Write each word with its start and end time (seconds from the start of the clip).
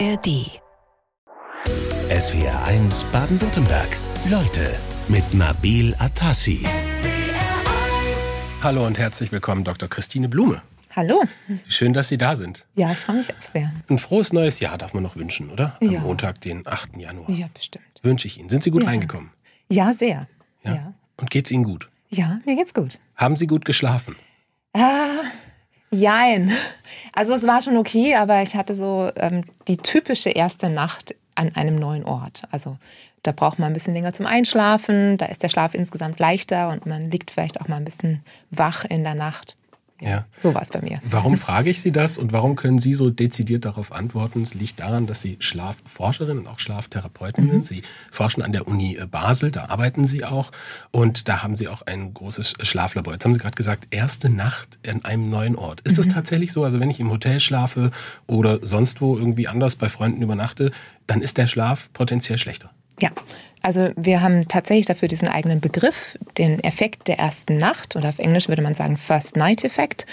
ARD. 0.00 0.50
SWR 2.10 2.64
1 2.64 3.04
Baden-Württemberg. 3.12 3.96
Leute 4.28 4.74
mit 5.08 5.34
Nabil 5.34 5.94
Atassi. 5.98 6.66
Hallo 8.62 8.86
und 8.86 8.98
herzlich 8.98 9.30
willkommen, 9.30 9.62
Dr. 9.62 9.88
Christine 9.88 10.28
Blume. 10.28 10.62
Hallo. 10.96 11.22
Schön, 11.68 11.92
dass 11.92 12.08
Sie 12.08 12.18
da 12.18 12.34
sind. 12.34 12.66
Ja, 12.74 12.90
ich 12.92 12.98
freue 12.98 13.16
mich 13.16 13.30
auch 13.34 13.40
sehr. 13.42 13.72
Ein 13.88 13.98
frohes 13.98 14.32
neues 14.32 14.58
Jahr 14.60 14.78
darf 14.78 14.94
man 14.94 15.02
noch 15.02 15.16
wünschen, 15.16 15.50
oder? 15.50 15.76
Am 15.80 15.90
Ja. 15.90 16.00
Montag, 16.00 16.40
den 16.40 16.66
8. 16.66 16.96
Januar. 16.96 17.30
Ja, 17.30 17.46
bestimmt. 17.52 17.84
Wünsche 18.02 18.26
ich 18.26 18.38
Ihnen. 18.38 18.48
Sind 18.48 18.62
Sie 18.64 18.70
gut 18.70 18.82
Ja. 18.82 18.88
reingekommen? 18.88 19.30
Ja, 19.70 19.92
sehr. 19.94 20.26
Ja. 20.64 20.74
Ja. 20.74 20.94
Und 21.18 21.30
geht's 21.30 21.50
Ihnen 21.52 21.64
gut? 21.64 21.88
Ja, 22.10 22.40
mir 22.44 22.56
geht's 22.56 22.74
gut. 22.74 22.98
Haben 23.16 23.36
Sie 23.36 23.46
gut 23.46 23.64
geschlafen? 23.64 24.16
Ah, 24.72 25.22
jein. 25.94 26.50
Also 27.12 27.32
es 27.34 27.46
war 27.46 27.62
schon 27.62 27.76
okay, 27.76 28.16
aber 28.16 28.42
ich 28.42 28.56
hatte 28.56 28.74
so 28.74 29.10
ähm, 29.16 29.42
die 29.68 29.76
typische 29.76 30.30
erste 30.30 30.68
Nacht 30.68 31.14
an 31.34 31.54
einem 31.54 31.76
neuen 31.76 32.04
Ort. 32.04 32.42
Also 32.50 32.76
da 33.22 33.32
braucht 33.32 33.58
man 33.58 33.68
ein 33.68 33.72
bisschen 33.72 33.94
länger 33.94 34.12
zum 34.12 34.26
Einschlafen, 34.26 35.16
da 35.16 35.26
ist 35.26 35.42
der 35.42 35.48
Schlaf 35.48 35.74
insgesamt 35.74 36.18
leichter 36.18 36.68
und 36.68 36.86
man 36.86 37.10
liegt 37.10 37.30
vielleicht 37.30 37.60
auch 37.60 37.68
mal 37.68 37.76
ein 37.76 37.84
bisschen 37.84 38.22
wach 38.50 38.84
in 38.84 39.02
der 39.02 39.14
Nacht. 39.14 39.56
Ja. 40.00 40.26
So 40.36 40.54
war 40.54 40.62
es 40.62 40.70
bei 40.70 40.82
mir. 40.82 41.00
Warum 41.04 41.36
frage 41.38 41.70
ich 41.70 41.80
Sie 41.80 41.92
das 41.92 42.18
und 42.18 42.32
warum 42.32 42.56
können 42.56 42.78
Sie 42.78 42.94
so 42.94 43.10
dezidiert 43.10 43.64
darauf 43.64 43.92
antworten? 43.92 44.42
Es 44.42 44.54
liegt 44.54 44.80
daran, 44.80 45.06
dass 45.06 45.22
Sie 45.22 45.36
Schlafforscherin 45.38 46.38
und 46.38 46.46
auch 46.48 46.58
Schlaftherapeutin 46.58 47.48
sind. 47.50 47.66
Sie 47.66 47.82
forschen 48.10 48.42
an 48.42 48.52
der 48.52 48.66
Uni 48.66 48.96
äh, 48.96 49.06
Basel, 49.06 49.50
da 49.50 49.66
arbeiten 49.66 50.06
Sie 50.06 50.24
auch 50.24 50.50
und 50.90 51.28
da 51.28 51.42
haben 51.42 51.56
Sie 51.56 51.68
auch 51.68 51.82
ein 51.82 52.12
großes 52.12 52.54
Schlaflabor. 52.62 53.12
Jetzt 53.12 53.24
haben 53.24 53.34
Sie 53.34 53.40
gerade 53.40 53.54
gesagt, 53.54 53.88
erste 53.90 54.30
Nacht 54.30 54.78
in 54.82 55.04
einem 55.04 55.30
neuen 55.30 55.56
Ort. 55.56 55.80
Ist 55.82 55.98
das 55.98 56.08
tatsächlich 56.08 56.52
so? 56.52 56.64
Also 56.64 56.80
wenn 56.80 56.90
ich 56.90 57.00
im 57.00 57.10
Hotel 57.10 57.38
schlafe 57.38 57.90
oder 58.26 58.58
sonst 58.66 59.00
wo 59.00 59.16
irgendwie 59.16 59.48
anders 59.48 59.76
bei 59.76 59.88
Freunden 59.88 60.22
übernachte, 60.22 60.72
dann 61.06 61.22
ist 61.22 61.38
der 61.38 61.46
Schlaf 61.46 61.92
potenziell 61.92 62.38
schlechter. 62.38 62.70
Ja, 63.04 63.10
also 63.60 63.90
wir 63.96 64.22
haben 64.22 64.48
tatsächlich 64.48 64.86
dafür 64.86 65.08
diesen 65.08 65.28
eigenen 65.28 65.60
Begriff, 65.60 66.18
den 66.38 66.58
Effekt 66.64 67.06
der 67.06 67.18
ersten 67.18 67.58
Nacht 67.58 67.96
oder 67.96 68.08
auf 68.08 68.18
Englisch 68.18 68.48
würde 68.48 68.62
man 68.62 68.74
sagen 68.74 68.96
First 68.96 69.36
Night 69.36 69.62
Effekt. 69.62 70.06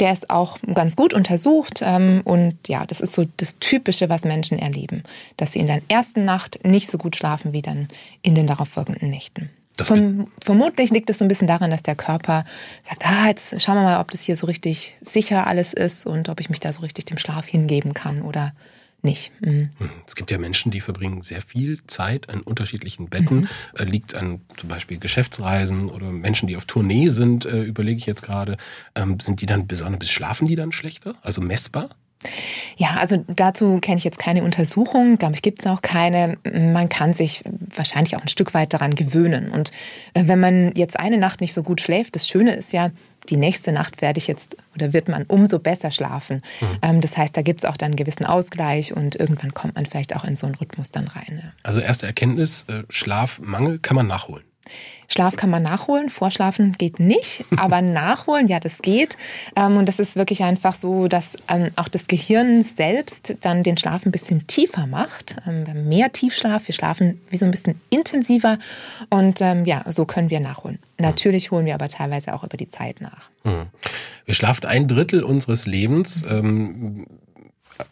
Der 0.00 0.14
ist 0.14 0.30
auch 0.30 0.56
ganz 0.72 0.96
gut 0.96 1.12
untersucht 1.12 1.82
ähm, 1.82 2.22
und 2.24 2.56
ja, 2.66 2.86
das 2.86 3.00
ist 3.00 3.12
so 3.12 3.26
das 3.36 3.58
Typische, 3.58 4.08
was 4.08 4.24
Menschen 4.24 4.58
erleben, 4.58 5.02
dass 5.36 5.52
sie 5.52 5.58
in 5.58 5.66
der 5.66 5.82
ersten 5.88 6.24
Nacht 6.24 6.64
nicht 6.64 6.90
so 6.90 6.96
gut 6.96 7.16
schlafen 7.16 7.52
wie 7.52 7.60
dann 7.60 7.88
in 8.22 8.34
den 8.34 8.46
darauffolgenden 8.46 9.10
Nächten. 9.10 9.50
Verm 9.76 10.28
vermutlich 10.42 10.90
liegt 10.90 11.10
es 11.10 11.18
so 11.18 11.26
ein 11.26 11.28
bisschen 11.28 11.48
daran, 11.48 11.70
dass 11.70 11.82
der 11.82 11.96
Körper 11.96 12.46
sagt, 12.82 13.06
ah, 13.06 13.28
jetzt 13.28 13.60
schauen 13.60 13.76
wir 13.76 13.82
mal, 13.82 14.00
ob 14.00 14.10
das 14.10 14.22
hier 14.22 14.36
so 14.36 14.46
richtig 14.46 14.96
sicher 15.02 15.46
alles 15.46 15.74
ist 15.74 16.06
und 16.06 16.30
ob 16.30 16.40
ich 16.40 16.48
mich 16.48 16.60
da 16.60 16.72
so 16.72 16.80
richtig 16.80 17.04
dem 17.04 17.18
Schlaf 17.18 17.46
hingeben 17.46 17.92
kann 17.92 18.22
oder 18.22 18.54
nicht. 19.02 19.32
Mhm. 19.40 19.70
Hm, 19.78 19.90
Es 20.06 20.14
gibt 20.14 20.30
ja 20.30 20.38
Menschen, 20.38 20.70
die 20.70 20.80
verbringen 20.80 21.22
sehr 21.22 21.42
viel 21.42 21.78
Zeit 21.86 22.28
an 22.28 22.40
unterschiedlichen 22.40 23.08
Betten. 23.08 23.48
Äh, 23.76 23.84
liegt 23.84 24.14
an 24.14 24.40
zum 24.56 24.68
Beispiel 24.68 24.98
Geschäftsreisen 24.98 25.88
oder 25.88 26.10
Menschen, 26.10 26.48
die 26.48 26.56
auf 26.56 26.64
Tournee 26.64 27.08
sind, 27.08 27.46
äh, 27.46 27.62
überlege 27.62 27.98
ich 27.98 28.06
jetzt 28.06 28.22
gerade. 28.22 28.56
Ähm, 28.94 29.20
sind 29.20 29.40
die 29.40 29.46
dann 29.46 29.66
besonders, 29.66 30.10
schlafen 30.10 30.46
die 30.48 30.56
dann 30.56 30.72
schlechter? 30.72 31.14
Also 31.22 31.40
messbar? 31.40 31.90
Ja, 32.76 32.96
also 32.98 33.24
dazu 33.28 33.78
kenne 33.80 33.98
ich 33.98 34.04
jetzt 34.04 34.18
keine 34.18 34.42
Untersuchung, 34.42 35.18
ich, 35.32 35.42
gibt 35.42 35.60
es 35.60 35.66
auch 35.66 35.82
keine. 35.82 36.38
Man 36.52 36.88
kann 36.88 37.14
sich 37.14 37.44
wahrscheinlich 37.46 38.16
auch 38.16 38.22
ein 38.22 38.28
Stück 38.28 38.54
weit 38.54 38.72
daran 38.72 38.94
gewöhnen. 38.94 39.50
Und 39.50 39.70
äh, 40.14 40.24
wenn 40.26 40.40
man 40.40 40.72
jetzt 40.74 40.98
eine 40.98 41.18
Nacht 41.18 41.40
nicht 41.40 41.52
so 41.52 41.62
gut 41.62 41.80
schläft, 41.80 42.16
das 42.16 42.26
Schöne 42.26 42.54
ist 42.54 42.72
ja, 42.72 42.90
die 43.28 43.36
nächste 43.36 43.72
Nacht 43.72 44.00
werde 44.00 44.18
ich 44.18 44.26
jetzt 44.26 44.56
oder 44.74 44.92
wird 44.92 45.08
man 45.08 45.24
umso 45.24 45.58
besser 45.58 45.90
schlafen. 45.90 46.42
Ähm, 46.82 47.00
das 47.00 47.16
heißt, 47.16 47.36
da 47.36 47.42
gibt 47.42 47.60
es 47.60 47.68
auch 47.68 47.76
dann 47.76 47.88
einen 47.88 47.96
gewissen 47.96 48.24
Ausgleich 48.24 48.94
und 48.94 49.16
irgendwann 49.16 49.54
kommt 49.54 49.74
man 49.74 49.86
vielleicht 49.86 50.14
auch 50.16 50.24
in 50.24 50.36
so 50.36 50.46
einen 50.46 50.54
Rhythmus 50.54 50.90
dann 50.90 51.08
rein. 51.08 51.40
Ja. 51.42 51.52
Also 51.62 51.80
erste 51.80 52.06
Erkenntnis, 52.06 52.64
äh, 52.68 52.84
Schlafmangel 52.88 53.78
kann 53.78 53.96
man 53.96 54.06
nachholen. 54.06 54.44
Schlaf 55.08 55.36
kann 55.36 55.50
man 55.50 55.62
nachholen, 55.62 56.10
vorschlafen 56.10 56.72
geht 56.78 57.00
nicht, 57.00 57.44
aber 57.56 57.80
nachholen, 57.80 58.46
ja, 58.46 58.60
das 58.60 58.82
geht. 58.82 59.16
Ähm, 59.56 59.76
und 59.76 59.88
das 59.88 59.98
ist 59.98 60.16
wirklich 60.16 60.42
einfach 60.42 60.74
so, 60.74 61.08
dass 61.08 61.36
ähm, 61.48 61.70
auch 61.76 61.88
das 61.88 62.06
Gehirn 62.06 62.62
selbst 62.62 63.34
dann 63.40 63.62
den 63.62 63.76
Schlaf 63.76 64.04
ein 64.06 64.12
bisschen 64.12 64.46
tiefer 64.46 64.86
macht. 64.86 65.36
Ähm, 65.46 65.66
wir 65.66 65.74
haben 65.74 65.88
mehr 65.88 66.12
Tiefschlaf, 66.12 66.68
wir 66.68 66.74
schlafen 66.74 67.20
wie 67.30 67.38
so 67.38 67.44
ein 67.44 67.50
bisschen 67.50 67.80
intensiver 67.90 68.58
und 69.10 69.40
ja, 69.40 69.84
so 69.90 70.04
können 70.04 70.30
wir 70.30 70.40
nachholen. 70.40 70.78
Natürlich 70.98 71.50
holen 71.50 71.64
wir 71.64 71.74
aber 71.74 71.88
teilweise 71.88 72.34
auch 72.34 72.44
über 72.44 72.56
die 72.56 72.68
Zeit 72.68 73.00
nach. 73.00 73.30
Wir 74.24 74.34
schlafen 74.34 74.66
ein 74.66 74.88
Drittel 74.88 75.22
unseres 75.22 75.66
Lebens. 75.66 76.24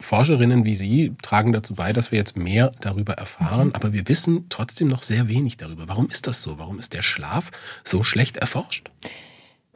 Forscherinnen 0.00 0.64
wie 0.64 0.74
Sie 0.74 1.14
tragen 1.22 1.52
dazu 1.52 1.74
bei, 1.74 1.92
dass 1.92 2.12
wir 2.12 2.18
jetzt 2.18 2.36
mehr 2.36 2.72
darüber 2.80 3.14
erfahren, 3.14 3.74
aber 3.74 3.92
wir 3.92 4.08
wissen 4.08 4.46
trotzdem 4.48 4.88
noch 4.88 5.02
sehr 5.02 5.28
wenig 5.28 5.56
darüber. 5.56 5.88
Warum 5.88 6.08
ist 6.08 6.26
das 6.26 6.42
so? 6.42 6.58
Warum 6.58 6.78
ist 6.78 6.92
der 6.92 7.02
Schlaf 7.02 7.50
so 7.84 8.02
schlecht 8.02 8.36
erforscht? 8.36 8.90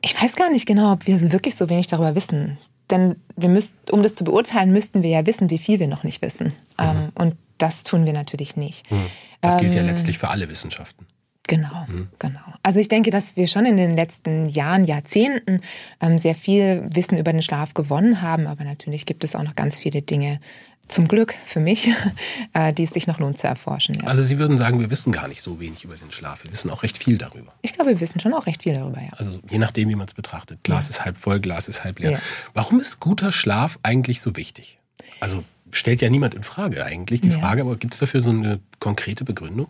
Ich 0.03 0.21
weiß 0.21 0.37
gar 0.37 0.51
nicht 0.51 0.67
genau, 0.67 0.93
ob 0.93 1.07
wir 1.07 1.21
wirklich 1.33 1.57
so 1.57 1.69
wenig 1.69 1.87
darüber 1.87 2.15
wissen. 2.15 2.59
Denn 2.91 3.17
wir 3.37 3.49
müsst, 3.49 3.77
um 3.93 4.03
das 4.03 4.15
zu 4.15 4.25
beurteilen, 4.25 4.73
müssten 4.73 5.03
wir 5.03 5.11
ja 5.11 5.27
wissen, 5.27 5.51
wie 5.51 5.59
viel 5.59 5.79
wir 5.79 5.89
noch 5.89 6.03
nicht 6.03 6.23
wissen. 6.23 6.53
Ähm, 6.79 7.13
und 7.15 7.37
das 7.59 7.83
tun 7.83 8.07
wir 8.07 8.13
natürlich 8.13 8.57
nicht. 8.57 8.85
Das 9.41 9.57
gilt 9.59 9.75
ja 9.75 9.83
Ähm, 9.83 9.87
letztlich 9.87 10.19
für 10.19 10.29
alle 10.29 10.49
Wissenschaften. 10.49 11.07
Genau, 11.51 11.87
genau. 12.21 12.41
Also 12.63 12.79
ich 12.79 12.87
denke, 12.89 13.11
dass 13.11 13.37
wir 13.37 13.49
schon 13.49 13.67
in 13.67 13.77
den 13.77 13.97
letzten 13.97 14.49
Jahren, 14.49 14.85
Jahrzehnten 14.85 15.61
ähm, 16.01 16.17
sehr 16.17 16.37
viel 16.37 16.89
Wissen 16.95 17.19
über 17.19 17.33
den 17.33 17.43
Schlaf 17.43 17.75
gewonnen 17.75 18.23
haben, 18.23 18.47
aber 18.47 18.63
natürlich 18.63 19.05
gibt 19.05 19.25
es 19.25 19.35
auch 19.35 19.43
noch 19.43 19.57
ganz 19.57 19.77
viele 19.77 20.01
Dinge, 20.01 20.39
zum 20.91 21.09
Glück 21.09 21.35
für 21.45 21.61
mich, 21.61 21.91
äh, 22.53 22.73
die 22.73 22.85
es 22.85 22.91
sich 22.91 23.07
noch 23.07 23.19
lohnt 23.19 23.39
zu 23.39 23.47
erforschen. 23.47 23.97
Ja. 24.03 24.09
Also 24.09 24.23
Sie 24.23 24.39
würden 24.39 24.59
sagen, 24.59 24.81
wir 24.81 24.91
wissen 24.91 25.13
gar 25.13 25.29
nicht 25.29 25.41
so 25.41 25.61
wenig 25.61 25.85
über 25.85 25.97
den 25.97 26.11
Schlaf. 26.11 26.45
Wir 26.45 26.51
wissen 26.51 26.71
auch 26.71 26.83
recht 26.83 26.99
viel 26.99 27.17
darüber. 27.19 27.53
Ich 27.63 27.73
glaube, 27.73 27.91
wir 27.91 28.01
wissen 28.01 28.21
schon 28.21 28.35
auch 28.35 28.47
recht 28.47 28.63
viel 28.63 28.75
darüber, 28.75 29.01
ja. 29.01 29.13
Also 29.17 29.39
je 29.49 29.59
nachdem, 29.59 29.89
wie 29.89 29.95
man 29.95 30.07
es 30.07 30.15
betrachtet. 30.15 30.63
Glas 30.65 30.91
ist 30.91 31.05
halb 31.05 31.17
voll, 31.17 31.41
Glas 31.41 31.69
ist 31.69 31.85
halb 31.85 31.99
leer. 32.01 32.13
Ja. 32.13 32.19
Warum 32.55 32.81
ist 32.81 33.01
guter 33.01 33.33
Schlaf 33.33 33.79
eigentlich 33.83 34.21
so 34.21 34.37
wichtig? 34.37 34.79
Also 35.21 35.45
stellt 35.73 36.03
ja 36.03 36.11
niemand 36.11 36.35
in 36.35 36.43
Frage 36.43 36.85
eigentlich 36.85 37.21
die 37.21 37.29
Ja. 37.31 37.39
Frage, 37.39 37.63
aber 37.63 37.77
gibt 37.77 37.95
es 37.95 38.01
dafür 38.01 38.23
so 38.23 38.31
eine 38.31 38.61
konkrete 38.81 39.25
Begründung? 39.25 39.69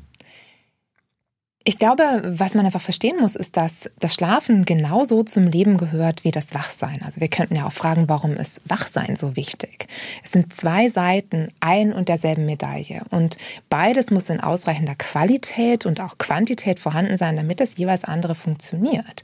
Ich 1.63 1.77
glaube, 1.77 2.23
was 2.25 2.55
man 2.55 2.65
einfach 2.65 2.81
verstehen 2.81 3.19
muss, 3.21 3.37
ist, 3.37 3.59
dass 3.59 3.91
das 3.99 4.15
Schlafen 4.15 4.65
genauso 4.65 5.23
zum 5.25 5.47
Leben 5.47 5.77
gehört 5.77 6.25
wie 6.25 6.31
das 6.31 6.55
Wachsein. 6.55 7.03
Also 7.05 7.21
wir 7.21 7.29
könnten 7.29 7.55
ja 7.55 7.67
auch 7.67 7.73
fragen, 7.73 8.09
warum 8.09 8.33
ist 8.33 8.63
Wachsein 8.65 9.15
so 9.15 9.37
wichtig? 9.37 9.87
Es 10.25 10.33
sind 10.33 10.55
zwei 10.55 10.89
Seiten 10.89 11.53
ein 11.61 11.93
und 11.93 12.09
derselben 12.09 12.47
Medaille. 12.47 13.03
Und 13.11 13.37
beides 13.69 14.11
muss 14.11 14.31
in 14.31 14.41
ausreichender 14.41 14.95
Qualität 14.95 15.85
und 15.85 16.01
auch 16.01 16.17
Quantität 16.17 16.81
vorhanden 16.81 17.19
sein, 17.19 17.37
damit 17.37 17.61
das 17.61 17.77
jeweils 17.77 18.05
andere 18.05 18.35
funktioniert. 18.35 19.23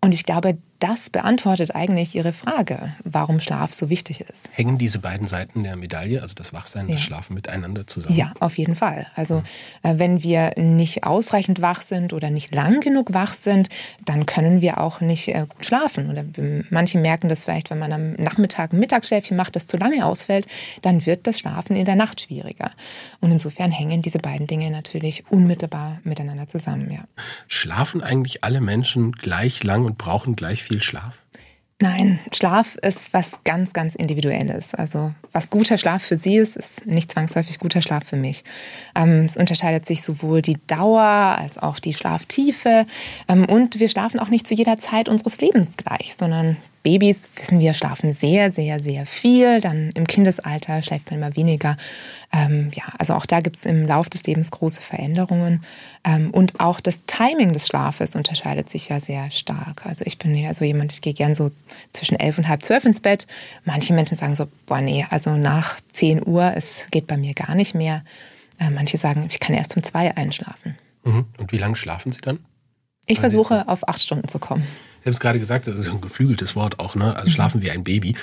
Und 0.00 0.14
ich 0.14 0.24
glaube, 0.24 0.56
das 0.78 1.10
beantwortet 1.10 1.74
eigentlich 1.74 2.14
Ihre 2.14 2.32
Frage, 2.32 2.94
warum 3.04 3.40
Schlaf 3.40 3.72
so 3.72 3.88
wichtig 3.90 4.20
ist. 4.20 4.50
Hängen 4.52 4.78
diese 4.78 4.98
beiden 5.00 5.26
Seiten 5.26 5.64
der 5.64 5.76
Medaille, 5.76 6.22
also 6.22 6.34
das 6.34 6.52
Wachsein 6.52 6.86
und 6.86 6.92
das 6.92 7.00
Ja. 7.00 7.06
Schlafen, 7.06 7.34
miteinander 7.34 7.86
zusammen? 7.86 8.14
Ja, 8.14 8.32
auf 8.38 8.58
jeden 8.58 8.74
Fall. 8.76 9.06
Also 9.16 9.42
äh, 9.82 9.94
wenn 9.98 10.22
wir 10.22 10.52
nicht 10.56 11.04
ausreichend 11.04 11.60
wach 11.60 11.80
sind 11.80 12.12
oder 12.12 12.30
nicht 12.30 12.54
lang 12.54 12.80
genug 12.80 13.12
wach 13.12 13.32
sind, 13.34 13.68
dann 14.04 14.26
können 14.26 14.60
wir 14.60 14.78
auch 14.78 15.00
nicht 15.00 15.28
äh, 15.28 15.46
gut 15.48 15.66
schlafen. 15.66 16.10
Oder 16.10 16.24
manche 16.70 16.98
merken 16.98 17.28
das 17.28 17.44
vielleicht, 17.44 17.70
wenn 17.70 17.78
man 17.78 17.92
am 17.92 18.12
Nachmittag 18.14 18.72
ein 18.72 18.78
Mittagsschläfchen 18.78 19.36
macht, 19.36 19.56
das 19.56 19.66
zu 19.66 19.76
lange 19.78 20.04
ausfällt, 20.06 20.46
dann 20.82 21.04
wird 21.06 21.26
das 21.26 21.38
Schlafen 21.38 21.74
in 21.76 21.86
der 21.86 21.96
Nacht 21.96 22.20
schwieriger. 22.20 22.70
Und 23.20 23.32
insofern 23.32 23.70
hängen 23.72 24.02
diese 24.02 24.18
beiden 24.18 24.46
Dinge 24.46 24.70
natürlich 24.70 25.24
unmittelbar 25.30 26.00
miteinander 26.04 26.46
zusammen. 26.46 26.90
Ja. 26.90 27.00
Schlafen 27.48 28.00
eigentlich 28.02 28.44
alle 28.44 28.60
Menschen 28.60 29.12
gleich 29.12 29.64
lang 29.64 29.84
und 29.84 29.98
brauchen 29.98 30.36
gleich 30.36 30.62
viel 30.62 30.67
Schlaf? 30.80 31.24
Nein, 31.80 32.18
Schlaf 32.32 32.74
ist 32.82 33.14
was 33.14 33.44
ganz, 33.44 33.72
ganz 33.72 33.94
Individuelles. 33.94 34.74
Also 34.74 35.14
was 35.30 35.48
guter 35.48 35.78
Schlaf 35.78 36.02
für 36.02 36.16
Sie 36.16 36.36
ist, 36.36 36.56
ist 36.56 36.86
nicht 36.86 37.12
zwangsläufig 37.12 37.60
guter 37.60 37.82
Schlaf 37.82 38.02
für 38.04 38.16
mich. 38.16 38.42
Ähm, 38.96 39.26
es 39.26 39.36
unterscheidet 39.36 39.86
sich 39.86 40.02
sowohl 40.02 40.42
die 40.42 40.58
Dauer 40.66 41.02
als 41.02 41.56
auch 41.56 41.78
die 41.78 41.94
Schlaftiefe. 41.94 42.84
Ähm, 43.28 43.44
und 43.44 43.78
wir 43.78 43.88
schlafen 43.88 44.18
auch 44.18 44.28
nicht 44.28 44.48
zu 44.48 44.54
jeder 44.54 44.80
Zeit 44.80 45.08
unseres 45.08 45.40
Lebens 45.40 45.76
gleich, 45.76 46.16
sondern 46.16 46.56
Babys, 46.82 47.30
wissen 47.36 47.60
wir, 47.60 47.74
schlafen 47.74 48.12
sehr, 48.12 48.50
sehr, 48.50 48.80
sehr 48.80 49.06
viel. 49.06 49.60
Dann 49.60 49.90
im 49.90 50.06
Kindesalter 50.06 50.82
schläft 50.82 51.10
man 51.10 51.20
immer 51.20 51.36
weniger. 51.36 51.76
Ähm, 52.32 52.70
ja, 52.74 52.84
also 52.98 53.14
auch 53.14 53.26
da 53.26 53.40
gibt 53.40 53.56
es 53.56 53.66
im 53.66 53.86
Lauf 53.86 54.08
des 54.08 54.24
Lebens 54.24 54.50
große 54.50 54.80
Veränderungen. 54.80 55.62
Ähm, 56.04 56.30
und 56.30 56.60
auch 56.60 56.80
das 56.80 57.00
Timing 57.06 57.52
des 57.52 57.66
Schlafes 57.66 58.16
unterscheidet 58.16 58.70
sich 58.70 58.88
ja 58.88 59.00
sehr 59.00 59.30
stark. 59.30 59.86
Also 59.86 60.04
ich 60.06 60.18
bin 60.18 60.34
ja 60.34 60.54
so 60.54 60.64
jemand, 60.64 60.92
ich 60.92 61.00
gehe 61.00 61.14
gern 61.14 61.34
so 61.34 61.50
zwischen 61.92 62.18
elf 62.18 62.38
und 62.38 62.48
halb 62.48 62.62
zwölf 62.62 62.84
ins 62.84 63.00
Bett. 63.00 63.26
Manche 63.64 63.92
Menschen 63.92 64.16
sagen 64.16 64.36
so, 64.36 64.46
boah 64.66 64.80
nee, 64.80 65.06
also 65.10 65.36
nach 65.36 65.80
10 65.92 66.26
Uhr, 66.26 66.52
es 66.54 66.86
geht 66.90 67.06
bei 67.06 67.16
mir 67.16 67.34
gar 67.34 67.54
nicht 67.54 67.74
mehr. 67.74 68.04
Äh, 68.60 68.70
manche 68.70 68.98
sagen, 68.98 69.26
ich 69.30 69.40
kann 69.40 69.54
erst 69.54 69.76
um 69.76 69.82
zwei 69.82 70.16
einschlafen. 70.16 70.76
Mhm. 71.04 71.26
Und 71.38 71.52
wie 71.52 71.58
lange 71.58 71.76
schlafen 71.76 72.12
Sie 72.12 72.20
dann? 72.20 72.40
Ich 73.08 73.20
versuche 73.20 73.68
auf 73.68 73.88
acht 73.88 74.00
Stunden 74.00 74.28
zu 74.28 74.38
kommen. 74.38 74.62
Sie 75.00 75.06
haben 75.06 75.12
es 75.12 75.20
gerade 75.20 75.38
gesagt, 75.38 75.66
das 75.66 75.78
ist 75.78 75.88
ein 75.88 76.00
geflügeltes 76.00 76.54
Wort 76.54 76.78
auch, 76.78 76.94
ne? 76.94 77.16
Also 77.16 77.30
schlafen 77.30 77.62
wie 77.62 77.70
ein 77.70 77.84
Baby. 77.84 78.14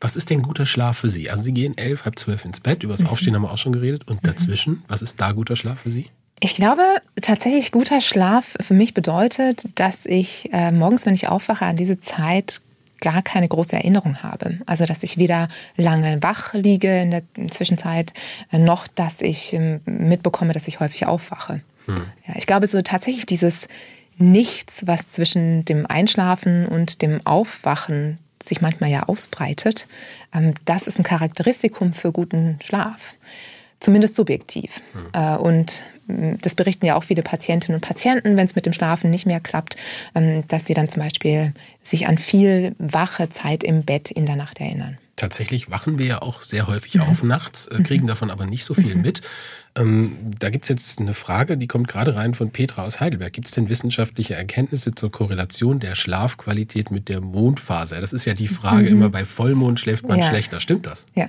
Was 0.00 0.16
ist 0.16 0.30
denn 0.30 0.40
guter 0.40 0.64
Schlaf 0.64 0.98
für 0.98 1.10
Sie? 1.10 1.28
Also 1.28 1.42
Sie 1.42 1.52
gehen 1.52 1.76
elf, 1.76 2.06
halb 2.06 2.18
zwölf 2.18 2.46
ins 2.46 2.60
Bett, 2.60 2.82
über 2.82 2.94
das 2.94 3.02
mhm. 3.02 3.08
Aufstehen 3.08 3.34
haben 3.34 3.42
wir 3.42 3.52
auch 3.52 3.58
schon 3.58 3.72
geredet. 3.72 4.08
Und 4.08 4.26
dazwischen, 4.26 4.82
was 4.88 5.02
ist 5.02 5.20
da 5.20 5.32
guter 5.32 5.56
Schlaf 5.56 5.80
für 5.80 5.90
Sie? 5.90 6.10
Ich 6.42 6.54
glaube 6.54 6.82
tatsächlich, 7.20 7.70
guter 7.70 8.00
Schlaf 8.00 8.56
für 8.60 8.72
mich 8.72 8.94
bedeutet, 8.94 9.68
dass 9.78 10.06
ich 10.06 10.48
äh, 10.52 10.72
morgens, 10.72 11.04
wenn 11.04 11.12
ich 11.12 11.28
aufwache, 11.28 11.66
an 11.66 11.76
diese 11.76 11.98
Zeit 11.98 12.62
gar 13.02 13.20
keine 13.20 13.48
große 13.48 13.76
Erinnerung 13.76 14.22
habe. 14.22 14.58
Also 14.64 14.86
dass 14.86 15.02
ich 15.02 15.18
weder 15.18 15.48
lange 15.76 16.22
wach 16.22 16.54
liege 16.54 17.02
in 17.02 17.10
der 17.10 17.22
Zwischenzeit, 17.50 18.14
äh, 18.52 18.58
noch 18.58 18.86
dass 18.86 19.20
ich 19.20 19.52
ähm, 19.52 19.80
mitbekomme, 19.84 20.54
dass 20.54 20.66
ich 20.66 20.80
häufig 20.80 21.06
aufwache. 21.06 21.60
Hm. 21.86 21.96
Ja, 22.26 22.34
ich 22.36 22.46
glaube 22.46 22.66
so 22.66 22.80
tatsächlich 22.82 23.26
dieses 23.26 23.68
Nichts, 24.16 24.86
was 24.86 25.08
zwischen 25.08 25.64
dem 25.64 25.86
Einschlafen 25.86 26.66
und 26.66 27.00
dem 27.00 27.26
Aufwachen 27.26 28.18
sich 28.42 28.60
manchmal 28.60 28.90
ja 28.90 29.04
ausbreitet, 29.04 29.88
ähm, 30.34 30.54
das 30.64 30.86
ist 30.86 30.98
ein 30.98 31.04
Charakteristikum 31.04 31.92
für 31.92 32.12
guten 32.12 32.58
Schlaf 32.62 33.14
zumindest 33.80 34.14
subjektiv. 34.14 34.82
Mhm. 34.94 35.36
Und 35.38 35.82
mm, 36.06 36.34
das 36.42 36.54
berichten 36.54 36.86
ja 36.86 36.94
auch 36.94 37.04
viele 37.04 37.22
Patientinnen 37.22 37.76
und 37.76 37.86
Patienten, 37.86 38.36
wenn 38.36 38.44
es 38.44 38.54
mit 38.54 38.66
dem 38.66 38.72
Schlafen 38.72 39.10
nicht 39.10 39.26
mehr 39.26 39.40
klappt, 39.40 39.76
ähm, 40.14 40.44
dass 40.48 40.66
sie 40.66 40.74
dann 40.74 40.88
zum 40.88 41.02
Beispiel 41.02 41.52
sich 41.82 42.06
an 42.06 42.18
viel 42.18 42.74
wache 42.78 43.30
Zeit 43.30 43.64
im 43.64 43.82
Bett 43.82 44.10
in 44.10 44.26
der 44.26 44.36
Nacht 44.36 44.60
erinnern. 44.60 44.98
Tatsächlich 45.20 45.70
wachen 45.70 45.98
wir 45.98 46.06
ja 46.06 46.22
auch 46.22 46.40
sehr 46.40 46.66
häufig 46.66 46.98
auf 46.98 47.22
nachts, 47.22 47.66
äh, 47.66 47.82
kriegen 47.82 48.06
davon 48.06 48.30
aber 48.30 48.46
nicht 48.46 48.64
so 48.64 48.72
viel 48.72 48.94
mit. 48.94 49.20
Ähm, 49.76 50.16
da 50.38 50.48
gibt 50.48 50.64
es 50.64 50.70
jetzt 50.70 50.98
eine 50.98 51.12
Frage, 51.12 51.58
die 51.58 51.66
kommt 51.66 51.88
gerade 51.88 52.14
rein 52.14 52.32
von 52.32 52.50
Petra 52.50 52.84
aus 52.84 53.00
Heidelberg. 53.00 53.30
Gibt 53.30 53.46
es 53.46 53.52
denn 53.52 53.68
wissenschaftliche 53.68 54.34
Erkenntnisse 54.34 54.94
zur 54.94 55.12
Korrelation 55.12 55.78
der 55.78 55.94
Schlafqualität 55.94 56.90
mit 56.90 57.10
der 57.10 57.20
Mondphase? 57.20 58.00
Das 58.00 58.14
ist 58.14 58.24
ja 58.24 58.32
die 58.32 58.48
Frage, 58.48 58.84
mhm. 58.84 58.96
immer 58.96 59.08
bei 59.10 59.26
Vollmond 59.26 59.78
schläft 59.78 60.08
man 60.08 60.20
ja. 60.20 60.28
schlechter. 60.28 60.58
Stimmt 60.58 60.86
das? 60.86 61.04
Ja. 61.14 61.28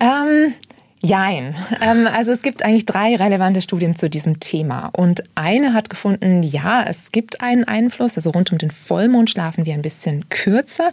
Ähm, 0.00 0.54
Jein. 1.02 1.54
Ähm, 1.82 2.08
also 2.10 2.32
es 2.32 2.40
gibt 2.42 2.64
eigentlich 2.64 2.86
drei 2.86 3.14
relevante 3.16 3.60
Studien 3.60 3.94
zu 3.94 4.08
diesem 4.08 4.40
Thema. 4.40 4.90
Und 4.96 5.22
eine 5.34 5.74
hat 5.74 5.90
gefunden, 5.90 6.42
ja, 6.42 6.82
es 6.82 7.12
gibt 7.12 7.42
einen 7.42 7.64
Einfluss. 7.64 8.16
Also 8.16 8.30
rund 8.30 8.50
um 8.50 8.58
den 8.58 8.70
Vollmond 8.70 9.28
schlafen 9.30 9.66
wir 9.66 9.74
ein 9.74 9.82
bisschen 9.82 10.28
kürzer. 10.30 10.90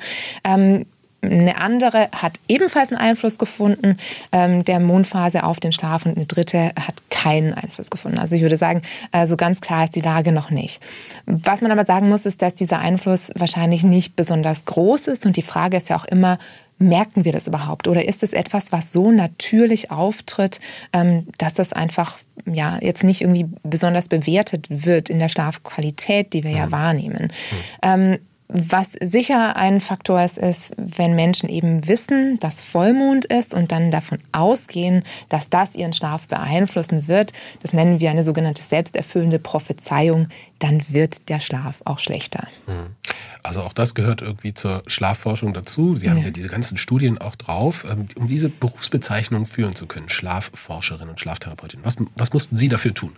Ähm, 1.24 1.40
eine 1.40 1.58
andere 1.58 2.10
hat 2.14 2.40
ebenfalls 2.48 2.92
einen 2.92 3.00
Einfluss 3.00 3.38
gefunden, 3.38 3.98
ähm, 4.32 4.64
der 4.64 4.80
Mondphase 4.80 5.44
auf 5.44 5.60
den 5.60 5.72
Schlaf 5.72 6.06
und 6.06 6.18
eine 6.18 6.26
dritte 6.26 6.72
hat 6.76 6.96
keinen 7.10 7.54
Einfluss 7.54 7.90
gefunden. 7.90 8.20
Also 8.20 8.36
ich 8.36 8.42
würde 8.42 8.58
sagen, 8.58 8.82
so 8.84 9.08
also 9.12 9.38
ganz 9.38 9.62
klar 9.62 9.86
ist 9.86 9.96
die 9.96 10.02
Lage 10.02 10.32
noch 10.32 10.52
nicht. 10.52 10.86
Was 11.26 11.62
man 11.62 11.72
aber 11.72 11.86
sagen 11.86 12.10
muss, 12.10 12.26
ist, 12.26 12.42
dass 12.42 12.56
dieser 12.56 12.80
Einfluss 12.80 13.32
wahrscheinlich 13.36 13.84
nicht 13.84 14.16
besonders 14.16 14.66
groß 14.66 15.08
ist 15.08 15.26
und 15.26 15.38
die 15.38 15.42
Frage 15.42 15.78
ist 15.78 15.90
ja 15.90 15.96
auch 15.96 16.06
immer, 16.06 16.38
merken 16.80 17.24
wir 17.24 17.32
das 17.32 17.48
überhaupt? 17.48 17.88
Oder 17.88 18.08
ist 18.08 18.24
es 18.24 18.34
etwas, 18.34 18.72
was 18.72 18.92
so 18.92 19.12
natürlich 19.12 19.92
auftritt, 19.92 20.60
ähm, 20.92 21.28
dass 21.38 21.54
das 21.54 21.74
einfach 21.74 22.18
ja 22.46 22.78
jetzt 22.82 23.04
nicht 23.04 23.22
irgendwie 23.22 23.46
besonders 23.64 24.10
bewertet 24.10 24.68
wird 24.70 25.10
in 25.10 25.20
der 25.20 25.30
Schlafqualität, 25.30 26.34
die 26.34 26.44
wir 26.44 26.52
ja 26.52 26.68
mhm. 26.68 26.72
wahrnehmen? 26.72 27.32
Mhm. 27.84 28.18
Was 28.48 28.92
sicher 29.02 29.56
ein 29.56 29.82
Faktor 29.82 30.22
ist, 30.22 30.38
ist, 30.38 30.74
wenn 30.78 31.16
Menschen 31.16 31.50
eben 31.50 31.88
wissen, 31.88 32.38
dass 32.40 32.62
Vollmond 32.62 33.26
ist 33.26 33.54
und 33.54 33.72
dann 33.72 33.90
davon 33.90 34.20
ausgehen, 34.32 35.04
dass 35.30 35.50
das 35.50 35.76
ihren 35.76 35.94
Schlaf 35.94 36.28
beeinflussen 36.28 37.08
wird. 37.08 37.34
Das 37.62 37.74
nennen 37.74 38.00
wir 38.00 38.12
eine 38.12 38.24
sogenannte 38.24 38.62
selbsterfüllende 38.62 39.40
Prophezeiung. 39.40 40.28
Dann 40.64 40.82
wird 40.88 41.28
der 41.28 41.42
Schlaf 41.42 41.82
auch 41.84 42.00
schlechter. 42.00 42.48
Mhm. 42.68 42.96
Also 43.44 43.64
auch 43.64 43.74
das 43.74 43.96
gehört 43.96 44.22
irgendwie 44.22 44.54
zur 44.54 44.82
Schlafforschung 44.88 45.52
dazu. 45.52 45.98
Sie 45.98 46.10
haben 46.10 46.20
ja, 46.20 46.26
ja 46.26 46.32
diese 46.32 46.48
ganzen 46.48 46.78
Studien 46.78 47.18
auch 47.18 47.36
drauf, 47.36 47.86
ähm, 47.92 48.08
um 48.16 48.30
diese 48.30 48.48
Berufsbezeichnung 48.48 49.46
führen 49.46 49.76
zu 49.76 49.88
können. 49.88 50.08
Schlafforscherin 50.08 51.10
und 51.10 51.20
Schlaftherapeutin. 51.20 51.82
Was, 51.84 51.98
was 52.16 52.32
mussten 52.32 52.56
Sie 52.56 52.70
dafür 52.70 52.94
tun? 52.94 53.14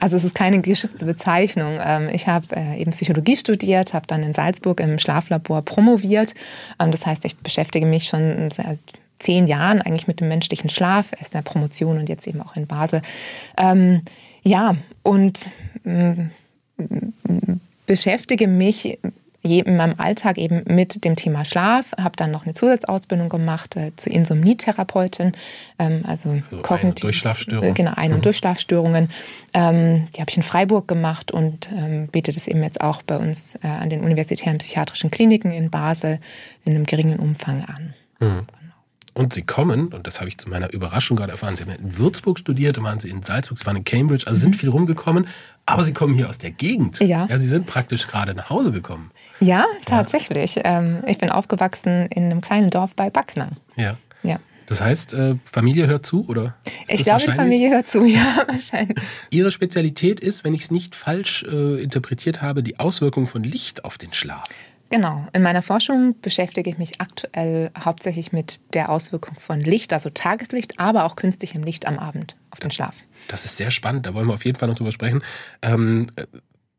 Also 0.00 0.18
es 0.18 0.24
ist 0.24 0.34
keine 0.34 0.60
geschützte 0.60 1.06
Bezeichnung. 1.06 1.78
Ähm, 1.82 2.10
ich 2.12 2.26
habe 2.28 2.54
äh, 2.54 2.78
eben 2.78 2.90
Psychologie 2.90 3.36
studiert, 3.36 3.94
habe 3.94 4.06
dann 4.06 4.22
in 4.22 4.34
Salzburg 4.34 4.78
im 4.78 4.98
Schlaflabor 4.98 5.62
promoviert. 5.62 6.34
Ähm, 6.78 6.90
das 6.90 7.06
heißt, 7.06 7.24
ich 7.24 7.38
beschäftige 7.38 7.86
mich 7.86 8.04
schon 8.04 8.50
seit 8.50 8.80
zehn 9.16 9.46
Jahren 9.46 9.80
eigentlich 9.80 10.08
mit 10.08 10.20
dem 10.20 10.28
menschlichen 10.28 10.68
Schlaf, 10.68 11.12
erst 11.18 11.32
in 11.32 11.38
der 11.38 11.50
Promotion 11.50 11.96
und 11.96 12.10
jetzt 12.10 12.26
eben 12.26 12.42
auch 12.42 12.54
in 12.56 12.66
Basel. 12.66 13.00
ja, 14.44 14.76
und 15.04 15.48
mm, 15.84 16.26
beschäftige 17.86 18.48
mich 18.48 18.98
in 19.42 19.76
meinem 19.76 19.94
Alltag 19.98 20.38
eben 20.38 20.62
mit 20.68 21.04
dem 21.04 21.16
Thema 21.16 21.44
Schlaf, 21.44 21.92
habe 21.98 22.14
dann 22.16 22.30
noch 22.30 22.44
eine 22.44 22.54
Zusatzausbildung 22.54 23.28
gemacht 23.28 23.76
äh, 23.76 23.90
zur 23.96 24.12
Insomnietherapeutin, 24.12 25.32
ähm, 25.80 26.02
also, 26.06 26.30
also 26.30 26.62
kognitiv, 26.62 27.02
Durchschlafstörungen. 27.02 27.74
Genau, 27.74 27.92
Ein- 27.96 28.12
und 28.12 28.18
mhm. 28.18 28.22
Durchschlafstörungen. 28.22 29.08
Ähm, 29.52 30.06
die 30.14 30.20
habe 30.20 30.30
ich 30.30 30.36
in 30.36 30.44
Freiburg 30.44 30.86
gemacht 30.86 31.32
und 31.32 31.68
ähm, 31.72 32.06
biete 32.06 32.32
das 32.32 32.46
eben 32.46 32.62
jetzt 32.62 32.80
auch 32.80 33.02
bei 33.02 33.16
uns 33.16 33.56
äh, 33.56 33.66
an 33.66 33.90
den 33.90 34.02
universitären 34.02 34.58
psychiatrischen 34.58 35.10
Kliniken 35.10 35.50
in 35.50 35.70
Basel 35.70 36.20
in 36.64 36.74
einem 36.74 36.84
geringen 36.84 37.18
Umfang 37.18 37.64
an. 37.64 37.94
Mhm. 38.20 38.46
Und 39.14 39.34
sie 39.34 39.42
kommen, 39.42 39.88
und 39.88 40.06
das 40.06 40.20
habe 40.20 40.28
ich 40.28 40.38
zu 40.38 40.48
meiner 40.48 40.72
Überraschung 40.72 41.18
gerade 41.18 41.32
erfahren, 41.32 41.54
sie 41.54 41.64
haben 41.64 41.72
in 41.72 41.98
Würzburg 41.98 42.38
studiert, 42.38 42.78
dann 42.78 42.84
waren 42.84 42.98
sie 42.98 43.10
in 43.10 43.22
Salzburg, 43.22 43.58
sie 43.58 43.66
waren 43.66 43.76
in 43.76 43.84
Cambridge, 43.84 44.26
also 44.26 44.40
sind 44.40 44.54
mhm. 44.54 44.58
viel 44.58 44.68
rumgekommen, 44.70 45.26
aber 45.66 45.84
sie 45.84 45.92
kommen 45.92 46.14
hier 46.14 46.30
aus 46.30 46.38
der 46.38 46.50
Gegend. 46.50 46.98
Ja. 47.00 47.26
Ja, 47.26 47.38
sie 47.38 47.48
sind 47.48 47.66
praktisch 47.66 48.06
gerade 48.06 48.34
nach 48.34 48.48
Hause 48.48 48.72
gekommen. 48.72 49.10
Ja, 49.40 49.66
tatsächlich. 49.84 50.54
Ja. 50.54 51.02
ich 51.06 51.18
bin 51.18 51.30
aufgewachsen 51.30 52.06
in 52.06 52.24
einem 52.24 52.40
kleinen 52.40 52.70
Dorf 52.70 52.94
bei 52.96 53.10
Backnang. 53.10 53.52
Ja. 53.76 53.96
Ja. 54.22 54.38
Das 54.66 54.80
heißt, 54.80 55.12
äh, 55.14 55.34
Familie 55.44 55.86
hört 55.86 56.06
zu, 56.06 56.26
oder? 56.28 56.54
Ich 56.88 57.04
glaube, 57.04 57.22
die 57.26 57.32
Familie 57.32 57.70
hört 57.70 57.88
zu, 57.88 58.04
ja, 58.06 58.44
wahrscheinlich. 58.46 58.96
Ihre 59.30 59.50
Spezialität 59.50 60.20
ist, 60.20 60.44
wenn 60.44 60.54
ich 60.54 60.62
es 60.62 60.70
nicht 60.70 60.94
falsch 60.94 61.44
äh, 61.44 61.82
interpretiert 61.82 62.40
habe, 62.40 62.62
die 62.62 62.78
Auswirkung 62.78 63.26
von 63.26 63.42
Licht 63.42 63.84
auf 63.84 63.98
den 63.98 64.12
Schlaf. 64.12 64.48
Genau. 64.92 65.26
In 65.32 65.40
meiner 65.40 65.62
Forschung 65.62 66.20
beschäftige 66.20 66.68
ich 66.68 66.76
mich 66.76 67.00
aktuell 67.00 67.70
hauptsächlich 67.82 68.30
mit 68.30 68.60
der 68.74 68.90
Auswirkung 68.90 69.36
von 69.40 69.58
Licht, 69.58 69.94
also 69.94 70.10
Tageslicht, 70.10 70.78
aber 70.78 71.04
auch 71.04 71.16
künstlichem 71.16 71.62
Licht 71.62 71.86
am 71.86 71.98
Abend 71.98 72.36
auf 72.50 72.60
den 72.60 72.70
Schlaf. 72.70 72.94
Das 73.28 73.46
ist 73.46 73.56
sehr 73.56 73.70
spannend, 73.70 74.04
da 74.04 74.12
wollen 74.12 74.28
wir 74.28 74.34
auf 74.34 74.44
jeden 74.44 74.58
Fall 74.58 74.68
noch 74.68 74.76
drüber 74.76 74.92
sprechen. 74.92 75.22
Ähm, 75.62 76.08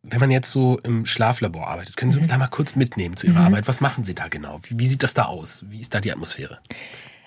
wenn 0.04 0.19
man 0.19 0.30
jetzt 0.30 0.51
so 0.51 0.77
im 0.83 1.07
Schlaflabor 1.07 1.68
arbeitet, 1.68 1.98
können 1.98 2.12
Sie 2.12 2.19
uns 2.19 2.27
mhm. 2.27 2.31
da 2.31 2.38
mal 2.38 2.50
kurz 2.50 2.75
mitnehmen 2.75 3.18
zu 3.18 3.25
Ihrer 3.25 3.39
mhm. 3.39 3.45
Arbeit? 3.48 3.68
Was 3.68 3.81
machen 3.81 4.04
Sie 4.04 4.13
da 4.13 4.27
genau? 4.27 4.60
Wie, 4.62 4.77
wie 4.77 4.86
sieht 4.86 5.01
das 5.01 5.15
da 5.15 5.25
aus? 5.25 5.65
Wie 5.69 5.80
ist 5.80 5.95
da 5.95 6.00
die 6.00 6.12
Atmosphäre? 6.12 6.60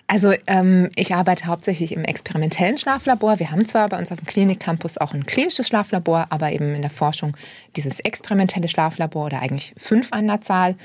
Also 0.08 0.32
ähm, 0.47 0.88
ich 0.95 1.14
arbeite 1.14 1.47
hauptsächlich 1.47 1.92
im 1.92 2.04
experimentellen 2.04 2.78
Schlaflabor. 2.78 3.40
Wir 3.40 3.50
haben 3.50 3.64
zwar 3.64 3.88
bei 3.88 3.99
uns 3.99 4.12
auf 4.12 4.19
dem 4.19 4.26
Klinikcampus 4.26 4.99
auch 4.99 5.12
ein 5.12 5.26
klinisches 5.26 5.66
Schlaflabor, 5.66 6.26
aber 6.31 6.52
eben 6.52 6.75
in 6.75 6.83
der 6.83 6.90
Forschung 6.90 7.37
dieses 7.75 7.99
experimentelle 8.00 8.69
Schlaflabor 8.69 9.26
oder 9.26 9.40
eigentlich 9.40 9.75
fünf 9.76 10.12
an 10.12 10.28
der 10.28 10.40
Zahl. 10.40 10.76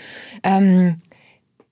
Ähm, 0.43 0.97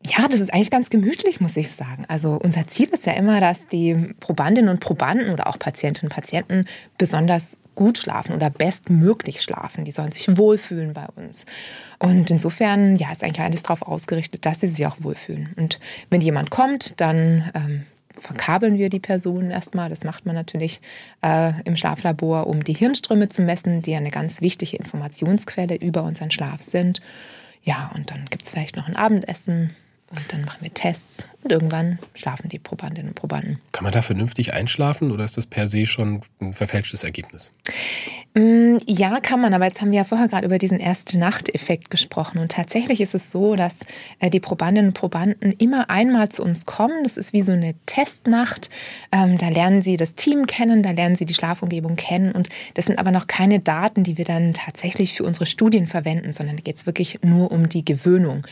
ja, 0.05 0.27
das 0.27 0.39
ist 0.39 0.53
eigentlich 0.53 0.71
ganz 0.71 0.89
gemütlich, 0.89 1.41
muss 1.41 1.57
ich 1.57 1.71
sagen. 1.71 2.05
Also 2.07 2.39
unser 2.41 2.67
Ziel 2.67 2.87
ist 2.89 3.05
ja 3.05 3.13
immer, 3.13 3.41
dass 3.41 3.67
die 3.67 4.13
Probandinnen 4.19 4.69
und 4.69 4.79
Probanden 4.79 5.31
oder 5.31 5.47
auch 5.47 5.59
Patientinnen 5.59 6.09
und 6.09 6.15
Patienten 6.15 6.65
besonders 6.97 7.57
gut 7.79 7.97
schlafen 7.97 8.35
oder 8.35 8.49
bestmöglich 8.49 9.41
schlafen. 9.41 9.85
Die 9.85 9.91
sollen 9.91 10.11
sich 10.11 10.37
wohlfühlen 10.37 10.91
bei 10.91 11.05
uns. 11.15 11.45
Und 11.97 12.29
insofern, 12.29 12.97
ja, 12.97 13.09
ist 13.09 13.23
eigentlich 13.23 13.39
alles 13.39 13.63
darauf 13.63 13.83
ausgerichtet, 13.83 14.45
dass 14.45 14.59
sie 14.59 14.67
sich 14.67 14.85
auch 14.85 14.97
wohlfühlen. 14.99 15.53
Und 15.55 15.79
wenn 16.09 16.19
jemand 16.19 16.51
kommt, 16.51 16.99
dann 16.99 17.49
ähm, 17.55 17.85
verkabeln 18.19 18.77
wir 18.77 18.89
die 18.89 18.99
Person 18.99 19.49
erstmal. 19.49 19.89
Das 19.89 20.03
macht 20.03 20.25
man 20.25 20.35
natürlich 20.35 20.81
äh, 21.21 21.53
im 21.63 21.77
Schlaflabor, 21.77 22.47
um 22.47 22.65
die 22.65 22.73
Hirnströme 22.73 23.29
zu 23.29 23.43
messen, 23.43 23.81
die 23.81 23.95
eine 23.95 24.11
ganz 24.11 24.41
wichtige 24.41 24.75
Informationsquelle 24.75 25.75
über 25.77 26.03
unseren 26.03 26.31
Schlaf 26.31 26.59
sind. 26.59 26.99
Ja, 27.63 27.91
und 27.95 28.11
dann 28.11 28.25
gibt 28.29 28.43
es 28.43 28.51
vielleicht 28.51 28.75
noch 28.75 28.89
ein 28.89 28.97
Abendessen 28.97 29.73
und 30.11 30.33
dann 30.33 30.41
machen 30.41 30.59
wir 30.61 30.73
Tests 30.73 31.27
und 31.43 31.51
irgendwann 31.51 31.99
schlafen 32.15 32.49
die 32.49 32.59
Probandinnen 32.59 33.09
und 33.09 33.15
Probanden. 33.15 33.59
Kann 33.71 33.83
man 33.83 33.93
da 33.93 34.01
vernünftig 34.01 34.53
einschlafen 34.53 35.11
oder 35.11 35.23
ist 35.23 35.37
das 35.37 35.45
per 35.45 35.67
se 35.67 35.85
schon 35.85 36.21
ein 36.41 36.53
verfälschtes 36.53 37.03
Ergebnis? 37.03 37.53
Mm, 38.35 38.77
ja, 38.87 39.19
kann 39.19 39.41
man, 39.41 39.53
aber 39.53 39.65
jetzt 39.65 39.81
haben 39.81 39.91
wir 39.91 39.99
ja 39.99 40.03
vorher 40.03 40.27
gerade 40.27 40.45
über 40.45 40.57
diesen 40.57 40.79
Erste-Nacht-Effekt 40.79 41.89
gesprochen. 41.89 42.39
Und 42.39 42.51
tatsächlich 42.51 43.01
ist 43.01 43.15
es 43.15 43.31
so, 43.31 43.55
dass 43.55 43.79
äh, 44.19 44.29
die 44.29 44.39
Probandinnen 44.39 44.89
und 44.89 44.93
Probanden 44.93 45.53
immer 45.53 45.89
einmal 45.89 46.29
zu 46.29 46.43
uns 46.43 46.65
kommen. 46.65 47.03
Das 47.03 47.17
ist 47.17 47.33
wie 47.33 47.41
so 47.41 47.51
eine 47.51 47.73
Testnacht. 47.85 48.69
Ähm, 49.11 49.37
da 49.37 49.49
lernen 49.49 49.81
sie 49.81 49.97
das 49.97 50.15
Team 50.15 50.45
kennen, 50.45 50.83
da 50.83 50.91
lernen 50.91 51.15
sie 51.15 51.25
die 51.25 51.33
Schlafumgebung 51.33 51.95
kennen. 51.95 52.31
Und 52.31 52.49
das 52.75 52.85
sind 52.85 52.99
aber 52.99 53.11
noch 53.11 53.27
keine 53.27 53.59
Daten, 53.59 54.03
die 54.03 54.17
wir 54.17 54.25
dann 54.25 54.53
tatsächlich 54.53 55.13
für 55.13 55.23
unsere 55.23 55.45
Studien 55.45 55.87
verwenden, 55.87 56.33
sondern 56.33 56.57
da 56.57 56.61
geht 56.61 56.75
es 56.75 56.85
wirklich 56.85 57.19
nur 57.23 57.51
um 57.51 57.67
die 57.67 57.83
Gewöhnung. 57.83 58.37
Mhm. 58.37 58.43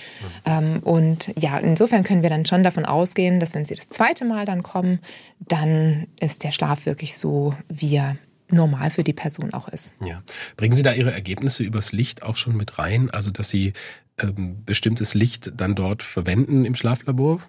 Ähm, 0.45 0.79
und 0.83 1.31
ja, 1.37 1.46
ja, 1.47 1.57
insofern 1.59 2.03
können 2.03 2.23
wir 2.23 2.29
dann 2.29 2.45
schon 2.45 2.61
davon 2.61 2.83
ausgehen, 2.83 3.39
dass 3.39 3.55
wenn 3.55 3.65
sie 3.65 3.75
das 3.75 3.87
zweite 3.87 4.25
Mal 4.25 4.43
dann 4.45 4.63
kommen, 4.63 4.99
dann 5.39 6.07
ist 6.19 6.43
der 6.43 6.51
Schlaf 6.51 6.85
wirklich 6.85 7.17
so, 7.17 7.53
wie 7.69 7.95
er 7.95 8.17
normal 8.51 8.89
für 8.89 9.05
die 9.05 9.13
Person 9.13 9.53
auch 9.53 9.69
ist. 9.69 9.95
Ja. 10.05 10.21
Bringen 10.57 10.73
Sie 10.73 10.83
da 10.83 10.91
Ihre 10.91 11.13
Ergebnisse 11.13 11.63
übers 11.63 11.93
Licht 11.93 12.21
auch 12.21 12.35
schon 12.35 12.57
mit 12.57 12.79
rein? 12.79 13.09
Also, 13.11 13.31
dass 13.31 13.49
Sie 13.49 13.71
ähm, 14.17 14.57
bestimmtes 14.65 15.13
Licht 15.13 15.53
dann 15.55 15.73
dort 15.73 16.03
verwenden 16.03 16.65
im 16.65 16.75
Schlaflabor? 16.75 17.39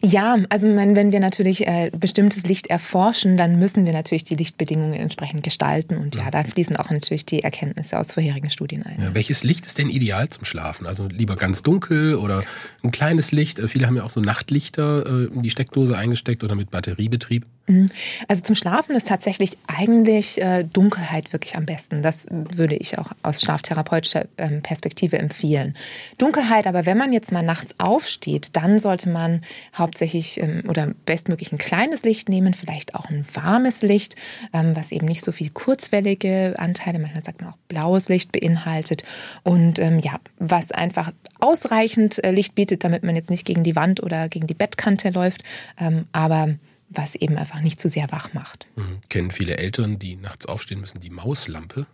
Ja, 0.00 0.36
also 0.48 0.68
wenn 0.68 1.12
wir 1.12 1.20
natürlich 1.20 1.66
äh, 1.66 1.90
bestimmtes 1.96 2.44
Licht 2.44 2.68
erforschen, 2.68 3.36
dann 3.36 3.58
müssen 3.58 3.86
wir 3.86 3.92
natürlich 3.92 4.24
die 4.24 4.36
Lichtbedingungen 4.36 4.94
entsprechend 4.94 5.42
gestalten. 5.42 5.96
Und 5.96 6.14
ja, 6.14 6.30
da 6.30 6.44
fließen 6.44 6.76
auch 6.76 6.90
natürlich 6.90 7.24
die 7.26 7.42
Erkenntnisse 7.42 7.98
aus 7.98 8.12
vorherigen 8.12 8.50
Studien 8.50 8.84
ein. 8.84 9.00
Ja, 9.00 9.14
welches 9.14 9.44
Licht 9.44 9.66
ist 9.66 9.78
denn 9.78 9.90
ideal 9.90 10.28
zum 10.28 10.44
Schlafen? 10.44 10.86
Also 10.86 11.08
lieber 11.08 11.36
ganz 11.36 11.62
dunkel 11.62 12.14
oder 12.14 12.42
ein 12.82 12.90
kleines 12.90 13.32
Licht? 13.32 13.58
Äh, 13.58 13.68
viele 13.68 13.86
haben 13.86 13.96
ja 13.96 14.04
auch 14.04 14.10
so 14.10 14.20
Nachtlichter 14.20 15.06
äh, 15.06 15.34
in 15.34 15.42
die 15.42 15.50
Steckdose 15.50 15.96
eingesteckt 15.96 16.44
oder 16.44 16.54
mit 16.54 16.70
Batteriebetrieb. 16.70 17.46
Mhm. 17.68 17.88
Also 18.26 18.42
zum 18.42 18.56
Schlafen 18.56 18.96
ist 18.96 19.08
tatsächlich 19.08 19.56
eigentlich 19.66 20.40
äh, 20.40 20.64
Dunkelheit 20.64 21.32
wirklich 21.32 21.56
am 21.56 21.66
besten. 21.66 22.02
Das 22.02 22.26
würde 22.30 22.74
ich 22.74 22.98
auch 22.98 23.12
aus 23.22 23.42
schlaftherapeutischer 23.42 24.26
ähm, 24.38 24.62
Perspektive 24.62 25.18
empfehlen. 25.18 25.76
Dunkelheit, 26.16 26.66
aber 26.66 26.86
wenn 26.86 26.98
man 26.98 27.12
jetzt 27.12 27.30
mal 27.30 27.42
nachts 27.42 27.74
aufsteht, 27.78 28.56
dann 28.56 28.78
sollte 28.78 29.10
man 29.10 29.42
hauptsächlich 29.76 30.40
ähm, 30.40 30.64
oder 30.66 30.94
bestmöglich 31.04 31.52
ein 31.52 31.58
kleines 31.58 32.02
Licht 32.04 32.28
nehmen, 32.28 32.54
vielleicht 32.54 32.94
auch 32.94 33.10
ein 33.10 33.24
warmes 33.34 33.82
Licht, 33.82 34.16
ähm, 34.52 34.74
was 34.74 34.90
eben 34.90 35.06
nicht 35.06 35.24
so 35.24 35.30
viel 35.30 35.50
kurzwellige 35.50 36.54
Anteile, 36.58 36.98
manchmal 36.98 37.22
sagt 37.22 37.42
man 37.42 37.50
auch 37.50 37.58
blaues 37.68 38.08
Licht 38.08 38.32
beinhaltet 38.32 39.04
und 39.42 39.78
ähm, 39.78 39.98
ja, 39.98 40.18
was 40.38 40.72
einfach 40.72 41.12
ausreichend 41.38 42.24
äh, 42.24 42.30
Licht 42.30 42.54
bietet, 42.54 42.82
damit 42.84 43.02
man 43.02 43.14
jetzt 43.14 43.30
nicht 43.30 43.44
gegen 43.44 43.62
die 43.62 43.76
Wand 43.76 44.02
oder 44.02 44.28
gegen 44.28 44.46
die 44.46 44.54
Bettkante 44.54 45.10
läuft, 45.10 45.42
ähm, 45.78 46.06
aber 46.12 46.56
was 46.88 47.14
eben 47.14 47.36
einfach 47.36 47.60
nicht 47.60 47.80
zu 47.80 47.88
sehr 47.88 48.10
wach 48.10 48.32
macht. 48.34 48.66
Mhm. 48.76 49.00
Kennen 49.08 49.30
viele 49.30 49.58
Eltern, 49.58 49.98
die 49.98 50.16
nachts 50.16 50.46
aufstehen 50.46 50.80
müssen, 50.80 51.00
die 51.00 51.10
Mauslampe? 51.10 51.86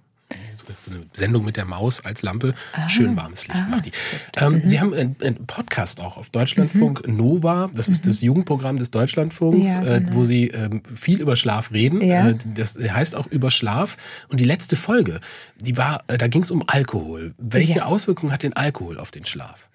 So 0.80 0.90
eine 0.90 1.04
Sendung 1.12 1.44
mit 1.44 1.56
der 1.56 1.64
Maus 1.64 2.04
als 2.04 2.22
Lampe. 2.22 2.54
Ah, 2.72 2.88
Schön 2.88 3.16
warmes 3.16 3.46
Licht 3.48 3.60
ah, 3.62 3.68
macht 3.70 3.86
die. 3.86 3.92
Ähm, 4.36 4.54
mhm. 4.54 4.62
Sie 4.64 4.80
haben 4.80 4.94
einen, 4.94 5.46
Podcast 5.46 6.00
auch 6.00 6.16
auf 6.16 6.30
Deutschlandfunk 6.30 7.06
mhm. 7.06 7.16
Nova. 7.16 7.70
Das 7.74 7.88
ist 7.88 8.04
mhm. 8.04 8.10
das 8.10 8.20
Jugendprogramm 8.22 8.78
des 8.78 8.90
Deutschlandfunks, 8.90 9.66
ja, 9.66 9.82
genau. 9.82 10.10
äh, 10.10 10.14
wo 10.14 10.24
Sie 10.24 10.48
ähm, 10.48 10.82
viel 10.94 11.20
über 11.20 11.36
Schlaf 11.36 11.72
reden. 11.72 12.00
Ja. 12.00 12.30
Äh, 12.30 12.36
das 12.54 12.76
heißt 12.76 13.16
auch 13.16 13.26
über 13.26 13.50
Schlaf. 13.50 13.96
Und 14.28 14.40
die 14.40 14.44
letzte 14.44 14.76
Folge, 14.76 15.20
die 15.60 15.76
war, 15.76 16.02
äh, 16.08 16.18
da 16.18 16.28
ging 16.28 16.42
es 16.42 16.50
um 16.50 16.62
Alkohol. 16.66 17.34
Welche 17.38 17.78
ja. 17.78 17.84
Auswirkungen 17.84 18.32
hat 18.32 18.42
denn 18.42 18.54
Alkohol 18.54 18.98
auf 18.98 19.10
den 19.10 19.26
Schlaf? 19.26 19.68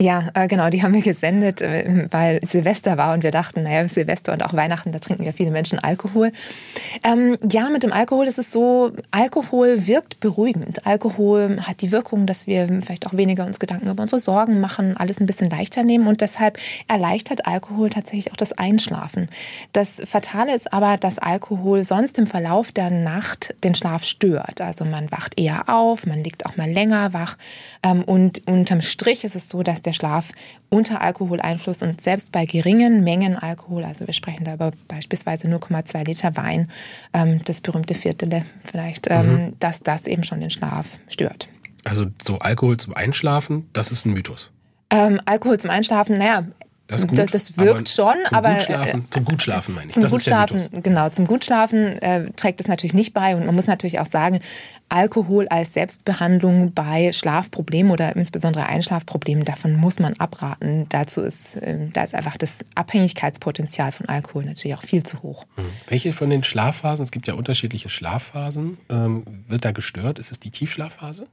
Ja, 0.00 0.30
äh, 0.34 0.48
genau, 0.48 0.68
die 0.68 0.82
haben 0.82 0.94
wir 0.94 1.02
gesendet, 1.02 1.60
äh, 1.60 2.08
weil 2.10 2.40
Silvester 2.44 2.96
war 2.96 3.14
und 3.14 3.22
wir 3.22 3.30
dachten, 3.30 3.62
naja, 3.62 3.86
Silvester 3.86 4.32
und 4.32 4.42
auch 4.42 4.52
Weihnachten, 4.52 4.90
da 4.90 4.98
trinken 4.98 5.22
ja 5.22 5.32
viele 5.32 5.52
Menschen 5.52 5.78
Alkohol. 5.78 6.32
Ähm, 7.04 7.36
ja, 7.48 7.70
mit 7.70 7.84
dem 7.84 7.92
Alkohol 7.92 8.26
ist 8.26 8.38
es 8.38 8.50
so, 8.50 8.92
Alkohol 9.12 9.86
wirkt 9.86 10.01
beruhigend. 10.20 10.86
Alkohol 10.86 11.58
hat 11.62 11.80
die 11.80 11.92
Wirkung, 11.92 12.26
dass 12.26 12.46
wir 12.46 12.66
vielleicht 12.82 13.06
auch 13.06 13.14
weniger 13.14 13.44
uns 13.46 13.58
Gedanken 13.58 13.88
über 13.88 14.02
unsere 14.02 14.20
Sorgen 14.20 14.60
machen, 14.60 14.96
alles 14.96 15.20
ein 15.20 15.26
bisschen 15.26 15.50
leichter 15.50 15.82
nehmen 15.82 16.06
und 16.06 16.20
deshalb 16.20 16.58
erleichtert 16.88 17.46
Alkohol 17.46 17.90
tatsächlich 17.90 18.32
auch 18.32 18.36
das 18.36 18.52
Einschlafen. 18.52 19.28
Das 19.72 20.00
Fatale 20.04 20.54
ist 20.54 20.72
aber, 20.72 20.96
dass 20.96 21.18
Alkohol 21.18 21.84
sonst 21.84 22.18
im 22.18 22.26
Verlauf 22.26 22.72
der 22.72 22.90
Nacht 22.90 23.54
den 23.64 23.74
Schlaf 23.74 24.04
stört. 24.04 24.60
Also 24.60 24.84
man 24.84 25.10
wacht 25.10 25.38
eher 25.40 25.68
auf, 25.68 26.06
man 26.06 26.22
liegt 26.22 26.46
auch 26.46 26.56
mal 26.56 26.70
länger 26.70 27.12
wach 27.12 27.36
ähm, 27.82 28.04
und 28.04 28.46
unterm 28.46 28.80
Strich 28.80 29.24
ist 29.24 29.36
es 29.36 29.48
so, 29.48 29.62
dass 29.62 29.82
der 29.82 29.92
Schlaf 29.92 30.32
unter 30.72 31.02
Alkoholeinfluss 31.02 31.82
und 31.82 32.00
selbst 32.00 32.32
bei 32.32 32.46
geringen 32.46 33.04
Mengen 33.04 33.36
Alkohol, 33.36 33.84
also 33.84 34.06
wir 34.06 34.14
sprechen 34.14 34.44
da 34.44 34.54
über 34.54 34.70
beispielsweise 34.88 35.46
0,2 35.46 36.06
Liter 36.06 36.34
Wein, 36.38 36.70
ähm, 37.12 37.42
das 37.44 37.60
berühmte 37.60 37.94
Viertele 37.94 38.42
vielleicht, 38.64 39.08
ähm, 39.10 39.26
mhm. 39.26 39.56
dass 39.60 39.81
das 39.82 40.06
eben 40.06 40.24
schon 40.24 40.40
den 40.40 40.50
Schlaf 40.50 40.98
stört. 41.08 41.48
Also 41.84 42.06
so 42.24 42.38
Alkohol 42.38 42.76
zum 42.76 42.94
Einschlafen, 42.94 43.68
das 43.72 43.90
ist 43.90 44.06
ein 44.06 44.12
Mythos. 44.12 44.50
Ähm, 44.90 45.20
Alkohol 45.24 45.58
zum 45.58 45.70
Einschlafen, 45.70 46.18
naja, 46.18 46.46
das, 46.92 47.06
das, 47.06 47.30
das 47.30 47.58
wirkt 47.58 47.70
aber 47.70 47.86
schon, 47.86 48.24
zum 48.24 48.36
aber 48.36 48.54
Gutschlafen, 48.54 49.00
äh, 49.00 49.10
zum 49.10 49.24
Gutschlafen 49.24 49.74
meine 49.74 49.86
ich. 49.88 49.94
Zum 49.94 50.02
das 50.02 50.12
Gutschlafen, 50.12 50.82
genau, 50.82 51.08
zum 51.08 51.26
Gutschlafen 51.26 51.98
äh, 52.02 52.30
trägt 52.32 52.60
es 52.60 52.68
natürlich 52.68 52.94
nicht 52.94 53.12
bei 53.12 53.34
und 53.34 53.46
man 53.46 53.54
muss 53.54 53.66
natürlich 53.66 54.00
auch 54.00 54.06
sagen, 54.06 54.40
Alkohol 54.88 55.48
als 55.48 55.72
Selbstbehandlung 55.72 56.74
bei 56.74 57.12
Schlafproblemen 57.12 57.90
oder 57.90 58.14
insbesondere 58.14 58.66
Einschlafproblemen, 58.66 59.44
davon 59.44 59.74
muss 59.76 59.98
man 59.98 60.14
abraten. 60.14 60.86
Dazu 60.90 61.22
ist, 61.22 61.56
äh, 61.56 61.88
da 61.92 62.02
ist 62.02 62.14
einfach 62.14 62.36
das 62.36 62.64
Abhängigkeitspotenzial 62.74 63.90
von 63.92 64.06
Alkohol 64.08 64.44
natürlich 64.44 64.76
auch 64.76 64.82
viel 64.82 65.02
zu 65.02 65.22
hoch. 65.22 65.46
Mhm. 65.56 65.62
Welche 65.88 66.12
von 66.12 66.28
den 66.28 66.44
Schlafphasen, 66.44 67.02
es 67.02 67.10
gibt 67.10 67.26
ja 67.26 67.34
unterschiedliche 67.34 67.88
Schlafphasen, 67.88 68.76
ähm, 68.90 69.24
wird 69.48 69.64
da 69.64 69.72
gestört? 69.72 70.18
Ist 70.18 70.30
es 70.30 70.40
die 70.40 70.50
Tiefschlafphase? 70.50 71.26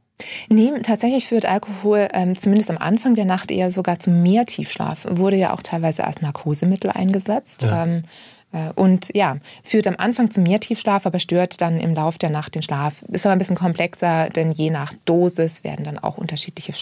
Nee, 0.51 0.71
tatsächlich 0.83 1.27
führt 1.27 1.45
Alkohol 1.45 2.07
ähm, 2.13 2.37
zumindest 2.37 2.69
am 2.69 2.77
Anfang 2.77 3.15
der 3.15 3.25
Nacht 3.25 3.51
eher 3.51 3.71
sogar 3.71 3.99
zu 3.99 4.09
mehr 4.09 4.45
Tiefschlaf. 4.45 5.05
Wurde 5.09 5.37
ja 5.37 5.53
auch 5.53 5.61
teilweise 5.61 6.03
als 6.05 6.21
Narkosemittel 6.21 6.91
eingesetzt. 6.91 7.63
Ja. 7.63 7.83
Ähm, 7.83 8.03
äh, 8.51 8.71
und 8.75 9.11
ja, 9.15 9.37
führt 9.63 9.87
am 9.87 9.95
Anfang 9.97 10.31
zu 10.31 10.41
mehr 10.41 10.59
Tiefschlaf, 10.59 11.05
aber 11.05 11.19
stört 11.19 11.61
dann 11.61 11.79
im 11.79 11.93
Lauf 11.93 12.17
der 12.17 12.29
Nacht 12.29 12.55
den 12.55 12.63
Schlaf. 12.63 13.03
Ist 13.09 13.25
aber 13.25 13.33
ein 13.33 13.39
bisschen 13.39 13.55
komplexer, 13.55 14.29
denn 14.29 14.51
je 14.51 14.69
nach 14.69 14.93
Dosis 15.05 15.63
werden 15.63 15.85
dann 15.85 15.99
auch 15.99 16.17
unterschiedliche 16.17 16.73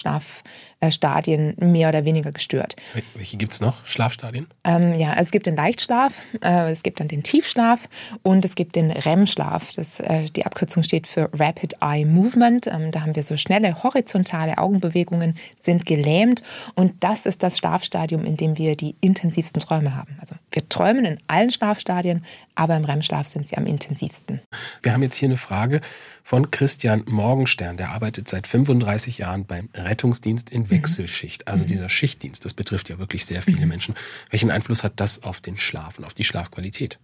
Schlafstadien 0.80 1.54
mehr 1.58 1.88
oder 1.88 2.04
weniger 2.04 2.30
gestört. 2.32 2.76
Welche 3.14 3.36
gibt 3.36 3.52
es 3.52 3.60
noch? 3.60 3.84
Schlafstadien? 3.84 4.46
Ähm, 4.64 4.94
ja, 4.94 5.14
es 5.18 5.30
gibt 5.30 5.46
den 5.46 5.56
Leichtschlaf, 5.56 6.22
äh, 6.42 6.70
es 6.70 6.82
gibt 6.82 7.00
dann 7.00 7.08
den 7.08 7.22
Tiefschlaf 7.22 7.88
und 8.22 8.44
es 8.44 8.54
gibt 8.54 8.76
den 8.76 8.90
REM-Schlaf. 8.90 9.72
äh, 9.98 10.24
die 10.30 10.46
Abkürzung 10.46 10.82
steht 10.84 11.06
für 11.06 11.30
Rapid 11.32 11.76
Eye 11.80 12.04
Movement. 12.04 12.68
Ähm, 12.68 12.92
da 12.92 13.00
haben 13.00 13.16
wir 13.16 13.24
so 13.24 13.36
schnelle 13.36 13.82
horizontale 13.82 14.58
Augenbewegungen, 14.58 15.34
sind 15.58 15.84
gelähmt 15.84 16.42
und 16.74 17.02
das 17.02 17.26
ist 17.26 17.42
das 17.42 17.58
Schlafstadium, 17.58 18.24
in 18.24 18.36
dem 18.36 18.56
wir 18.56 18.76
die 18.76 18.94
intensivsten 19.00 19.60
Träume 19.60 19.96
haben. 19.96 20.16
Also 20.20 20.36
wir 20.52 20.68
träumen 20.68 21.04
in 21.04 21.18
allen 21.26 21.50
Schlafstadien, 21.50 22.24
aber 22.54 22.76
im 22.76 22.84
REM-Schlaf 22.84 23.26
sind 23.26 23.48
sie 23.48 23.56
am 23.56 23.66
intensivsten. 23.66 24.40
Wir 24.82 24.92
haben 24.92 25.02
jetzt 25.02 25.16
hier 25.16 25.28
eine 25.28 25.36
Frage 25.36 25.80
von 26.22 26.50
Christian 26.50 27.04
Morgenstern. 27.06 27.76
Der 27.76 27.90
arbeitet 27.90 28.28
seit 28.28 28.46
35 28.46 29.18
Jahren 29.18 29.44
beim 29.44 29.70
Rettungsdienst 29.74 30.50
in. 30.50 30.67
Wechselschicht. 30.70 31.48
Also 31.48 31.64
mhm. 31.64 31.68
dieser 31.68 31.88
Schichtdienst, 31.88 32.44
das 32.44 32.54
betrifft 32.54 32.88
ja 32.88 32.98
wirklich 32.98 33.24
sehr 33.24 33.42
viele 33.42 33.62
mhm. 33.62 33.68
Menschen. 33.68 33.94
Welchen 34.30 34.50
Einfluss 34.50 34.84
hat 34.84 34.94
das 34.96 35.22
auf 35.22 35.40
den 35.40 35.56
Schlaf 35.56 35.98
und 35.98 36.04
auf 36.04 36.14
die 36.14 36.24
Schlafqualität? 36.24 36.98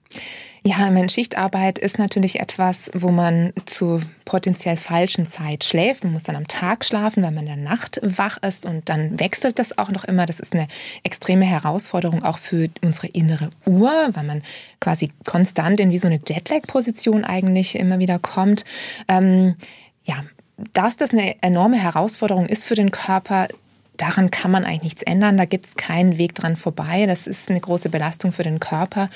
Ja, 0.67 0.91
meine 0.91 1.11
Schichtarbeit 1.11 1.79
ist 1.79 1.99
natürlich 1.99 2.41
etwas, 2.41 2.91
wo 2.95 3.11
man 3.11 3.53
zu 3.67 4.01
potenziell 4.25 4.77
falschen 4.77 5.27
Zeit 5.27 5.65
schläft. 5.65 6.05
Man 6.05 6.15
muss 6.15 6.23
dann 6.23 6.37
am 6.37 6.49
Tag 6.49 6.85
schlafen, 6.85 7.23
weil 7.23 7.33
man 7.33 7.47
in 7.47 7.57
der 7.57 7.57
Nacht 7.57 8.01
wach 8.03 8.39
ist 8.43 8.65
und 8.65 8.89
dann 8.89 9.21
wechselt 9.21 9.59
das 9.59 9.77
auch 9.77 9.91
noch 9.91 10.05
immer. 10.05 10.25
Das 10.25 10.41
ist 10.41 10.55
eine 10.55 10.69
extreme 11.03 11.45
Herausforderung 11.45 12.23
auch 12.23 12.39
für 12.39 12.71
unsere 12.83 13.09
innere 13.09 13.51
Uhr, 13.67 14.11
weil 14.13 14.25
man 14.25 14.43
quasi 14.81 15.11
konstant 15.27 15.81
in 15.81 15.91
wie 15.91 15.99
so 15.99 16.07
eine 16.07 16.21
Jetlag-Position 16.27 17.25
eigentlich 17.25 17.79
immer 17.79 17.99
wieder 17.99 18.19
kommt. 18.19 18.65
Ähm, 19.09 19.57
ja, 20.05 20.25
dass 20.73 20.97
das 20.97 21.11
eine 21.11 21.37
enorme 21.43 21.77
Herausforderung 21.77 22.47
ist 22.47 22.67
für 22.67 22.75
den 22.75 22.91
Körper, 22.91 23.49
daran 23.97 24.31
kann 24.31 24.51
man 24.51 24.65
eigentlich 24.65 24.83
nichts 24.83 25.03
ändern. 25.03 25.37
Da 25.37 25.45
gibt 25.45 25.67
es 25.67 25.77
keinen 25.77 26.19
Weg 26.19 26.35
dran 26.35 26.57
vorbei. 26.57 27.07
Das 27.07 27.27
ist 27.27 27.49
eine 27.49 27.61
große 27.61 27.89
Belastung 27.89 28.33
für 28.33 28.43
den 28.43 28.61
Körper. 28.61 29.09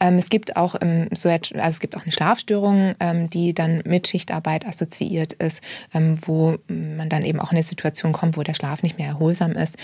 Ähm, 0.00 0.16
es 0.16 0.28
gibt 0.28 0.56
auch 0.56 0.74
ähm, 0.80 1.08
so 1.12 1.28
also 1.28 1.52
es 1.54 1.80
gibt 1.80 1.96
auch 1.96 2.02
eine 2.02 2.12
Schlafstörung, 2.12 2.94
ähm, 3.00 3.30
die 3.30 3.54
dann 3.54 3.82
mit 3.84 4.08
Schichtarbeit 4.08 4.66
assoziiert 4.66 5.34
ist, 5.34 5.62
wo 5.92 6.56
man 6.68 7.08
dann 7.08 7.24
eben 7.24 7.40
auch 7.40 7.52
in 7.52 7.56
eine 7.56 7.64
Situation 7.64 8.12
kommt, 8.12 8.36
wo 8.36 8.42
der 8.42 8.54
Schlaf 8.54 8.82
nicht 8.82 8.98
mehr 8.98 9.08
erholsam 9.08 9.52
ist. 9.52 9.76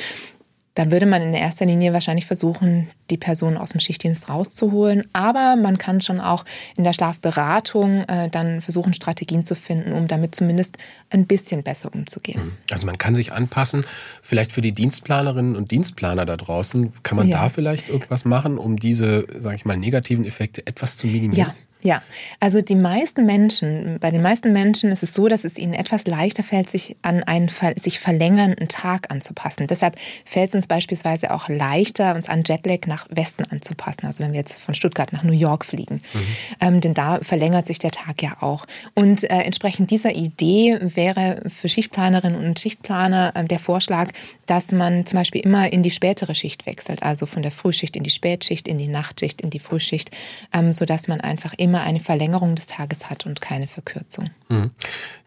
Da 0.75 0.91
würde 0.93 1.07
man 1.07 1.21
in 1.21 1.35
erster 1.35 1.67
Linie 1.67 1.93
wahrscheinlich 1.93 2.27
versuchen, 2.27 2.89
die 3.11 3.17
Person 3.17 3.57
aus 3.57 3.71
dem 3.71 3.81
Schichtdienst 3.81 4.29
rauszuholen. 4.29 5.05
Aber 5.13 5.57
man 5.57 5.79
kann 5.79 6.01
schon 6.01 6.21
auch 6.21 6.45
in 6.77 6.85
der 6.85 6.93
Schlafberatung 6.93 8.03
äh, 8.03 8.29
dann 8.31 8.61
versuchen, 8.61 8.95
Strategien 8.95 9.45
zu 9.45 9.57
finden, 9.57 9.93
um 9.93 10.07
damit 10.07 10.35
zumindest 10.35 10.79
ein 11.11 11.27
bisschen 11.27 11.65
besser 11.65 11.93
umzugehen. 11.93 12.41
Mhm. 12.41 12.53
Also 12.71 12.87
man 12.87 12.99
kann 12.99 13.17
sich 13.17 13.33
anpassen. 13.33 13.85
Vielleicht 14.23 14.53
für 14.53 14.61
die 14.61 14.73
Dienstplanerinnen 14.73 15.57
und 15.57 15.73
Dienstplaner 15.73 16.25
da 16.25 16.37
draußen, 16.37 16.93
kann 17.03 17.17
man 17.17 17.29
ja. 17.29 17.43
da 17.43 17.49
vielleicht 17.49 17.89
irgendwas 17.89 18.25
machen, 18.25 18.57
um 18.57 18.77
diese, 18.77 19.27
sage 19.41 19.57
ich 19.57 19.65
mal, 19.65 19.77
negativen 19.77 20.25
Effekte 20.25 20.67
etwas 20.67 20.97
zu 20.97 21.09
minimieren? 21.09 21.49
Ja. 21.49 21.55
Ja, 21.83 22.03
also 22.41 22.61
die 22.61 22.75
meisten 22.75 23.27
Menschen, 23.27 23.99
bei 24.01 24.11
den 24.11 24.23
meisten 24.23 24.53
Menschen 24.53 24.91
ist 24.91 25.03
es 25.03 25.15
so, 25.15 25.29
dass 25.29 25.45
es 25.45 25.59
ihnen 25.59 25.73
etwas 25.73 26.07
leichter 26.07 26.43
fällt, 26.43 26.69
sich 26.69 26.97
an 27.03 27.23
einen 27.23 27.51
sich 27.77 27.99
verlängernden 27.99 28.69
Tag 28.69 29.11
anzupassen. 29.11 29.67
Deshalb 29.67 29.97
fällt 30.25 30.51
es 30.51 30.55
uns 30.55 30.67
beispielsweise 30.67 31.33
auch 31.33 31.49
leichter, 31.49 32.15
uns 32.15 32.29
an 32.29 32.43
Jetlag 32.47 32.87
nach 32.87 33.07
Westen 33.11 33.45
anzupassen. 33.45 34.07
Also 34.07 34.23
wenn 34.23 34.33
wir 34.33 34.41
jetzt 34.41 34.61
von 34.61 34.75
Stuttgart 34.75 35.13
nach 35.13 35.23
New 35.23 35.33
York 35.33 35.65
fliegen. 35.65 36.03
Mhm. 36.13 36.21
Ähm, 36.61 36.81
denn 36.81 36.95
da 36.95 37.21
verlängert 37.23 37.67
sich 37.67 37.79
der 37.79 37.91
Tag 37.91 38.23
ja 38.23 38.37
auch. 38.41 38.67
Und 38.95 39.25
äh, 39.25 39.43
entsprechend 39.43 39.91
dieser 39.91 40.15
Idee 40.15 40.79
wäre 40.81 41.43
für 41.49 41.69
Schichtplanerinnen 41.69 42.45
und 42.45 42.61
Schichtplaner 42.61 43.33
äh, 43.35 43.45
der 43.45 43.59
Vorschlag, 43.59 44.11
dass 44.47 44.73
man 44.73 45.07
zum 45.07 45.19
Beispiel 45.19 45.41
immer 45.43 45.73
in 45.73 45.83
die 45.83 45.91
spätere 45.91 46.35
Schicht 46.35 46.67
wechselt, 46.67 47.03
also 47.03 47.25
von 47.25 47.43
der 47.43 47.53
Frühschicht 47.53 47.97
in 47.97 48.03
die 48.03 48.11
Spätschicht, 48.11 48.67
in 48.67 48.79
die 48.79 48.89
Nachtschicht, 48.89 49.41
in 49.41 49.51
die 49.51 49.61
Frühschicht, 49.61 50.11
ähm, 50.53 50.73
sodass 50.73 51.07
man 51.07 51.21
einfach 51.21 51.55
immer 51.57 51.70
eine 51.79 52.01
Verlängerung 52.01 52.55
des 52.57 52.67
Tages 52.67 53.09
hat 53.09 53.27
und 53.27 53.41
keine 53.41 53.69
Verkürzung. 53.69 54.31
Mhm. 54.49 54.71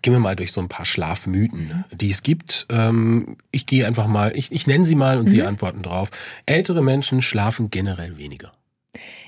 Gehen 0.02 0.14
wir 0.14 0.20
mal 0.20 0.36
durch 0.36 0.52
so 0.52 0.62
ein 0.62 0.70
paar 0.70 0.86
Schlafmythen, 0.86 1.86
die 1.92 2.10
es 2.10 2.24
gibt. 2.24 2.68
Ähm, 2.70 3.38
ich 3.52 3.66
gehe 3.66 3.88
einfach 3.88 4.08
mal, 4.08 4.36
ich, 4.36 4.52
ich 4.52 4.68
nenne 4.68 4.86
sie 4.86 4.96
mal 4.96 5.18
und 5.18 5.26
mhm. 5.26 5.30
Sie 5.30 5.44
antworten 5.44 5.82
drauf. 5.82 6.12
Ältere 6.46 6.84
Menschen 6.84 7.22
schlafen 7.22 7.70
generell 7.70 8.18
weniger. 8.18 8.52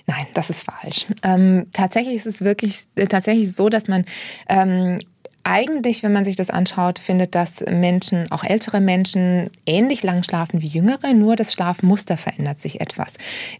Nein, 0.07 0.27
das 0.33 0.49
ist 0.49 0.63
falsch. 0.63 1.07
Ähm, 1.23 1.67
tatsächlich 1.71 2.15
ist 2.15 2.27
es 2.27 2.41
wirklich 2.41 2.85
äh, 2.95 3.07
tatsächlich 3.07 3.55
so, 3.55 3.69
dass 3.69 3.87
man 3.87 4.05
ähm, 4.47 4.99
eigentlich, 5.45 6.01
wenn 6.01 6.11
man 6.11 6.25
sich 6.25 6.35
das 6.35 6.49
anschaut, 6.49 6.97
findet, 6.97 7.35
dass 7.35 7.63
Menschen, 7.69 8.31
auch 8.31 8.43
ältere 8.43 8.81
Menschen, 8.81 9.51
ähnlich 9.67 10.01
lang 10.01 10.23
schlafen 10.23 10.61
wie 10.61 10.67
jüngere, 10.67 11.13
nur 11.13 11.35
das 11.35 11.53
Schlafmuster 11.53 12.17
verändert 12.17 12.59
sich 12.59 12.81
etwas. 12.81 13.13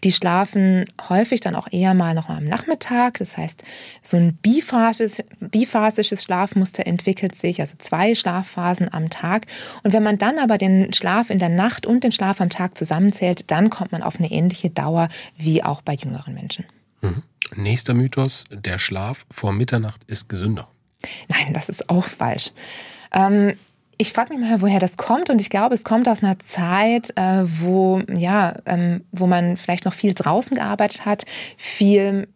Die 0.04 0.12
schlafen 0.12 0.86
häufig 1.10 1.42
dann 1.42 1.56
auch 1.56 1.68
eher 1.72 1.94
mal 1.94 2.16
noch 2.16 2.28
am 2.28 2.46
Nachmittag. 2.46 3.20
Das 3.20 3.38
heißt, 3.38 3.64
so 4.02 4.18
ein 4.18 4.34
biphasisches, 4.34 5.24
biphasisches 5.40 6.24
Schlafmuster 6.24 6.88
entwickelt 6.88 7.36
sich, 7.36 7.62
also 7.62 7.76
zwei 7.78 8.16
Schlafphasen 8.16 8.92
am 8.92 9.12
Tag. 9.12 9.46
Und 9.84 9.94
wenn 9.94 10.04
man 10.04 10.18
dann 10.18 10.40
aber 10.40 10.58
den 10.58 10.92
Schlaf 10.92 11.30
in 11.30 11.38
der 11.38 11.50
Nacht 11.50 11.86
und 11.86 12.04
den 12.04 12.12
Schlaf 12.12 12.42
am 12.42 12.50
Tag 12.50 12.78
zusammenzählt, 12.80 13.52
dann 13.52 13.70
kommt 13.70 13.92
man 13.92 14.02
auf 14.02 14.18
eine 14.18 14.32
ähnliche 14.32 14.72
Dauer 14.72 15.08
wie 15.38 15.64
auch 15.64 15.84
bei 15.84 15.94
jüngeren 15.94 16.34
Menschen. 16.34 16.66
Mhm. 17.02 17.22
Nächster 17.56 17.94
Mythos, 17.94 18.46
der 18.50 18.80
Schlaf 18.80 19.28
vor 19.30 19.54
Mitternacht 19.54 20.04
ist 20.08 20.30
gesünder. 20.30 20.68
Nein, 21.28 21.54
das 21.54 21.70
ist 21.70 21.90
auch 21.90 22.06
falsch. 22.06 22.52
Ähm, 23.14 23.54
ich 23.98 24.12
frage 24.12 24.34
mich 24.34 24.48
mal, 24.48 24.62
woher 24.62 24.80
das 24.80 24.98
kommt 24.98 25.30
und 25.30 25.40
ich 25.40 25.50
glaube, 25.50 25.74
es 25.74 25.84
kommt 25.84 26.10
aus 26.10 26.22
einer 26.22 26.38
Zeit, 26.40 27.14
äh, 27.16 27.44
wo 27.44 28.02
ja, 28.12 28.56
ähm, 28.66 29.06
wo 29.12 29.26
man 29.26 29.58
vielleicht 29.58 29.86
noch 29.86 29.94
viel 29.94 30.14
draußen 30.14 30.58
gearbeitet 30.58 31.06
hat, 31.06 31.26
viel 31.58 32.28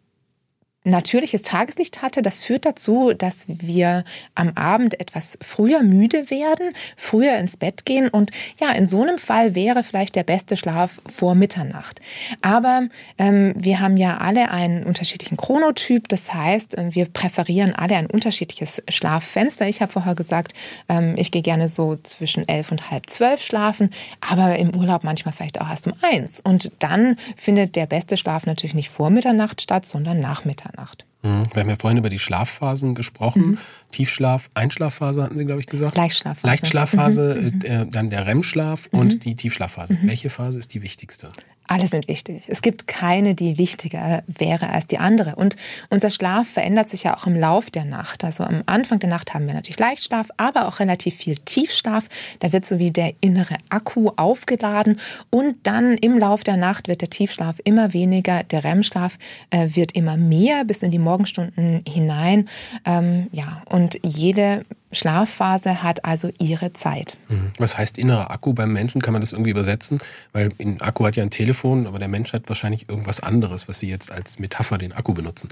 natürliches 0.90 1.44
Tageslicht 1.44 2.02
hatte. 2.02 2.22
Das 2.22 2.44
führt 2.44 2.66
dazu, 2.66 3.14
dass 3.14 3.46
wir 3.48 4.04
am 4.36 4.52
Abend 4.56 5.00
etwas 5.00 5.38
früher 5.42 5.84
müde 5.84 6.30
werden, 6.30 6.74
früher 6.98 7.38
ins 7.38 7.58
Bett 7.58 7.86
gehen 7.86 8.10
und 8.10 8.32
ja, 8.60 8.72
in 8.72 8.88
so 8.88 9.02
einem 9.02 9.18
Fall 9.18 9.56
wäre 9.56 9.84
vielleicht 9.84 10.16
der 10.16 10.24
beste 10.24 10.58
Schlaf 10.58 11.02
vor 11.06 11.36
Mitternacht. 11.36 12.02
Aber 12.42 12.88
ähm, 13.18 13.54
wir 13.56 13.80
haben 13.80 13.98
ja 13.98 14.18
alle 14.18 14.52
einen 14.52 14.84
unterschiedlichen 14.84 15.38
Chronotyp, 15.38 16.08
das 16.08 16.34
heißt, 16.34 16.78
äh, 16.78 16.96
wir 16.96 17.06
präferieren 17.06 17.74
alle 17.76 17.96
ein 17.96 18.08
unterschiedliches 18.08 18.84
Schlaffenster. 18.90 19.68
Ich 19.68 19.82
habe 19.82 19.92
vorher 19.92 20.16
gesagt, 20.16 20.54
ähm, 20.88 21.16
ich 21.18 21.32
gehe 21.32 21.42
gerne 21.42 21.68
so 21.68 21.96
zwischen 21.98 22.48
elf 22.48 22.72
und 22.72 22.92
halb 22.92 23.10
zwölf 23.10 23.42
schlafen, 23.42 23.90
aber 24.30 24.58
im 24.58 24.76
Urlaub 24.76 25.04
manchmal 25.04 25.34
vielleicht 25.34 25.62
auch 25.62 25.70
erst 25.70 25.88
um 25.88 25.94
eins. 26.02 26.40
Und 26.40 26.72
dann 26.80 27.16
findet 27.36 27.76
der 27.76 27.86
beste 27.86 28.18
Schlaf 28.18 28.46
natürlich 28.46 28.74
nicht 28.74 28.90
vor 28.90 29.10
Mitternacht 29.10 29.62
statt, 29.62 29.86
sondern 29.86 30.20
nach 30.20 30.46
Mitternacht. 30.46 30.79
Mitternacht. 30.80 31.06
Mhm. 31.22 31.44
Wir 31.54 31.62
haben 31.62 31.70
ja 31.70 31.76
vorhin 31.76 31.98
über 31.98 32.10
die 32.10 32.20
Schlafphasen 32.20 32.96
gesprochen. 32.96 33.52
Mhm. 33.52 33.58
Tiefschlaf, 33.92 34.50
Einschlafphase 34.54 35.24
hatten 35.24 35.38
Sie, 35.38 35.46
glaube 35.46 35.60
ich, 35.60 35.68
gesagt. 35.68 35.98
Leichtschlafphase. 35.98 36.48
Leichtschlafphase, 36.48 37.52
mhm. 37.54 37.62
äh, 37.64 37.88
dann 37.88 38.10
der 38.10 38.26
REM-Schlaf 38.26 38.88
und 38.92 39.16
mhm. 39.16 39.20
die 39.20 39.36
Tiefschlafphase. 39.36 39.94
Mhm. 39.94 40.08
Welche 40.08 40.30
Phase 40.30 40.60
ist 40.60 40.74
die 40.74 40.82
wichtigste? 40.82 41.30
Alle 41.70 41.86
sind 41.86 42.08
wichtig. 42.08 42.42
Es 42.48 42.64
gibt 42.64 42.88
keine, 42.88 43.36
die 43.36 43.60
wichtiger 43.60 44.24
wäre 44.26 44.70
als 44.70 44.88
die 44.88 44.98
andere. 44.98 45.36
Und 45.36 45.56
unser 45.92 46.10
Schlaf 46.10 46.48
verändert 46.48 46.90
sich 46.90 47.04
ja 47.04 47.16
auch 47.16 47.28
im 47.28 47.36
Lauf 47.36 47.70
der 47.70 47.86
Nacht. 47.86 48.24
Also 48.24 48.44
am 48.44 48.64
Anfang 48.66 48.98
der 48.98 49.10
Nacht 49.10 49.36
haben 49.36 49.46
wir 49.46 49.54
natürlich 49.54 49.78
Leichtschlaf, 49.78 50.30
aber 50.38 50.68
auch 50.68 50.80
relativ 50.80 51.16
viel 51.16 51.36
Tiefschlaf. 51.36 52.08
Da 52.40 52.52
wird 52.52 52.66
so 52.66 52.80
wie 52.80 52.90
der 52.90 53.14
innere 53.22 53.56
Akku 53.70 54.10
aufgeladen. 54.16 55.00
Und 55.30 55.58
dann 55.68 55.94
im 56.00 56.18
Lauf 56.18 56.44
der 56.44 56.58
Nacht 56.58 56.88
wird 56.88 57.02
der 57.02 57.12
Tiefschlaf 57.12 57.58
immer 57.64 57.94
weniger, 57.94 58.42
der 58.42 58.64
REM-Schlaf 58.64 59.20
äh, 59.52 59.70
wird 59.74 59.92
immer 59.92 60.18
mehr 60.18 60.66
bis 60.66 60.82
in 60.82 60.90
die 60.90 60.98
Morgenstunden 60.98 61.84
hinein. 61.88 62.50
Ähm, 62.84 63.28
ja, 63.32 63.62
und 63.70 64.00
jede 64.04 64.66
Schlafphase 64.92 65.84
hat 65.84 66.06
also 66.06 66.30
ihre 66.40 66.74
Zeit. 66.74 67.18
Mhm. 67.28 67.52
Was 67.58 67.78
heißt 67.78 67.98
innerer 67.98 68.32
Akku 68.32 68.54
beim 68.54 68.74
Menschen? 68.74 69.02
Kann 69.02 69.14
man 69.14 69.22
das 69.22 69.32
irgendwie 69.32 69.52
übersetzen? 69.52 70.00
Weil 70.34 70.50
ein 70.60 70.82
Akku 70.82 71.06
hat 71.06 71.16
ja 71.16 71.24
ein 71.24 71.30
Telefon, 71.30 71.88
aber 71.88 72.00
der 72.00 72.08
Mensch 72.08 72.34
hat 72.34 72.50
wahrscheinlich 72.50 72.90
irgendwas 72.90 73.22
anderes, 73.22 73.68
was 73.68 73.80
Sie 73.80 73.90
jetzt 73.90 74.12
als 74.12 74.40
Metapher 74.40 74.78
den 74.78 74.92
Akku 74.92 75.14
benutzen. 75.14 75.50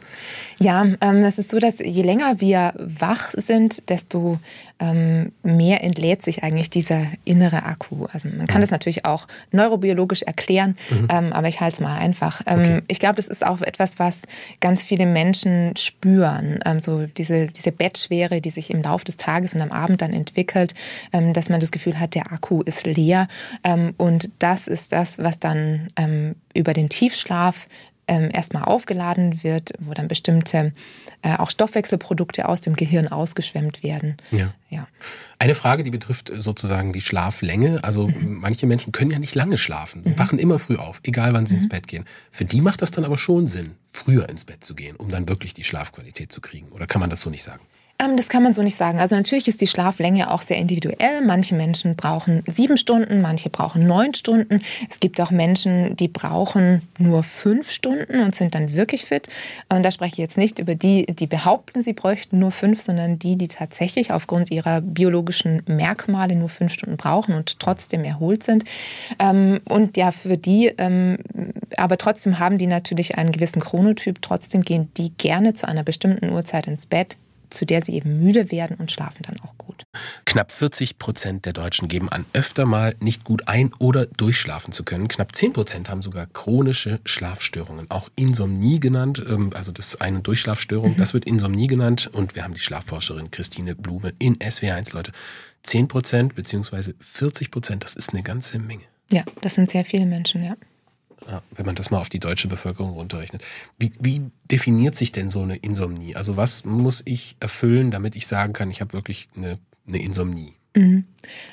Ja, 0.60 0.86
ähm, 1.02 1.24
es 1.24 1.38
ist 1.38 1.50
so, 1.50 1.60
dass 1.60 1.80
je 1.80 2.02
länger 2.02 2.42
wir 2.42 2.74
wach 2.78 3.34
sind, 3.36 3.90
desto 3.90 4.40
ähm, 4.80 5.32
mehr 5.44 5.84
entlädt 5.84 6.22
sich 6.22 6.44
eigentlich 6.44 6.70
dieser 6.70 7.06
innere 7.26 7.64
Akku. 7.64 8.06
Also 8.12 8.30
man 8.30 8.48
kann 8.48 8.62
das 8.62 8.72
natürlich 8.72 9.06
auch 9.06 9.28
neurobiologisch 9.52 10.22
erklären, 10.22 10.76
mhm. 10.90 11.08
ähm, 11.10 11.34
aber 11.34 11.48
ich 11.48 11.62
halte 11.62 11.76
es 11.76 11.80
mal 11.82 11.98
einfach. 11.98 12.42
Ähm, 12.46 12.60
okay. 12.60 12.82
Ich 12.88 13.00
glaube, 13.00 13.16
das 13.16 13.28
ist 13.28 13.46
auch 13.46 13.62
etwas, 13.62 14.00
was 14.00 14.24
ganz 14.60 14.84
viele 14.84 15.06
Menschen 15.06 15.76
spüren. 15.78 16.60
Ähm, 16.66 16.80
so 16.80 17.06
diese, 17.06 17.48
diese 17.48 17.72
Bettschwere, 17.72 18.42
die 18.42 18.50
sich 18.50 18.70
im 18.70 18.82
Laufe 18.82 19.06
des 19.06 19.18
Tages 19.18 19.56
und 19.56 19.62
am 19.62 19.72
Abend 19.72 20.02
dann 20.02 20.14
entwickelt, 20.14 20.74
ähm, 21.14 21.34
dass 21.34 21.50
man 21.50 21.60
das 21.60 21.72
Gefühl 21.72 22.00
hat, 22.00 22.16
der 22.16 22.32
Akku 22.32 22.62
ist 22.62 22.86
leer. 22.86 23.28
Ähm, 23.64 23.94
und 23.98 24.30
das 24.40 24.68
ist 24.68 24.92
das, 24.92 25.20
was 25.20 25.40
dann 25.40 25.90
über 26.54 26.74
den 26.74 26.90
Tiefschlaf 26.90 27.68
erstmal 28.08 28.64
aufgeladen 28.64 29.44
wird, 29.44 29.74
wo 29.80 29.94
dann 29.94 30.08
bestimmte 30.08 30.74
äh, 31.22 31.36
auch 31.38 31.50
Stoffwechselprodukte 31.50 32.48
aus 32.48 32.62
dem 32.62 32.76
Gehirn 32.76 33.08
ausgeschwemmt 33.08 33.84
werden. 33.84 34.18
Ja. 34.32 34.54
ja. 34.70 34.88
Eine 35.40 35.56
Frage, 35.56 35.84
die 35.84 35.92
betrifft 35.92 36.32
sozusagen 36.38 36.94
die 36.94 37.02
Schlaflänge. 37.02 37.84
Also 37.84 38.08
mhm. 38.08 38.38
manche 38.40 38.66
Menschen 38.66 38.92
können 38.92 39.12
ja 39.12 39.20
nicht 39.20 39.36
lange 39.36 39.58
schlafen, 39.58 40.04
mhm. 40.04 40.20
wachen 40.20 40.40
immer 40.40 40.60
früh 40.60 40.78
auf, 40.78 41.00
egal 41.04 41.34
wann 41.34 41.46
sie 41.46 41.56
mhm. 41.56 41.62
ins 41.62 41.70
Bett 41.70 41.88
gehen. 41.88 42.06
Für 42.32 42.46
die 42.46 42.62
macht 42.62 42.82
das 42.82 42.92
dann 42.92 43.04
aber 43.04 43.18
schon 43.18 43.48
Sinn, 43.48 43.72
früher 43.86 44.30
ins 44.30 44.46
Bett 44.46 44.64
zu 44.64 44.76
gehen, 44.76 44.96
um 44.96 45.10
dann 45.10 45.28
wirklich 45.28 45.54
die 45.54 45.64
Schlafqualität 45.64 46.32
zu 46.32 46.42
kriegen. 46.42 46.70
Oder 46.70 46.88
kann 46.88 47.02
man 47.02 47.10
das 47.10 47.22
so 47.22 47.30
nicht 47.30 47.44
sagen? 47.44 47.62
Ähm, 48.00 48.16
das 48.16 48.30
kann 48.30 48.44
man 48.44 48.54
so 48.54 48.62
nicht 48.62 48.78
sagen. 48.78 49.00
Also 49.00 49.16
natürlich 49.16 49.48
ist 49.48 49.60
die 49.60 49.68
Schlaflänge 49.68 50.32
auch 50.32 50.44
sehr 50.44 50.58
individuell. 50.58 51.22
Manche 51.26 51.56
Menschen 51.56 51.96
brauchen 51.96 52.44
sieben 52.46 52.78
Stunden, 52.78 53.22
manche 53.22 53.50
brauchen 53.50 53.88
neun 53.88 54.14
Stunden. 54.14 54.62
Es 54.90 55.00
gibt 55.00 55.20
auch 55.20 55.32
Menschen, 55.32 55.96
die 55.96 56.08
brauchen 56.08 56.84
nur 57.00 57.24
fünf 57.24 57.72
Stunden 57.72 58.22
und 58.22 58.36
sind 58.36 58.54
dann 58.54 58.74
wirklich 58.74 59.06
fit. 59.06 59.28
Und 59.70 59.84
da 59.84 59.90
spreche 59.90 60.14
ich 60.14 60.18
jetzt 60.20 60.38
nicht 60.38 60.60
über 60.60 60.76
die, 60.76 61.08
die 61.08 61.26
behaupten, 61.26 61.82
sie 61.82 61.94
bräuchten 61.94 62.38
nur 62.38 62.52
fünf, 62.52 62.80
sondern 62.82 63.18
die, 63.18 63.36
die 63.36 63.48
tatsächlich 63.48 64.12
aufgrund 64.12 64.52
ihrer 64.52 64.82
biologischen 64.82 65.64
Merkmale 65.66 66.36
nur 66.36 66.50
fünf 66.50 66.74
Stunden 66.74 66.98
brauchen 66.98 67.34
und 67.34 67.60
trotzdem 67.60 68.04
erholt 68.04 68.44
sind. 68.44 68.64
Ähm, 69.18 69.60
und 69.68 69.98
ja, 69.98 70.12
für 70.12 70.38
die, 70.38 70.72
ähm, 70.78 71.18
aber 71.78 71.98
trotzdem 71.98 72.38
haben 72.38 72.60
die 72.60 72.68
natürlich 72.68 73.18
einen 73.18 73.32
gewissen 73.32 73.60
Chronotyp. 73.60 74.22
Trotzdem 74.22 74.62
gehen 74.62 74.92
die 74.98 75.12
gerne 75.18 75.56
zu 75.56 75.68
einer 75.68 75.84
bestimmten 75.84 76.32
Uhrzeit 76.32 76.68
ins 76.68 76.86
Bett 76.86 77.18
zu 77.50 77.66
der 77.66 77.82
sie 77.82 77.94
eben 77.94 78.20
müde 78.20 78.52
werden 78.52 78.78
und 78.78 78.92
schlafen 78.92 79.24
dann 79.24 79.40
auch 79.42 79.58
gut. 79.58 79.84
Knapp 80.26 80.52
40 80.52 80.98
Prozent 80.98 81.46
der 81.46 81.54
Deutschen 81.54 81.88
geben 81.88 82.10
an, 82.10 82.26
öfter 82.34 82.66
mal 82.66 82.96
nicht 83.00 83.24
gut 83.24 83.48
ein- 83.48 83.74
oder 83.80 84.06
durchschlafen 84.06 84.72
zu 84.72 84.84
können. 84.84 85.08
Knapp 85.08 85.36
10 85.36 85.54
Prozent 85.54 85.90
haben 85.90 86.02
sogar 86.02 86.28
chronische 86.28 87.00
Schlafstörungen, 87.06 87.90
auch 87.90 88.10
Insomnie 88.16 88.80
genannt. 88.80 89.24
Ähm, 89.28 89.52
also 89.54 89.72
das 89.72 89.88
ist 89.88 90.02
eine 90.02 90.22
Durchschlafstörung, 90.22 90.92
mhm. 90.92 90.98
das 90.98 91.14
wird 91.14 91.26
Insomnie 91.26 91.68
genannt. 91.68 92.10
Und 92.12 92.36
wir 92.36 92.44
haben 92.44 92.54
die 92.54 92.60
Schlafforscherin 92.60 93.32
Christine 93.32 93.76
Blume 93.76 94.14
in 94.20 94.38
SW1, 94.38 94.94
Leute. 94.94 95.12
10 95.64 95.88
Prozent 95.88 96.36
beziehungsweise 96.36 96.96
40 97.00 97.52
Prozent, 97.52 97.84
das 97.84 97.96
ist 97.96 98.14
eine 98.14 98.24
ganze 98.24 98.60
Menge. 98.60 98.84
Ja, 99.12 99.24
das 99.42 99.56
sind 99.56 99.70
sehr 99.70 99.86
viele 99.86 100.06
Menschen, 100.06 100.44
ja 100.44 100.56
wenn 101.52 101.66
man 101.66 101.76
das 101.76 101.92
mal 101.92 102.00
auf 102.00 102.10
die 102.10 102.20
deutsche 102.20 102.48
Bevölkerung 102.48 102.92
runterrechnet. 102.92 103.44
Wie, 103.78 103.92
wie 104.00 104.22
definiert 104.50 104.96
sich 104.96 105.12
denn 105.12 105.30
so 105.30 105.42
eine 105.42 105.58
Insomnie? 105.58 106.16
Also 106.16 106.38
was 106.38 106.66
muss 106.66 107.02
ich 107.06 107.36
erfüllen, 107.40 107.92
damit 107.92 108.16
ich 108.16 108.28
sagen 108.28 108.54
kann, 108.54 108.72
ich 108.72 108.82
habe 108.82 108.94
wirklich 108.94 109.28
eine, 109.36 109.60
eine 109.88 110.02
Insomnie? 110.02 110.54
Mhm. 110.78 111.06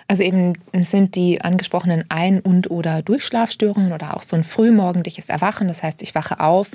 Also 0.07 0.23
eben 0.23 0.53
sind 0.75 1.15
die 1.15 1.41
angesprochenen 1.41 2.05
Ein- 2.11 2.41
und 2.41 2.71
oder 2.71 3.01
Durchschlafstörungen 3.01 3.93
oder 3.93 4.15
auch 4.15 4.23
so 4.23 4.37
ein 4.37 4.45
frühmorgendliches 4.45 5.31
Erwachen. 5.31 5.67
Das 5.67 5.83
heißt, 5.83 6.03
ich 6.03 6.15
wache 6.15 6.41
auf, 6.41 6.73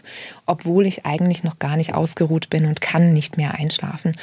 obwohl 0.47 0.87
ich 0.87 1.05
eigentlich 1.05 1.43
noch 1.43 1.59
gar 1.59 1.77
nicht 1.77 1.93
ausgeruht 1.93 2.49
bin 2.49 2.65
und 2.65 2.81
kann 2.81 3.13
nicht 3.13 3.37
mehr 3.37 3.53
einschlafen. 3.53 4.13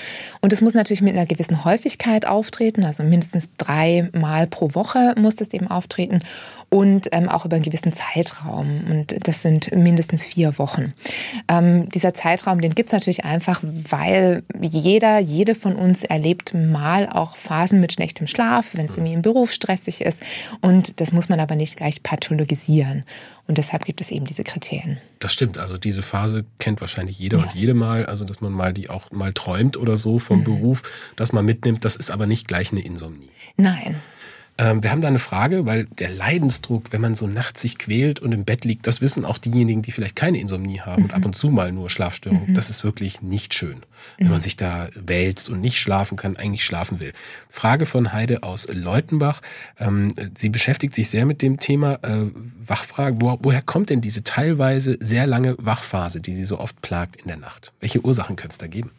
Und 0.40 0.52
es 0.52 0.60
muss 0.60 0.74
natürlich 0.74 1.02
mit 1.02 1.14
einer 1.14 1.26
gewissen 1.26 1.64
Häufigkeit 1.64 2.26
auftreten, 2.26 2.84
also 2.84 3.04
mindestens 3.04 3.52
dreimal 3.56 4.48
pro 4.48 4.74
Woche 4.74 5.14
muss 5.16 5.36
das 5.36 5.52
eben 5.52 5.68
auftreten 5.68 6.20
und 6.68 7.08
ähm, 7.12 7.28
auch 7.28 7.44
über 7.44 7.56
einen 7.56 7.64
gewissen 7.64 7.92
Zeitraum. 7.92 8.84
Und 8.90 9.28
das 9.28 9.42
sind 9.42 9.74
mindestens 9.74 10.24
vier 10.24 10.58
Wochen. 10.58 10.94
Ähm, 11.48 11.88
dieser 11.90 12.12
Zeitraum, 12.12 12.60
den 12.60 12.74
gibt 12.74 12.88
es 12.88 12.92
natürlich 12.92 13.24
einfach, 13.24 13.60
weil 13.62 14.42
jeder, 14.60 15.18
jede 15.18 15.54
von 15.54 15.76
uns 15.76 16.02
erlebt 16.02 16.54
mal 16.54 17.08
auch 17.08 17.36
Phasen 17.36 17.80
mit 17.80 17.92
schlechtem 17.92 18.26
Schlaf, 18.26 18.74
wenn 18.74 18.86
es 18.86 18.96
irgendwie 18.96 19.14
im 19.14 19.22
Beruf 19.22 19.52
stressig 19.52 20.00
ist. 20.00 20.22
Und 20.60 21.00
das 21.00 21.12
muss 21.12 21.28
man 21.28 21.40
aber 21.40 21.54
nicht 21.54 21.76
gleich 21.76 22.02
pathologisieren. 22.02 23.04
Und 23.46 23.58
deshalb 23.58 23.84
gibt 23.84 24.00
es 24.00 24.10
eben 24.10 24.24
diese 24.24 24.42
Kriterien. 24.42 24.98
Das 25.20 25.32
stimmt. 25.32 25.58
Also 25.58 25.78
diese 25.78 26.02
Phase 26.02 26.44
kennt 26.58 26.80
wahrscheinlich 26.80 27.18
jeder 27.18 27.38
ja. 27.38 27.44
und 27.44 27.54
jede 27.54 27.74
mal. 27.74 28.04
Also 28.06 28.24
dass 28.24 28.40
man 28.40 28.52
mal 28.52 28.72
die 28.72 28.90
auch 28.90 29.12
mal 29.12 29.32
träumt 29.32 29.76
oder 29.76 29.96
so 29.96 30.18
vom 30.18 30.40
mhm. 30.40 30.44
Beruf, 30.44 30.82
dass 31.14 31.32
man 31.32 31.44
mitnimmt. 31.44 31.84
Das 31.84 31.94
ist 31.94 32.10
aber 32.10 32.26
nicht 32.26 32.48
gleich 32.48 32.72
eine 32.72 32.80
Insomnie. 32.80 33.30
Nein. 33.56 33.94
Ähm, 34.58 34.82
wir 34.82 34.90
haben 34.90 35.00
da 35.00 35.08
eine 35.08 35.18
Frage, 35.18 35.66
weil 35.66 35.84
der 35.84 36.08
Leidensdruck, 36.08 36.92
wenn 36.92 37.00
man 37.00 37.14
so 37.14 37.26
nachts 37.26 37.60
sich 37.60 37.78
quält 37.78 38.20
und 38.20 38.32
im 38.32 38.44
Bett 38.44 38.64
liegt, 38.64 38.86
das 38.86 39.00
wissen 39.00 39.24
auch 39.24 39.38
diejenigen, 39.38 39.82
die 39.82 39.92
vielleicht 39.92 40.16
keine 40.16 40.38
Insomnie 40.38 40.80
haben 40.80 41.02
mhm. 41.02 41.08
und 41.08 41.14
ab 41.14 41.24
und 41.24 41.36
zu 41.36 41.50
mal 41.50 41.72
nur 41.72 41.90
Schlafstörungen. 41.90 42.50
Mhm. 42.50 42.54
Das 42.54 42.70
ist 42.70 42.82
wirklich 42.82 43.20
nicht 43.20 43.54
schön, 43.54 43.84
wenn 44.16 44.28
mhm. 44.28 44.32
man 44.32 44.40
sich 44.40 44.56
da 44.56 44.88
wälzt 44.94 45.50
und 45.50 45.60
nicht 45.60 45.78
schlafen 45.78 46.16
kann, 46.16 46.36
eigentlich 46.36 46.64
schlafen 46.64 47.00
will. 47.00 47.12
Frage 47.50 47.84
von 47.84 48.12
Heide 48.12 48.42
aus 48.42 48.68
Leutenbach. 48.72 49.42
Ähm, 49.78 50.12
sie 50.34 50.48
beschäftigt 50.48 50.94
sich 50.94 51.10
sehr 51.10 51.26
mit 51.26 51.42
dem 51.42 51.58
Thema 51.58 51.98
äh, 52.02 52.30
Wachfragen. 52.66 53.20
Wo, 53.20 53.38
woher 53.42 53.62
kommt 53.62 53.90
denn 53.90 54.00
diese 54.00 54.24
teilweise 54.24 54.96
sehr 55.00 55.26
lange 55.26 55.56
Wachphase, 55.58 56.20
die 56.20 56.32
sie 56.32 56.44
so 56.44 56.58
oft 56.58 56.80
plagt 56.80 57.16
in 57.16 57.28
der 57.28 57.36
Nacht? 57.36 57.72
Welche 57.80 58.02
Ursachen 58.02 58.36
könnte 58.36 58.52
es 58.52 58.58
da 58.58 58.68
geben? 58.68 58.90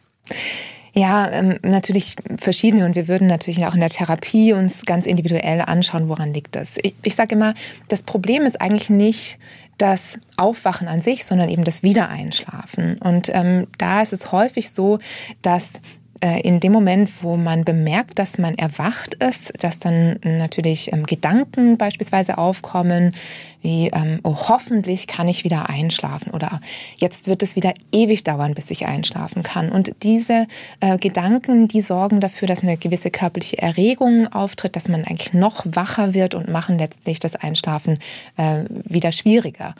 Ja, 0.94 1.30
ähm, 1.30 1.58
natürlich 1.62 2.16
verschiedene 2.38 2.84
und 2.84 2.94
wir 2.94 3.08
würden 3.08 3.26
natürlich 3.26 3.64
auch 3.66 3.74
in 3.74 3.80
der 3.80 3.90
Therapie 3.90 4.52
uns 4.52 4.84
ganz 4.84 5.06
individuell 5.06 5.60
anschauen, 5.60 6.08
woran 6.08 6.32
liegt 6.32 6.56
das. 6.56 6.76
Ich, 6.82 6.94
ich 7.02 7.14
sage 7.14 7.34
immer, 7.34 7.54
das 7.88 8.02
Problem 8.02 8.42
ist 8.42 8.60
eigentlich 8.60 8.90
nicht 8.90 9.38
das 9.78 10.18
Aufwachen 10.36 10.88
an 10.88 11.00
sich, 11.00 11.24
sondern 11.24 11.48
eben 11.48 11.64
das 11.64 11.82
Wiedereinschlafen. 11.82 12.98
Und 12.98 13.30
ähm, 13.32 13.68
da 13.78 14.02
ist 14.02 14.12
es 14.12 14.32
häufig 14.32 14.70
so, 14.70 14.98
dass 15.40 15.80
in 16.20 16.60
dem 16.60 16.72
Moment, 16.72 17.22
wo 17.22 17.36
man 17.36 17.64
bemerkt, 17.64 18.18
dass 18.18 18.38
man 18.38 18.56
erwacht 18.56 19.14
ist, 19.14 19.52
dass 19.62 19.78
dann 19.78 20.18
natürlich 20.24 20.92
ähm, 20.92 21.06
Gedanken 21.06 21.78
beispielsweise 21.78 22.38
aufkommen, 22.38 23.14
wie, 23.62 23.88
ähm, 23.88 24.20
oh, 24.22 24.36
hoffentlich 24.48 25.06
kann 25.06 25.28
ich 25.28 25.44
wieder 25.44 25.68
einschlafen 25.68 26.30
oder 26.32 26.60
jetzt 26.96 27.26
wird 27.26 27.42
es 27.42 27.56
wieder 27.56 27.74
ewig 27.92 28.24
dauern, 28.24 28.54
bis 28.54 28.70
ich 28.70 28.86
einschlafen 28.86 29.42
kann. 29.42 29.70
Und 29.70 29.92
diese 30.02 30.46
äh, 30.80 30.96
Gedanken, 30.98 31.68
die 31.68 31.80
sorgen 31.80 32.20
dafür, 32.20 32.48
dass 32.48 32.62
eine 32.62 32.76
gewisse 32.76 33.10
körperliche 33.10 33.58
Erregung 33.58 34.26
auftritt, 34.32 34.76
dass 34.76 34.88
man 34.88 35.04
eigentlich 35.04 35.32
noch 35.32 35.64
wacher 35.66 36.14
wird 36.14 36.34
und 36.34 36.48
machen 36.48 36.78
letztlich 36.78 37.18
das 37.20 37.36
Einschlafen 37.36 37.98
äh, 38.36 38.64
wieder 38.84 39.12
schwieriger. 39.12 39.74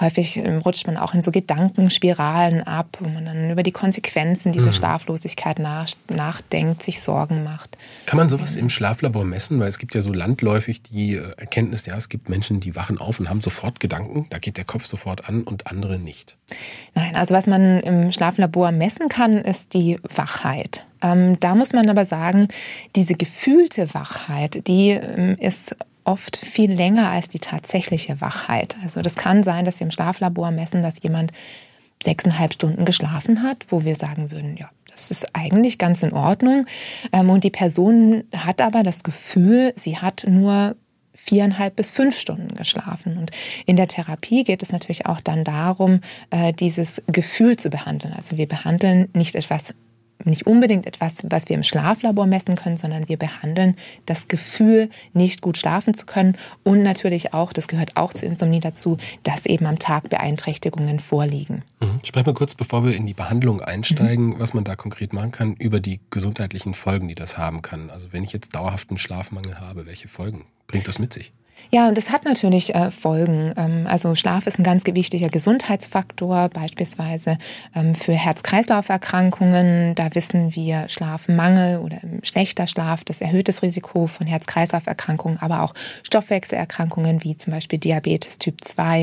Häufig 0.00 0.38
ähm, 0.38 0.58
rutscht 0.58 0.86
man 0.86 0.96
auch 0.96 1.12
in 1.14 1.20
so 1.20 1.30
Gedankenspiralen 1.30 2.62
ab, 2.62 2.96
wo 3.00 3.08
man 3.08 3.26
dann 3.26 3.50
über 3.50 3.62
die 3.62 3.72
Konsequenzen 3.72 4.50
dieser 4.50 4.68
mhm. 4.68 4.72
Schlaflosigkeit 4.72 5.58
nach, 5.58 5.88
nachdenkt, 6.08 6.82
sich 6.82 7.00
Sorgen 7.00 7.44
macht. 7.44 7.76
Kann 8.06 8.16
man 8.16 8.28
sowas 8.28 8.56
im 8.56 8.70
Schlaflabor 8.70 9.24
messen? 9.24 9.60
Weil 9.60 9.68
es 9.68 9.78
gibt 9.78 9.94
ja 9.94 10.00
so 10.00 10.12
landläufig 10.12 10.82
die 10.82 11.16
äh, 11.16 11.32
Erkenntnis, 11.36 11.84
ja, 11.86 11.96
es 11.96 12.08
gibt 12.08 12.28
Menschen, 12.28 12.60
die 12.60 12.76
wachen 12.76 12.98
auf 12.98 13.20
und 13.20 13.28
haben 13.28 13.42
sofort 13.42 13.78
Gedanken, 13.78 14.26
da 14.30 14.38
geht 14.38 14.56
der 14.56 14.64
Kopf 14.64 14.86
sofort 14.86 15.28
an 15.28 15.42
und 15.42 15.66
andere 15.66 15.98
nicht. 15.98 16.38
Nein, 16.94 17.14
also 17.14 17.34
was 17.34 17.46
man 17.46 17.80
im 17.80 18.10
Schlaflabor 18.12 18.72
messen 18.72 19.08
kann, 19.08 19.36
ist 19.36 19.74
die 19.74 19.98
Wachheit. 20.14 20.86
Ähm, 21.02 21.38
da 21.40 21.54
muss 21.54 21.72
man 21.72 21.88
aber 21.88 22.04
sagen, 22.04 22.48
diese 22.96 23.14
gefühlte 23.14 23.94
Wachheit, 23.94 24.66
die 24.66 24.90
ähm, 24.90 25.36
ist 25.38 25.76
oft 26.10 26.36
viel 26.36 26.72
länger 26.72 27.08
als 27.10 27.28
die 27.28 27.38
tatsächliche 27.38 28.20
Wachheit. 28.20 28.76
Also 28.82 29.00
das 29.00 29.14
kann 29.14 29.42
sein, 29.42 29.64
dass 29.64 29.78
wir 29.80 29.86
im 29.86 29.90
Schlaflabor 29.90 30.50
messen, 30.50 30.82
dass 30.82 31.02
jemand 31.02 31.32
sechseinhalb 32.02 32.54
Stunden 32.54 32.84
geschlafen 32.84 33.42
hat, 33.42 33.66
wo 33.68 33.84
wir 33.84 33.94
sagen 33.94 34.30
würden, 34.30 34.56
ja, 34.56 34.70
das 34.90 35.10
ist 35.10 35.36
eigentlich 35.36 35.78
ganz 35.78 36.02
in 36.02 36.12
Ordnung. 36.12 36.66
Ähm, 37.12 37.30
und 37.30 37.44
die 37.44 37.50
Person 37.50 38.24
hat 38.34 38.60
aber 38.60 38.82
das 38.82 39.02
Gefühl, 39.02 39.72
sie 39.76 39.98
hat 39.98 40.24
nur 40.26 40.76
viereinhalb 41.14 41.76
bis 41.76 41.90
fünf 41.90 42.18
Stunden 42.18 42.54
geschlafen. 42.54 43.18
Und 43.18 43.30
in 43.66 43.76
der 43.76 43.88
Therapie 43.88 44.42
geht 44.44 44.62
es 44.62 44.72
natürlich 44.72 45.06
auch 45.06 45.20
dann 45.20 45.44
darum, 45.44 46.00
äh, 46.30 46.52
dieses 46.52 47.02
Gefühl 47.06 47.56
zu 47.56 47.68
behandeln. 47.68 48.14
Also 48.14 48.36
wir 48.36 48.48
behandeln 48.48 49.08
nicht 49.12 49.34
etwas 49.34 49.74
nicht 50.24 50.46
unbedingt 50.46 50.86
etwas, 50.86 51.22
was 51.28 51.48
wir 51.48 51.56
im 51.56 51.62
Schlaflabor 51.62 52.26
messen 52.26 52.54
können, 52.54 52.76
sondern 52.76 53.08
wir 53.08 53.16
behandeln 53.16 53.76
das 54.06 54.28
Gefühl, 54.28 54.88
nicht 55.12 55.40
gut 55.40 55.58
schlafen 55.58 55.94
zu 55.94 56.06
können 56.06 56.36
und 56.62 56.82
natürlich 56.82 57.34
auch, 57.34 57.52
das 57.52 57.68
gehört 57.68 57.96
auch 57.96 58.12
zur 58.12 58.28
Insomnie 58.28 58.60
dazu, 58.60 58.96
dass 59.22 59.46
eben 59.46 59.66
am 59.66 59.78
Tag 59.78 60.08
Beeinträchtigungen 60.10 60.98
vorliegen. 60.98 61.62
Mhm. 61.80 62.00
Sprechen 62.02 62.26
wir 62.26 62.34
kurz, 62.34 62.54
bevor 62.54 62.84
wir 62.84 62.94
in 62.94 63.06
die 63.06 63.14
Behandlung 63.14 63.60
einsteigen, 63.60 64.30
mhm. 64.30 64.40
was 64.40 64.54
man 64.54 64.64
da 64.64 64.76
konkret 64.76 65.12
machen 65.12 65.32
kann, 65.32 65.54
über 65.54 65.80
die 65.80 66.00
gesundheitlichen 66.10 66.74
Folgen, 66.74 67.08
die 67.08 67.14
das 67.14 67.38
haben 67.38 67.62
kann. 67.62 67.90
Also 67.90 68.12
wenn 68.12 68.22
ich 68.22 68.32
jetzt 68.32 68.54
dauerhaften 68.54 68.98
Schlafmangel 68.98 69.60
habe, 69.60 69.86
welche 69.86 70.08
Folgen 70.08 70.46
bringt 70.66 70.88
das 70.88 70.98
mit 70.98 71.12
sich? 71.12 71.32
Ja, 71.72 71.88
und 71.88 71.96
das 71.96 72.10
hat 72.10 72.24
natürlich 72.24 72.74
äh, 72.74 72.90
Folgen. 72.90 73.52
Ähm, 73.56 73.86
also 73.88 74.14
Schlaf 74.14 74.46
ist 74.46 74.58
ein 74.58 74.64
ganz 74.64 74.84
wichtiger 74.86 75.28
Gesundheitsfaktor, 75.28 76.48
beispielsweise 76.48 77.38
ähm, 77.76 77.94
für 77.94 78.12
Herz-Kreislauf-Erkrankungen. 78.12 79.94
Da 79.94 80.14
wissen 80.14 80.54
wir, 80.56 80.88
Schlafmangel 80.88 81.78
oder 81.78 81.98
schlechter 82.22 82.66
Schlaf, 82.66 83.04
das 83.04 83.20
erhöht 83.20 83.46
das 83.46 83.62
Risiko 83.62 84.08
von 84.08 84.26
Herz-Kreislauf-Erkrankungen, 84.26 85.38
aber 85.40 85.62
auch 85.62 85.74
Stoffwechselerkrankungen 86.02 87.22
wie 87.22 87.36
zum 87.36 87.52
Beispiel 87.52 87.78
Diabetes 87.78 88.38
Typ 88.38 88.64
2. 88.64 89.02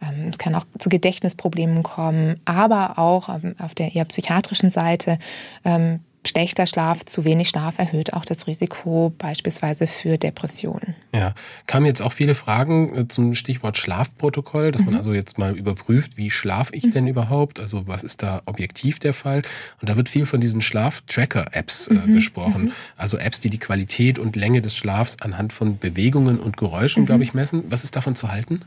Ähm, 0.00 0.28
es 0.30 0.38
kann 0.38 0.54
auch 0.54 0.64
zu 0.78 0.88
Gedächtnisproblemen 0.88 1.82
kommen, 1.82 2.40
aber 2.46 2.98
auch 2.98 3.28
ähm, 3.28 3.56
auf 3.58 3.74
der 3.74 3.94
eher 3.94 4.06
psychiatrischen 4.06 4.70
Seite 4.70 5.18
ähm, 5.64 6.00
schlechter 6.26 6.66
Schlaf, 6.66 7.04
zu 7.04 7.24
wenig 7.24 7.48
Schlaf 7.48 7.78
erhöht 7.78 8.12
auch 8.12 8.24
das 8.24 8.46
Risiko 8.46 9.12
beispielsweise 9.18 9.86
für 9.86 10.18
Depressionen. 10.18 10.94
Ja, 11.14 11.34
kamen 11.66 11.86
jetzt 11.86 12.02
auch 12.02 12.12
viele 12.12 12.34
Fragen 12.34 12.96
äh, 12.96 13.08
zum 13.08 13.34
Stichwort 13.34 13.76
Schlafprotokoll, 13.76 14.72
dass 14.72 14.82
mhm. 14.82 14.86
man 14.86 14.96
also 14.96 15.12
jetzt 15.12 15.38
mal 15.38 15.56
überprüft, 15.56 16.16
wie 16.16 16.30
schlafe 16.30 16.74
ich 16.74 16.84
mhm. 16.84 16.90
denn 16.92 17.06
überhaupt? 17.06 17.60
Also 17.60 17.86
was 17.86 18.04
ist 18.04 18.22
da 18.22 18.42
objektiv 18.46 18.98
der 18.98 19.12
Fall? 19.12 19.42
Und 19.80 19.88
da 19.88 19.96
wird 19.96 20.08
viel 20.08 20.26
von 20.26 20.40
diesen 20.40 20.60
Schlaftracker-Apps 20.60 21.88
äh, 21.88 21.94
mhm. 21.94 22.14
gesprochen. 22.14 22.62
Mhm. 22.64 22.72
Also 22.96 23.18
Apps, 23.18 23.40
die 23.40 23.50
die 23.50 23.58
Qualität 23.58 24.18
und 24.18 24.36
Länge 24.36 24.62
des 24.62 24.76
Schlafs 24.76 25.16
anhand 25.20 25.52
von 25.52 25.78
Bewegungen 25.78 26.38
und 26.38 26.56
Geräuschen, 26.56 27.02
mhm. 27.02 27.06
glaube 27.06 27.22
ich, 27.22 27.34
messen. 27.34 27.64
Was 27.68 27.84
ist 27.84 27.96
davon 27.96 28.16
zu 28.16 28.30
halten? 28.30 28.62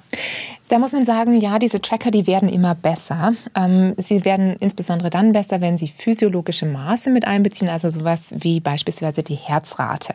Da 0.69 0.77
muss 0.77 0.91
man 0.91 1.03
sagen, 1.03 1.41
ja, 1.41 1.57
diese 1.57 1.81
Tracker, 1.81 2.11
die 2.11 2.27
werden 2.27 2.47
immer 2.47 2.75
besser. 2.75 3.33
Ähm, 3.55 3.95
sie 3.97 4.23
werden 4.23 4.55
insbesondere 4.59 5.09
dann 5.09 5.31
besser, 5.31 5.61
wenn 5.61 5.79
sie 5.79 5.87
physiologische 5.87 6.67
Maße 6.67 7.09
mit 7.09 7.25
einbeziehen, 7.25 7.69
also 7.69 7.89
sowas 7.89 8.35
wie 8.37 8.59
beispielsweise 8.59 9.23
die 9.23 9.35
Herzrate. 9.35 10.13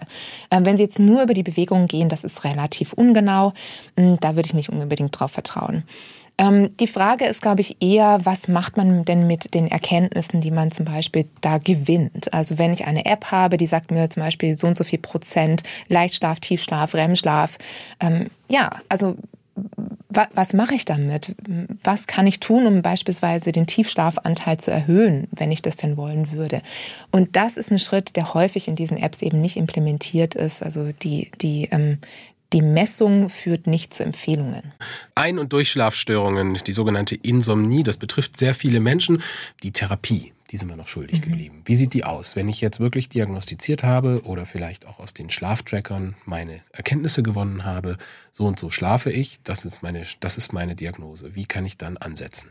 Ähm, 0.53 0.65
wenn 0.65 0.77
sie 0.77 0.85
jetzt 0.85 1.01
nur 1.01 1.25
über 1.25 1.35
die 1.35 1.43
Bewegungen 1.43 1.89
gehen, 1.89 2.09
das 2.09 2.23
ist 2.23 2.45
relativ 2.45 2.93
ungenau. 2.93 3.53
Ähm, 3.97 4.17
da 4.21 4.37
würde 4.37 4.47
ich 4.47 4.55
nicht 4.55 4.69
unbedingt 4.69 5.19
drauf 5.19 5.33
vertrauen. 5.33 5.83
Ähm, 6.39 6.77
die 6.79 6.87
Frage 6.87 7.25
ist, 7.27 7.43
glaube 7.43 7.61
ich, 7.61 7.83
eher, 7.83 8.21
was 8.23 8.47
macht 8.47 8.77
man 8.77 9.05
denn 9.05 9.27
mit 9.27 9.55
den 9.55 9.67
Erkenntnissen, 9.67 10.41
die 10.41 10.53
man 10.53 10.71
zum 10.71 10.85
Beispiel 10.85 11.27
da 11.41 11.59
gewinnt? 11.59 12.33
Also 12.33 12.59
wenn 12.59 12.73
ich 12.73 12.85
eine 12.85 13.07
App 13.07 13.33
habe, 13.33 13.57
die 13.57 13.67
sagt 13.67 13.91
mir 13.91 14.09
zum 14.09 14.23
Beispiel 14.23 14.55
so 14.55 14.69
und 14.69 14.77
so 14.77 14.85
viel 14.85 15.01
Prozent 15.01 15.65
Leichtschlaf, 15.89 16.39
Tiefschlaf, 16.39 16.95
REM-Schlaf. 16.95 17.59
Ähm, 17.99 18.29
ja, 18.49 18.71
also 18.89 19.17
was 20.09 20.53
mache 20.53 20.75
ich 20.75 20.85
damit? 20.85 21.35
Was 21.83 22.07
kann 22.07 22.27
ich 22.27 22.39
tun, 22.39 22.67
um 22.67 22.83
beispielsweise 22.83 23.53
den 23.53 23.67
Tiefschlafanteil 23.67 24.59
zu 24.59 24.71
erhöhen, 24.71 25.29
wenn 25.33 25.51
ich 25.51 25.63
das 25.63 25.77
denn 25.77 25.97
wollen 25.97 26.31
würde? 26.31 26.61
Und 27.11 27.37
das 27.37 27.57
ist 27.57 27.71
ein 27.71 27.79
Schritt, 27.79 28.15
der 28.17 28.35
häufig 28.35 28.69
in 28.69 28.77
diesen 28.77 28.97
Apps 28.97 29.23
eben 29.23 29.41
nicht 29.41 29.57
implementiert 29.57 30.35
ist. 30.35 30.63
Also 30.63 30.93
die, 30.93 31.31
die, 31.41 31.69
ähm, 31.71 31.99
die 32.53 32.61
Messung 32.61 33.31
führt 33.31 33.67
nicht 33.67 33.95
zu 33.95 34.05
Empfehlungen. 34.05 34.73
Ein- 35.15 35.39
und 35.39 35.53
Durchschlafstörungen, 35.53 36.59
die 36.67 36.73
sogenannte 36.73 37.17
Insomnie, 37.17 37.83
das 37.83 37.97
betrifft 37.97 38.37
sehr 38.37 38.55
viele 38.55 38.81
Menschen. 38.81 39.23
Die 39.63 39.73
Therapie, 39.73 40.34
die 40.55 40.59
sind 40.59 40.69
wir 40.69 40.77
noch 40.77 40.87
schuldig 40.87 41.19
mhm. 41.19 41.31
geblieben. 41.33 41.63
Wie 41.65 41.75
sieht 41.75 41.95
die 41.95 42.05
aus, 42.05 42.37
wenn 42.37 42.49
ich 42.49 42.61
jetzt 42.61 42.79
wirklich 42.79 43.09
diagnostiziert 43.09 43.83
habe 43.83 44.23
oder 44.23 44.47
vielleicht 44.47 44.87
auch 44.87 45.01
aus 45.01 45.13
den 45.13 45.29
Schlaftrackern 45.29 46.15
meine 46.27 46.61
Erkenntnisse 46.71 47.25
gewonnen 47.25 47.65
habe, 47.65 47.99
so 48.31 48.45
und 48.45 48.57
so 48.57 48.71
schlafe 48.71 49.11
ich, 49.11 49.41
das 49.43 49.65
ist 49.65 49.83
meine, 49.83 50.03
das 50.21 50.39
ist 50.39 50.53
meine 50.53 50.77
Diagnose. 50.77 51.35
Wie 51.35 51.45
kann 51.45 51.67
ich 51.67 51.77
dann 51.77 51.97
ansetzen? 51.97 52.51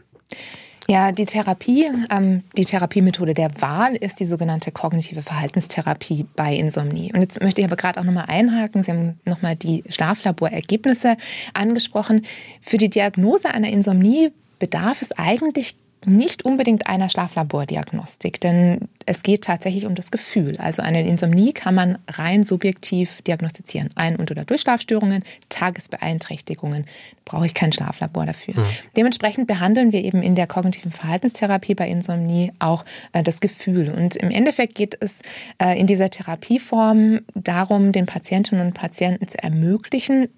Ja, 0.89 1.13
die 1.13 1.25
Therapie, 1.25 1.87
ähm, 2.09 2.43
die 2.57 2.65
Therapiemethode 2.65 3.33
der 3.33 3.61
Wahl 3.61 3.95
ist 3.95 4.19
die 4.19 4.25
sogenannte 4.25 4.73
kognitive 4.73 5.21
Verhaltenstherapie 5.21 6.25
bei 6.35 6.53
Insomnie. 6.53 7.13
Und 7.13 7.21
jetzt 7.21 7.41
möchte 7.41 7.61
ich 7.61 7.67
aber 7.67 7.77
gerade 7.77 8.01
auch 8.01 8.03
nochmal 8.03 8.25
einhaken. 8.27 8.83
Sie 8.83 8.91
haben 8.91 9.17
nochmal 9.23 9.55
die 9.55 9.81
Schlaflaborergebnisse 9.87 11.15
angesprochen. 11.53 12.23
Für 12.59 12.77
die 12.77 12.89
Diagnose 12.89 13.53
einer 13.53 13.69
Insomnie 13.69 14.33
bedarf 14.59 15.01
es 15.01 15.13
eigentlich 15.13 15.77
nicht 16.05 16.45
unbedingt 16.45 16.87
einer 16.87 17.09
Schlaflabordiagnostik, 17.09 18.39
denn 18.41 18.89
es 19.05 19.23
geht 19.23 19.43
tatsächlich 19.43 19.85
um 19.85 19.95
das 19.95 20.11
Gefühl. 20.11 20.57
Also 20.57 20.81
eine 20.81 21.05
Insomnie 21.05 21.53
kann 21.53 21.75
man 21.75 21.97
rein 22.07 22.43
subjektiv 22.43 23.21
diagnostizieren. 23.21 23.89
Ein- 23.95 24.15
und 24.15 24.31
oder 24.31 24.45
Durchschlafstörungen, 24.45 25.23
Tagesbeeinträchtigungen, 25.49 26.85
brauche 27.25 27.45
ich 27.45 27.53
kein 27.53 27.71
Schlaflabor 27.71 28.25
dafür. 28.25 28.55
Mhm. 28.55 28.65
Dementsprechend 28.97 29.47
behandeln 29.47 29.91
wir 29.91 30.03
eben 30.03 30.21
in 30.21 30.35
der 30.35 30.47
kognitiven 30.47 30.91
Verhaltenstherapie 30.91 31.75
bei 31.75 31.87
Insomnie 31.87 32.51
auch 32.59 32.85
äh, 33.11 33.23
das 33.23 33.41
Gefühl. 33.41 33.89
Und 33.89 34.15
im 34.15 34.31
Endeffekt 34.31 34.75
geht 34.75 34.97
es 34.99 35.21
äh, 35.59 35.79
in 35.79 35.87
dieser 35.87 36.09
Therapieform 36.09 37.21
darum, 37.35 37.91
den 37.91 38.05
Patientinnen 38.05 38.67
und 38.67 38.73
Patienten 38.73 39.27
zu 39.27 39.41
ermöglichen, 39.41 40.29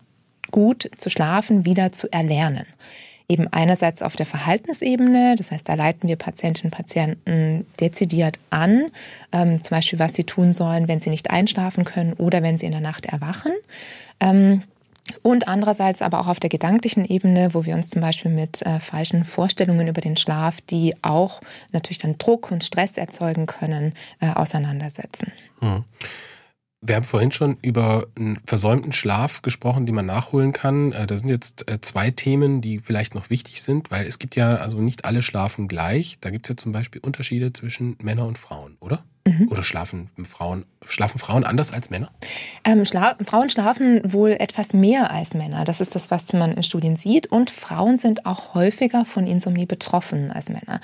gut 0.51 0.89
zu 0.97 1.09
schlafen, 1.09 1.65
wieder 1.65 1.91
zu 1.91 2.11
erlernen. 2.11 2.65
Eben 3.27 3.47
einerseits 3.51 4.01
auf 4.01 4.15
der 4.15 4.25
Verhaltensebene, 4.25 5.35
das 5.37 5.51
heißt, 5.51 5.67
da 5.67 5.73
leiten 5.73 6.07
wir 6.07 6.15
Patientinnen 6.15 6.71
und 6.71 6.77
Patienten 6.77 7.65
dezidiert 7.79 8.39
an, 8.51 8.91
ähm, 9.31 9.63
zum 9.63 9.75
Beispiel, 9.75 9.99
was 9.99 10.13
sie 10.13 10.25
tun 10.25 10.53
sollen, 10.53 10.87
wenn 10.87 11.01
sie 11.01 11.09
nicht 11.09 11.31
einschlafen 11.31 11.85
können 11.85 12.13
oder 12.13 12.43
wenn 12.43 12.57
sie 12.57 12.67
in 12.67 12.71
der 12.71 12.81
Nacht 12.81 13.05
erwachen. 13.05 13.51
Ähm, 14.19 14.61
und 15.21 15.47
andererseits 15.47 16.01
aber 16.01 16.19
auch 16.19 16.27
auf 16.27 16.39
der 16.39 16.49
gedanklichen 16.49 17.05
Ebene, 17.05 17.53
wo 17.53 17.65
wir 17.65 17.75
uns 17.75 17.89
zum 17.89 18.01
Beispiel 18.01 18.31
mit 18.31 18.63
äh, 18.63 18.79
falschen 18.79 19.23
Vorstellungen 19.23 19.87
über 19.87 20.01
den 20.01 20.17
Schlaf, 20.17 20.61
die 20.61 20.95
auch 21.03 21.41
natürlich 21.73 21.99
dann 21.99 22.17
Druck 22.17 22.51
und 22.51 22.63
Stress 22.63 22.97
erzeugen 22.97 23.45
können, 23.45 23.93
äh, 24.19 24.29
auseinandersetzen. 24.29 25.31
Hm. 25.59 25.83
Wir 26.87 26.95
haben 26.95 27.03
vorhin 27.03 27.31
schon 27.31 27.57
über 27.61 28.07
einen 28.15 28.39
versäumten 28.45 28.91
Schlaf 28.91 29.41
gesprochen, 29.41 29.85
den 29.85 29.95
man 29.95 30.05
nachholen 30.05 30.53
kann. 30.53 30.91
Äh, 30.91 31.07
da 31.07 31.17
sind 31.17 31.29
jetzt 31.29 31.69
äh, 31.69 31.81
zwei 31.81 32.11
Themen, 32.11 32.61
die 32.61 32.79
vielleicht 32.79 33.15
noch 33.15 33.29
wichtig 33.29 33.61
sind, 33.61 33.89
weil 33.89 34.05
es 34.05 34.19
gibt 34.19 34.35
ja, 34.35 34.55
also 34.57 34.79
nicht 34.79 35.05
alle 35.05 35.23
schlafen 35.23 35.67
gleich. 35.67 36.17
Da 36.21 36.29
gibt 36.29 36.45
es 36.45 36.49
ja 36.49 36.57
zum 36.57 36.71
Beispiel 36.71 37.01
Unterschiede 37.01 37.53
zwischen 37.53 37.97
Männern 38.01 38.27
und 38.27 38.37
Frauen, 38.37 38.77
oder? 38.79 39.03
Mhm. 39.27 39.47
Oder 39.49 39.63
schlafen 39.63 40.11
Frauen, 40.23 40.65
schlafen 40.85 41.17
Frauen 41.17 41.43
anders 41.43 41.71
als 41.71 41.89
Männer? 41.89 42.11
Ähm, 42.63 42.85
schla 42.85 43.15
Frauen 43.25 43.49
schlafen 43.49 44.01
wohl 44.13 44.31
etwas 44.31 44.73
mehr 44.73 45.09
als 45.09 45.33
Männer. 45.33 45.65
Das 45.65 45.81
ist 45.81 45.95
das, 45.95 46.11
was 46.11 46.31
man 46.33 46.51
in 46.51 46.61
Studien 46.61 46.95
sieht. 46.95 47.25
Und 47.27 47.49
Frauen 47.49 47.97
sind 47.97 48.27
auch 48.27 48.53
häufiger 48.53 49.03
von 49.03 49.25
Insomnie 49.25 49.65
betroffen 49.65 50.31
als 50.31 50.49
Männer. 50.49 50.79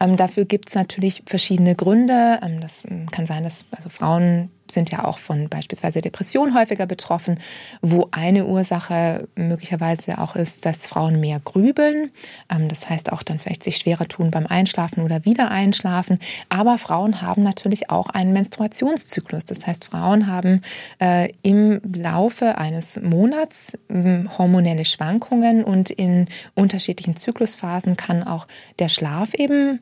Ähm, 0.00 0.16
dafür 0.16 0.46
gibt 0.46 0.70
es 0.70 0.74
natürlich 0.74 1.22
verschiedene 1.26 1.74
Gründe. 1.74 2.40
Ähm, 2.42 2.60
das 2.62 2.82
ähm, 2.88 3.10
kann 3.10 3.26
sein, 3.26 3.44
dass 3.44 3.66
also 3.72 3.90
Frauen 3.90 4.48
sind 4.70 4.90
ja 4.90 5.04
auch 5.04 5.18
von 5.18 5.48
beispielsweise 5.48 6.00
Depressionen 6.00 6.54
häufiger 6.54 6.86
betroffen, 6.86 7.38
wo 7.80 8.08
eine 8.10 8.46
Ursache 8.46 9.28
möglicherweise 9.34 10.18
auch 10.18 10.36
ist, 10.36 10.66
dass 10.66 10.86
Frauen 10.86 11.20
mehr 11.20 11.40
grübeln. 11.40 12.10
Ähm, 12.50 12.68
das 12.68 12.88
heißt 12.88 13.12
auch 13.12 13.22
dann 13.22 13.38
vielleicht 13.38 13.62
sich 13.62 13.76
schwerer 13.76 14.08
tun 14.08 14.30
beim 14.30 14.46
Einschlafen 14.46 15.02
oder 15.02 15.24
wieder 15.24 15.50
einschlafen. 15.50 16.18
Aber 16.48 16.78
Frauen 16.78 17.22
haben 17.22 17.42
natürlich 17.42 17.90
auch 17.90 18.08
einen 18.08 18.32
Menstruationszyklus. 18.32 19.44
Das 19.44 19.66
heißt, 19.66 19.84
Frauen 19.84 20.26
haben 20.26 20.60
äh, 21.00 21.28
im 21.42 21.80
Laufe 21.94 22.58
eines 22.58 23.00
Monats 23.00 23.74
äh, 23.88 24.24
hormonelle 24.38 24.84
Schwankungen 24.84 25.64
und 25.64 25.90
in 25.90 26.26
unterschiedlichen 26.54 27.16
Zyklusphasen 27.16 27.96
kann 27.96 28.22
auch 28.22 28.46
der 28.78 28.88
Schlaf 28.88 29.34
eben 29.34 29.80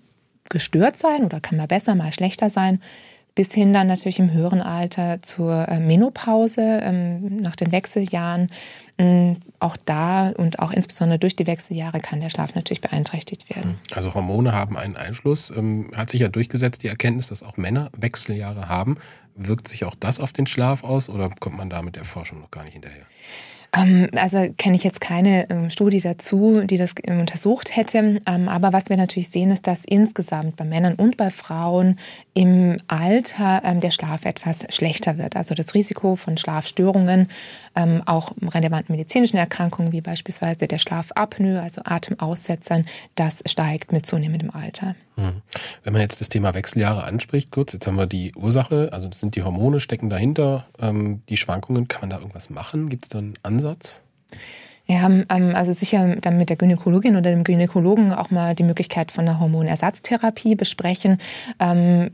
gestört 0.48 0.96
sein 0.96 1.24
oder 1.24 1.40
kann 1.40 1.56
mal 1.56 1.66
besser, 1.66 1.94
mal 1.94 2.12
schlechter 2.12 2.50
sein 2.50 2.80
bis 3.40 3.55
hin 3.55 3.72
dann 3.72 3.87
natürlich 3.87 4.18
im 4.18 4.35
höheren 4.35 4.61
Alter 4.61 5.22
zur 5.22 5.66
äh, 5.66 5.81
Menopause 5.81 6.61
ähm, 6.83 7.38
nach 7.38 7.57
den 7.57 7.72
Wechseljahren. 7.72 8.50
Mm, 8.98 9.37
auch 9.61 9.79
da 9.79 10.29
und 10.29 10.59
auch 10.59 10.72
insbesondere 10.72 11.18
durch 11.18 11.37
die 11.37 11.46
Wechseljahre 11.46 12.00
kann 12.00 12.20
der 12.20 12.29
Schlaf 12.29 12.55
natürlich 12.55 12.83
beeinträchtigt 12.83 13.48
werden. 13.48 13.79
Also 13.94 14.12
Hormone 14.12 14.53
haben 14.53 14.76
einen 14.76 14.94
Einfluss. 14.94 15.50
Ähm, 15.57 15.90
hat 15.96 16.11
sich 16.11 16.20
ja 16.20 16.29
durchgesetzt 16.29 16.83
die 16.83 16.88
Erkenntnis, 16.88 17.29
dass 17.29 17.42
auch 17.42 17.57
Männer 17.57 17.88
Wechseljahre 17.96 18.68
haben. 18.68 18.98
Wirkt 19.37 19.68
sich 19.68 19.87
auch 19.87 19.94
das 19.98 20.20
auf 20.20 20.35
den 20.35 20.46
Schlaf 20.46 20.85
aus 20.85 21.09
oder 21.09 21.31
kommt 21.40 21.57
man 21.57 21.70
da 21.70 21.81
mit 21.81 21.96
der 21.96 22.05
Forschung 22.05 22.40
noch 22.40 22.50
gar 22.50 22.64
nicht 22.64 22.74
hinterher? 22.74 23.07
Ähm, 23.76 24.09
also 24.16 24.46
kenne 24.56 24.76
ich 24.76 24.85
jetzt 24.85 25.00
keine 25.00 25.48
ähm, 25.50 25.70
Studie 25.70 26.00
dazu, 26.00 26.62
die 26.64 26.76
das 26.76 26.94
ähm, 27.04 27.20
untersucht 27.20 27.76
hätte. 27.76 28.18
aber 28.24 28.72
was 28.72 28.88
wir 28.88 28.96
natürlich 28.96 29.28
sehen, 29.28 29.50
ist, 29.50 29.66
dass 29.66 29.85
insgesamt 29.85 30.56
bei 30.56 30.64
Männern 30.64 30.94
und 30.94 31.16
bei 31.16 31.30
Frauen 31.30 31.96
im 32.35 32.76
Alter 32.88 33.62
der 33.80 33.90
Schlaf 33.90 34.24
etwas 34.24 34.64
schlechter 34.70 35.18
wird. 35.18 35.37
Also 35.37 35.54
das 35.54 35.74
Risiko 35.74 36.16
von 36.16 36.37
Schlafstörungen, 36.37 37.28
auch 38.06 38.33
relevanten 38.42 38.94
medizinischen 38.94 39.37
Erkrankungen 39.37 39.92
wie 39.92 40.00
beispielsweise 40.00 40.66
der 40.66 40.78
Schlafapnoe, 40.78 41.61
also 41.61 41.83
Atemaussetzern, 41.85 42.87
das 43.14 43.42
steigt 43.46 43.92
mit 43.92 44.06
zunehmendem 44.06 44.50
Alter. 44.50 44.94
Hm. 45.20 45.42
Wenn 45.85 45.92
man 45.92 46.02
jetzt 46.02 46.20
das 46.20 46.28
Thema 46.28 46.54
Wechseljahre 46.54 47.04
anspricht, 47.04 47.50
kurz, 47.50 47.72
jetzt 47.72 47.87
haben 47.87 47.96
wir 47.96 48.06
die 48.06 48.35
Ursache, 48.35 48.90
also 48.92 49.09
das 49.09 49.20
sind 49.20 49.37
die 49.37 49.42
Hormone, 49.42 49.80
stecken 49.80 50.11
dahinter, 50.11 50.66
die 50.83 51.37
Schwankungen, 51.37 51.88
kann 51.88 52.02
man 52.02 52.11
da 52.11 52.18
irgendwas 52.18 52.50
machen? 52.50 52.88
Gibt 52.88 53.04
es 53.04 53.09
da 53.11 53.18
einen 53.18 53.35
Ansatz? 53.42 54.02
Wir 54.90 55.03
haben 55.03 55.24
ähm, 55.29 55.55
also 55.55 55.72
sicher 55.72 56.16
dann 56.16 56.37
mit 56.37 56.48
der 56.48 56.57
Gynäkologin 56.57 57.14
oder 57.14 57.31
dem 57.31 57.44
Gynäkologen 57.44 58.12
auch 58.12 58.33
mal 58.33 58.57
die 58.57 58.64
Möglichkeit 58.64 59.12
von 59.12 59.29
einer 59.29 59.38
Hormonersatztherapie 59.38 60.57
besprechen. 60.57 61.18
Ähm, 61.61 62.11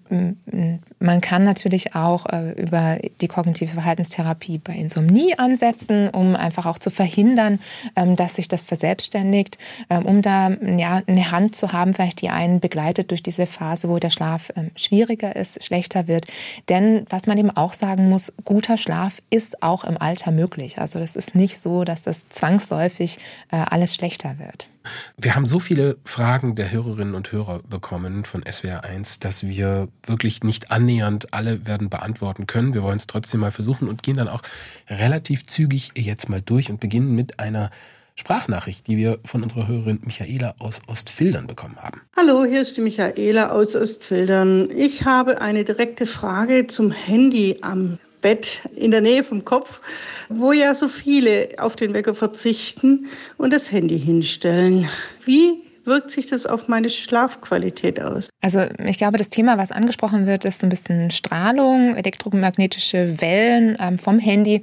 man 0.98 1.22
kann 1.22 1.42
natürlich 1.44 1.94
auch 1.94 2.26
äh, 2.26 2.52
über 2.52 2.98
die 3.22 3.28
kognitive 3.28 3.72
Verhaltenstherapie 3.72 4.58
bei 4.58 4.74
Insomnie 4.74 5.38
ansetzen, 5.38 6.10
um 6.10 6.36
einfach 6.36 6.66
auch 6.66 6.78
zu 6.78 6.90
verhindern, 6.90 7.60
ähm, 7.96 8.14
dass 8.14 8.34
sich 8.34 8.46
das 8.46 8.66
verselbstständigt, 8.66 9.56
um 10.04 10.20
da 10.20 10.50
ja, 10.50 11.00
eine 11.06 11.30
Hand 11.30 11.56
zu 11.56 11.72
haben, 11.72 11.94
vielleicht 11.94 12.20
die 12.20 12.28
einen 12.28 12.60
begleitet 12.60 13.10
durch 13.10 13.22
diese 13.22 13.46
Phase, 13.46 13.88
wo 13.88 13.98
der 13.98 14.10
Schlaf 14.10 14.52
schwieriger 14.74 15.34
ist, 15.34 15.64
schlechter 15.64 16.08
wird. 16.08 16.26
Denn 16.68 17.06
was 17.08 17.26
man 17.26 17.38
eben 17.38 17.50
auch 17.50 17.72
sagen 17.72 18.08
muss, 18.08 18.34
guter 18.44 18.76
Schlaf 18.76 19.22
ist 19.30 19.62
auch 19.62 19.84
im 19.84 19.96
Alter 19.96 20.30
möglich. 20.30 20.78
Also 20.78 20.98
das 20.98 21.16
ist 21.16 21.34
nicht 21.34 21.58
so, 21.58 21.84
dass 21.84 22.02
das 22.02 22.28
zwangsläufig 22.28 22.65
zwangsläufig 22.66 23.18
äh, 23.50 23.56
alles 23.56 23.94
schlechter 23.94 24.38
wird. 24.38 24.68
Wir 25.16 25.34
haben 25.34 25.46
so 25.46 25.58
viele 25.58 25.96
Fragen 26.04 26.54
der 26.54 26.70
Hörerinnen 26.70 27.14
und 27.14 27.32
Hörer 27.32 27.60
bekommen 27.68 28.24
von 28.24 28.44
SWR1, 28.44 29.20
dass 29.20 29.46
wir 29.46 29.88
wirklich 30.06 30.44
nicht 30.44 30.70
annähernd 30.70 31.32
alle 31.34 31.66
werden 31.66 31.90
beantworten 31.90 32.46
können. 32.46 32.72
Wir 32.74 32.82
wollen 32.82 32.96
es 32.96 33.06
trotzdem 33.06 33.40
mal 33.40 33.50
versuchen 33.50 33.88
und 33.88 34.02
gehen 34.02 34.16
dann 34.16 34.28
auch 34.28 34.42
relativ 34.88 35.44
zügig 35.46 35.92
jetzt 35.96 36.28
mal 36.28 36.40
durch 36.40 36.70
und 36.70 36.78
beginnen 36.78 37.14
mit 37.14 37.40
einer 37.40 37.70
Sprachnachricht, 38.14 38.86
die 38.86 38.96
wir 38.96 39.18
von 39.24 39.42
unserer 39.42 39.68
Hörerin 39.68 40.00
Michaela 40.04 40.54
aus 40.58 40.80
Ostfildern 40.86 41.46
bekommen 41.46 41.76
haben. 41.76 42.00
Hallo, 42.16 42.44
hier 42.44 42.62
ist 42.62 42.76
die 42.76 42.80
Michaela 42.80 43.50
aus 43.50 43.76
Ostfildern. 43.76 44.70
Ich 44.70 45.04
habe 45.04 45.42
eine 45.42 45.64
direkte 45.64 46.06
Frage 46.06 46.66
zum 46.66 46.92
Handy 46.92 47.58
am 47.60 47.98
Bett 48.26 48.58
in 48.74 48.90
der 48.90 49.02
Nähe 49.02 49.22
vom 49.22 49.44
Kopf, 49.44 49.80
wo 50.28 50.50
ja 50.50 50.74
so 50.74 50.88
viele 50.88 51.50
auf 51.58 51.76
den 51.76 51.94
Wecker 51.94 52.12
verzichten 52.12 53.06
und 53.36 53.52
das 53.52 53.70
Handy 53.70 54.00
hinstellen. 54.00 54.88
Wie 55.24 55.62
wirkt 55.84 56.10
sich 56.10 56.26
das 56.26 56.44
auf 56.44 56.66
meine 56.66 56.90
Schlafqualität 56.90 58.00
aus? 58.00 58.28
Also 58.42 58.62
ich 58.84 58.98
glaube, 58.98 59.16
das 59.16 59.30
Thema, 59.30 59.58
was 59.58 59.70
angesprochen 59.70 60.26
wird, 60.26 60.44
ist 60.44 60.58
so 60.58 60.66
ein 60.66 60.70
bisschen 60.70 61.12
Strahlung, 61.12 61.94
elektromagnetische 61.94 63.20
Wellen 63.20 63.76
ähm, 63.78 64.00
vom 64.00 64.18
Handy. 64.18 64.62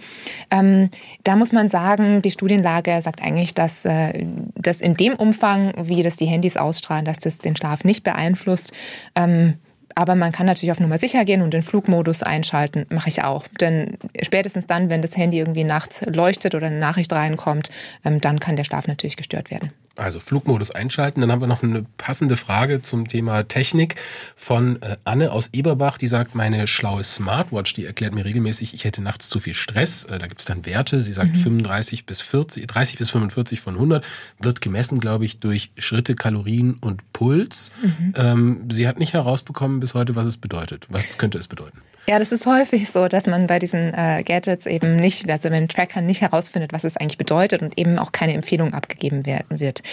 Ähm, 0.51 0.89
da 1.23 1.37
muss 1.37 1.53
man 1.53 1.69
sagen, 1.69 2.21
die 2.21 2.31
Studienlage 2.31 3.01
sagt 3.01 3.21
eigentlich, 3.23 3.53
dass 3.53 3.85
äh, 3.85 4.25
das 4.55 4.81
in 4.81 4.95
dem 4.95 5.13
Umfang, 5.13 5.71
wie 5.77 6.03
das 6.03 6.17
die 6.17 6.25
Handys 6.25 6.57
ausstrahlen, 6.57 7.05
dass 7.05 7.19
das 7.19 7.37
den 7.37 7.55
Schlaf 7.55 7.85
nicht 7.85 8.03
beeinflusst. 8.03 8.73
Ähm, 9.15 9.53
aber 9.95 10.15
man 10.15 10.31
kann 10.31 10.45
natürlich 10.45 10.71
auf 10.71 10.79
Nummer 10.79 10.97
sicher 10.97 11.25
gehen 11.25 11.41
und 11.41 11.53
den 11.53 11.61
Flugmodus 11.61 12.23
einschalten. 12.23 12.85
Mache 12.89 13.09
ich 13.09 13.23
auch. 13.23 13.45
Denn 13.59 13.97
spätestens 14.21 14.67
dann, 14.67 14.89
wenn 14.89 15.01
das 15.01 15.17
Handy 15.17 15.39
irgendwie 15.39 15.63
nachts 15.63 16.03
leuchtet 16.05 16.55
oder 16.55 16.67
eine 16.67 16.79
Nachricht 16.79 17.11
reinkommt, 17.13 17.69
ähm, 18.05 18.21
dann 18.21 18.39
kann 18.39 18.55
der 18.55 18.63
Schlaf 18.63 18.87
natürlich 18.87 19.17
gestört 19.17 19.51
werden. 19.51 19.71
Also 19.95 20.19
Flugmodus 20.19 20.71
einschalten. 20.71 21.21
Dann 21.21 21.31
haben 21.31 21.41
wir 21.41 21.47
noch 21.47 21.61
eine 21.61 21.85
passende 21.97 22.35
Frage 22.35 22.81
zum 22.81 23.07
Thema 23.07 23.43
Technik 23.43 23.95
von 24.35 24.81
äh, 24.81 24.97
Anne 25.03 25.31
aus 25.31 25.49
Eberbach, 25.53 25.99
die 25.99 26.07
sagt, 26.07 26.33
meine 26.33 26.65
schlaue 26.65 27.03
Smartwatch, 27.03 27.75
die 27.75 27.85
erklärt 27.85 28.15
mir 28.15 28.25
regelmäßig, 28.25 28.73
ich 28.73 28.85
hätte 28.85 29.03
nachts 29.03 29.29
zu 29.29 29.39
viel 29.39 29.53
Stress. 29.53 30.05
Äh, 30.05 30.17
da 30.17 30.25
gibt 30.25 30.41
es 30.41 30.45
dann 30.45 30.65
Werte. 30.65 30.99
Sie 30.99 31.13
sagt 31.13 31.35
mhm. 31.35 31.41
35 31.41 32.07
bis 32.07 32.21
40, 32.21 32.67
30 32.67 32.97
bis 32.97 33.11
45 33.11 33.59
von 33.61 33.75
100. 33.75 34.03
Wird 34.39 34.61
gemessen, 34.61 34.99
glaube 34.99 35.25
ich, 35.25 35.39
durch 35.39 35.71
Schritte, 35.77 36.15
Kalorien 36.15 36.73
und 36.73 37.13
Puls. 37.13 37.71
Mhm. 37.83 38.13
Ähm, 38.17 38.69
sie 38.71 38.87
hat 38.87 38.97
nicht 38.97 39.13
herausbekommen 39.13 39.79
bis 39.79 39.93
heute, 39.93 40.15
was 40.15 40.25
es 40.25 40.37
bedeutet. 40.37 40.87
Was 40.89 41.19
könnte 41.19 41.37
es 41.37 41.47
bedeuten? 41.47 41.79
Ja, 42.05 42.19
das 42.19 42.33
ist 42.33 42.45
häufig 42.45 42.89
so, 42.89 43.07
dass 43.07 43.27
man 43.27 43.47
bei 43.47 43.59
diesen 43.59 43.93
äh, 43.93 44.23
Gadgets 44.25 44.65
eben 44.65 44.97
nicht, 44.97 45.29
also 45.29 45.49
bei 45.49 45.57
den 45.57 45.69
Trackern 45.69 46.05
nicht 46.05 46.21
herausfindet, 46.21 46.73
was 46.73 46.83
es 46.83 46.97
eigentlich 46.97 47.17
bedeutet 47.17 47.61
und 47.61 47.77
eben 47.77 47.97
auch 47.97 48.11
keine 48.11 48.33
Empfehlung 48.33 48.73
abgegeben 48.73 49.25
werden 49.25 49.61
wird. 49.61 49.83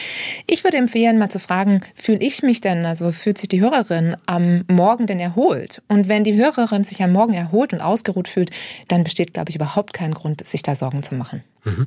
Ich 0.48 0.64
würde 0.64 0.76
empfehlen, 0.76 1.18
mal 1.18 1.30
zu 1.30 1.38
fragen, 1.38 1.82
fühle 1.94 2.18
ich 2.18 2.42
mich 2.42 2.60
denn, 2.60 2.84
also 2.84 3.12
fühlt 3.12 3.38
sich 3.38 3.48
die 3.48 3.60
Hörerin 3.60 4.16
am 4.26 4.64
Morgen 4.68 5.06
denn 5.06 5.20
erholt? 5.20 5.82
Und 5.86 6.08
wenn 6.08 6.24
die 6.24 6.34
Hörerin 6.34 6.82
sich 6.82 7.00
am 7.02 7.12
Morgen 7.12 7.34
erholt 7.34 7.72
und 7.72 7.80
ausgeruht 7.80 8.26
fühlt, 8.26 8.50
dann 8.88 9.04
besteht, 9.04 9.32
glaube 9.32 9.50
ich, 9.50 9.56
überhaupt 9.56 9.92
kein 9.92 10.12
Grund, 10.12 10.44
sich 10.44 10.62
da 10.62 10.74
Sorgen 10.74 11.04
zu 11.04 11.14
machen. 11.14 11.44
Mhm. 11.64 11.86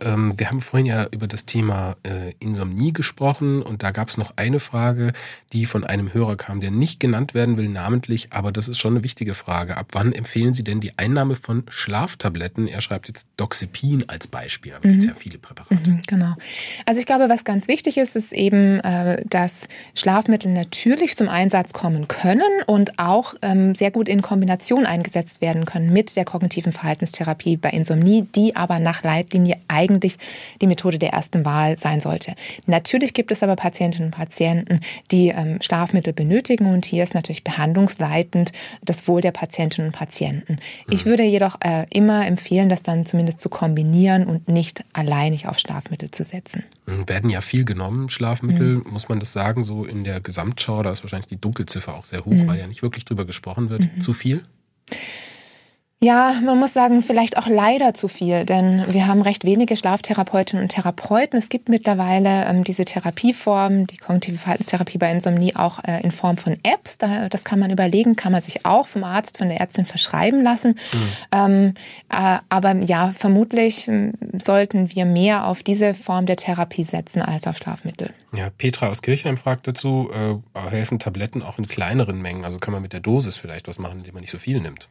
Ähm, 0.00 0.34
wir 0.36 0.50
haben 0.50 0.60
vorhin 0.60 0.86
ja 0.86 1.06
über 1.10 1.26
das 1.26 1.46
Thema 1.46 1.96
äh, 2.02 2.32
Insomnie 2.38 2.92
gesprochen 2.92 3.62
und 3.62 3.82
da 3.82 3.90
gab 3.90 4.08
es 4.08 4.16
noch 4.16 4.32
eine 4.36 4.60
Frage, 4.60 5.12
die 5.52 5.66
von 5.66 5.84
einem 5.84 6.12
Hörer 6.14 6.36
kam, 6.36 6.60
der 6.60 6.70
nicht 6.70 7.00
genannt 7.00 7.34
werden 7.34 7.56
will 7.56 7.68
namentlich, 7.68 8.32
aber 8.32 8.52
das 8.52 8.68
ist 8.68 8.78
schon 8.78 8.94
eine 8.94 9.04
wichtige 9.04 9.34
Frage. 9.34 9.76
Ab 9.76 9.88
wann 9.92 10.12
empfehlen 10.12 10.52
Sie 10.52 10.64
denn 10.64 10.80
die 10.80 10.96
Einnahme 10.98 11.34
von 11.34 11.64
Schlaftabletten? 11.68 12.68
Er 12.68 12.80
schreibt 12.80 13.08
jetzt 13.08 13.26
Doxepin 13.36 14.04
als 14.08 14.28
Beispiel, 14.28 14.74
aber 14.74 14.86
mhm. 14.86 14.92
gibt 14.92 15.02
es 15.02 15.08
ja 15.08 15.14
viele 15.14 15.38
Präparate. 15.38 15.90
Mhm, 15.90 16.02
genau. 16.06 16.34
Also 16.86 17.00
ich 17.00 17.06
glaube, 17.06 17.28
was 17.28 17.44
ganz 17.44 17.68
wichtig 17.68 17.98
ist, 17.98 18.16
ist 18.16 18.32
eben, 18.32 18.80
äh, 18.80 19.24
dass 19.28 19.68
Schlafmittel 19.94 20.52
natürlich 20.52 21.16
zum 21.16 21.28
Einsatz 21.28 21.72
kommen 21.72 22.08
können 22.08 22.42
und 22.66 22.98
auch 22.98 23.34
ähm, 23.42 23.74
sehr 23.74 23.90
gut 23.90 24.08
in 24.08 24.22
Kombination 24.22 24.86
eingesetzt 24.86 25.40
werden 25.40 25.64
können 25.64 25.92
mit 25.92 26.16
der 26.16 26.24
kognitiven 26.24 26.72
Verhaltenstherapie 26.72 27.56
bei 27.56 27.70
Insomnie, 27.70 28.26
die 28.34 28.54
aber 28.56 28.78
nach 28.78 29.02
Leitlinie 29.02 29.56
eigentlich 29.68 29.87
eigentlich 29.88 30.18
die 30.60 30.66
Methode 30.66 30.98
der 30.98 31.10
ersten 31.10 31.44
Wahl 31.44 31.78
sein 31.78 32.00
sollte. 32.00 32.34
Natürlich 32.66 33.14
gibt 33.14 33.30
es 33.30 33.42
aber 33.42 33.56
Patientinnen 33.56 34.08
und 34.08 34.14
Patienten, 34.14 34.80
die 35.10 35.28
ähm, 35.28 35.58
Schlafmittel 35.60 36.12
benötigen 36.12 36.72
und 36.72 36.84
hier 36.84 37.04
ist 37.04 37.14
natürlich 37.14 37.44
behandlungsleitend 37.44 38.52
das 38.82 39.08
Wohl 39.08 39.20
der 39.20 39.32
Patientinnen 39.32 39.90
und 39.90 39.96
Patienten. 39.96 40.58
Ich 40.90 41.04
würde 41.04 41.22
jedoch 41.22 41.56
äh, 41.60 41.86
immer 41.90 42.26
empfehlen, 42.26 42.68
das 42.68 42.82
dann 42.82 43.06
zumindest 43.06 43.40
zu 43.40 43.48
kombinieren 43.48 44.26
und 44.26 44.48
nicht 44.48 44.84
alleinig 44.92 45.48
auf 45.48 45.58
Schlafmittel 45.58 46.10
zu 46.10 46.24
setzen. 46.24 46.64
Hm, 46.86 47.08
werden 47.08 47.30
ja 47.30 47.40
viel 47.40 47.64
genommen, 47.64 48.08
Schlafmittel, 48.08 48.76
mhm. 48.76 48.86
muss 48.90 49.08
man 49.08 49.20
das 49.20 49.32
sagen, 49.32 49.64
so 49.64 49.84
in 49.84 50.04
der 50.04 50.20
Gesamtschau, 50.20 50.82
da 50.82 50.90
ist 50.90 51.02
wahrscheinlich 51.02 51.28
die 51.28 51.40
Dunkelziffer 51.40 51.94
auch 51.94 52.04
sehr 52.04 52.24
hoch, 52.24 52.32
mhm. 52.32 52.46
weil 52.48 52.58
ja 52.58 52.66
nicht 52.66 52.82
wirklich 52.82 53.04
drüber 53.04 53.24
gesprochen 53.24 53.70
wird. 53.70 53.82
Mhm. 53.82 54.00
Zu 54.00 54.12
viel? 54.12 54.42
Ja, 56.00 56.32
man 56.44 56.60
muss 56.60 56.74
sagen, 56.74 57.02
vielleicht 57.02 57.36
auch 57.38 57.48
leider 57.48 57.92
zu 57.92 58.06
viel, 58.06 58.44
denn 58.44 58.84
wir 58.88 59.08
haben 59.08 59.20
recht 59.20 59.44
wenige 59.44 59.74
Schlaftherapeutinnen 59.74 60.62
und 60.62 60.68
Therapeuten. 60.68 61.36
Es 61.36 61.48
gibt 61.48 61.68
mittlerweile 61.68 62.44
ähm, 62.44 62.62
diese 62.62 62.84
Therapieform, 62.84 63.88
die 63.88 63.96
kognitive 63.96 64.38
Verhaltenstherapie 64.38 64.98
bei 64.98 65.10
Insomnie 65.10 65.56
auch 65.56 65.82
äh, 65.82 66.00
in 66.04 66.12
Form 66.12 66.36
von 66.36 66.56
Apps. 66.62 66.98
Da, 66.98 67.28
das 67.28 67.42
kann 67.42 67.58
man 67.58 67.72
überlegen, 67.72 68.14
kann 68.14 68.30
man 68.30 68.42
sich 68.42 68.64
auch 68.64 68.86
vom 68.86 69.02
Arzt, 69.02 69.38
von 69.38 69.48
der 69.48 69.58
Ärztin 69.58 69.86
verschreiben 69.86 70.40
lassen. 70.40 70.76
Mhm. 70.92 71.08
Ähm, 71.32 71.74
äh, 72.12 72.38
aber 72.48 72.76
ja, 72.76 73.08
vermutlich 73.08 73.88
äh, 73.88 74.12
sollten 74.40 74.94
wir 74.94 75.04
mehr 75.04 75.48
auf 75.48 75.64
diese 75.64 75.94
Form 75.94 76.26
der 76.26 76.36
Therapie 76.36 76.84
setzen 76.84 77.22
als 77.22 77.48
auf 77.48 77.56
Schlafmittel. 77.56 78.10
Ja, 78.32 78.50
Petra 78.50 78.86
aus 78.88 79.02
Kirchheim 79.02 79.36
fragt 79.36 79.66
dazu, 79.66 80.10
äh, 80.12 80.36
helfen 80.70 81.00
Tabletten 81.00 81.42
auch 81.42 81.58
in 81.58 81.66
kleineren 81.66 82.22
Mengen? 82.22 82.44
Also 82.44 82.60
kann 82.60 82.70
man 82.70 82.82
mit 82.82 82.92
der 82.92 83.00
Dosis 83.00 83.34
vielleicht 83.34 83.66
was 83.66 83.80
machen, 83.80 83.98
indem 83.98 84.14
man 84.14 84.20
nicht 84.20 84.30
so 84.30 84.38
viel 84.38 84.60
nimmt? 84.60 84.88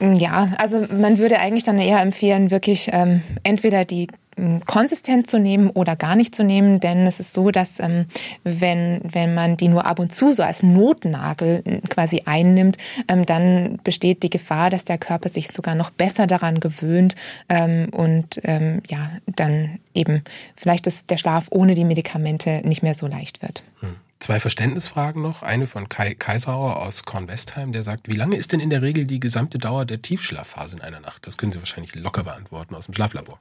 Ja, 0.00 0.52
also 0.58 0.84
man 0.92 1.18
würde 1.18 1.40
eigentlich 1.40 1.64
dann 1.64 1.78
eher 1.78 2.00
empfehlen, 2.00 2.50
wirklich 2.50 2.90
ähm, 2.92 3.22
entweder 3.42 3.84
die 3.84 4.08
ähm, 4.38 4.60
konsistent 4.64 5.26
zu 5.26 5.38
nehmen 5.38 5.70
oder 5.70 5.96
gar 5.96 6.16
nicht 6.16 6.34
zu 6.34 6.44
nehmen, 6.44 6.80
denn 6.80 7.06
es 7.06 7.20
ist 7.20 7.32
so, 7.32 7.50
dass 7.50 7.80
ähm, 7.80 8.06
wenn, 8.44 9.00
wenn 9.02 9.34
man 9.34 9.56
die 9.56 9.68
nur 9.68 9.84
ab 9.84 9.98
und 9.98 10.14
zu 10.14 10.32
so 10.32 10.42
als 10.42 10.62
Notnagel 10.62 11.62
äh, 11.64 11.80
quasi 11.88 12.22
einnimmt, 12.24 12.76
ähm, 13.08 13.26
dann 13.26 13.78
besteht 13.84 14.22
die 14.22 14.30
Gefahr, 14.30 14.70
dass 14.70 14.84
der 14.84 14.98
Körper 14.98 15.28
sich 15.28 15.48
sogar 15.48 15.74
noch 15.74 15.90
besser 15.90 16.26
daran 16.26 16.60
gewöhnt 16.60 17.16
ähm, 17.48 17.88
und 17.92 18.40
ähm, 18.44 18.82
ja, 18.88 19.10
dann 19.26 19.78
eben 19.94 20.22
vielleicht 20.56 20.86
ist 20.86 21.10
der 21.10 21.16
Schlaf 21.16 21.48
ohne 21.50 21.74
die 21.74 21.84
Medikamente 21.84 22.62
nicht 22.64 22.82
mehr 22.82 22.94
so 22.94 23.06
leicht 23.06 23.42
wird. 23.42 23.62
Hm. 23.80 23.96
Zwei 24.20 24.40
Verständnisfragen 24.40 25.22
noch. 25.22 25.42
Eine 25.44 25.68
von 25.68 25.88
Kai 25.88 26.14
Kaisauer 26.14 26.82
aus 26.82 27.04
Kornwestheim, 27.04 27.70
der 27.70 27.84
sagt, 27.84 28.08
wie 28.08 28.16
lange 28.16 28.36
ist 28.36 28.52
denn 28.52 28.58
in 28.58 28.68
der 28.68 28.82
Regel 28.82 29.04
die 29.04 29.20
gesamte 29.20 29.58
Dauer 29.58 29.84
der 29.84 30.02
Tiefschlafphase 30.02 30.76
in 30.76 30.82
einer 30.82 30.98
Nacht? 30.98 31.24
Das 31.26 31.38
können 31.38 31.52
Sie 31.52 31.60
wahrscheinlich 31.60 31.94
locker 31.94 32.24
beantworten 32.24 32.74
aus 32.74 32.86
dem 32.86 32.94
Schlaflabor. 32.94 33.38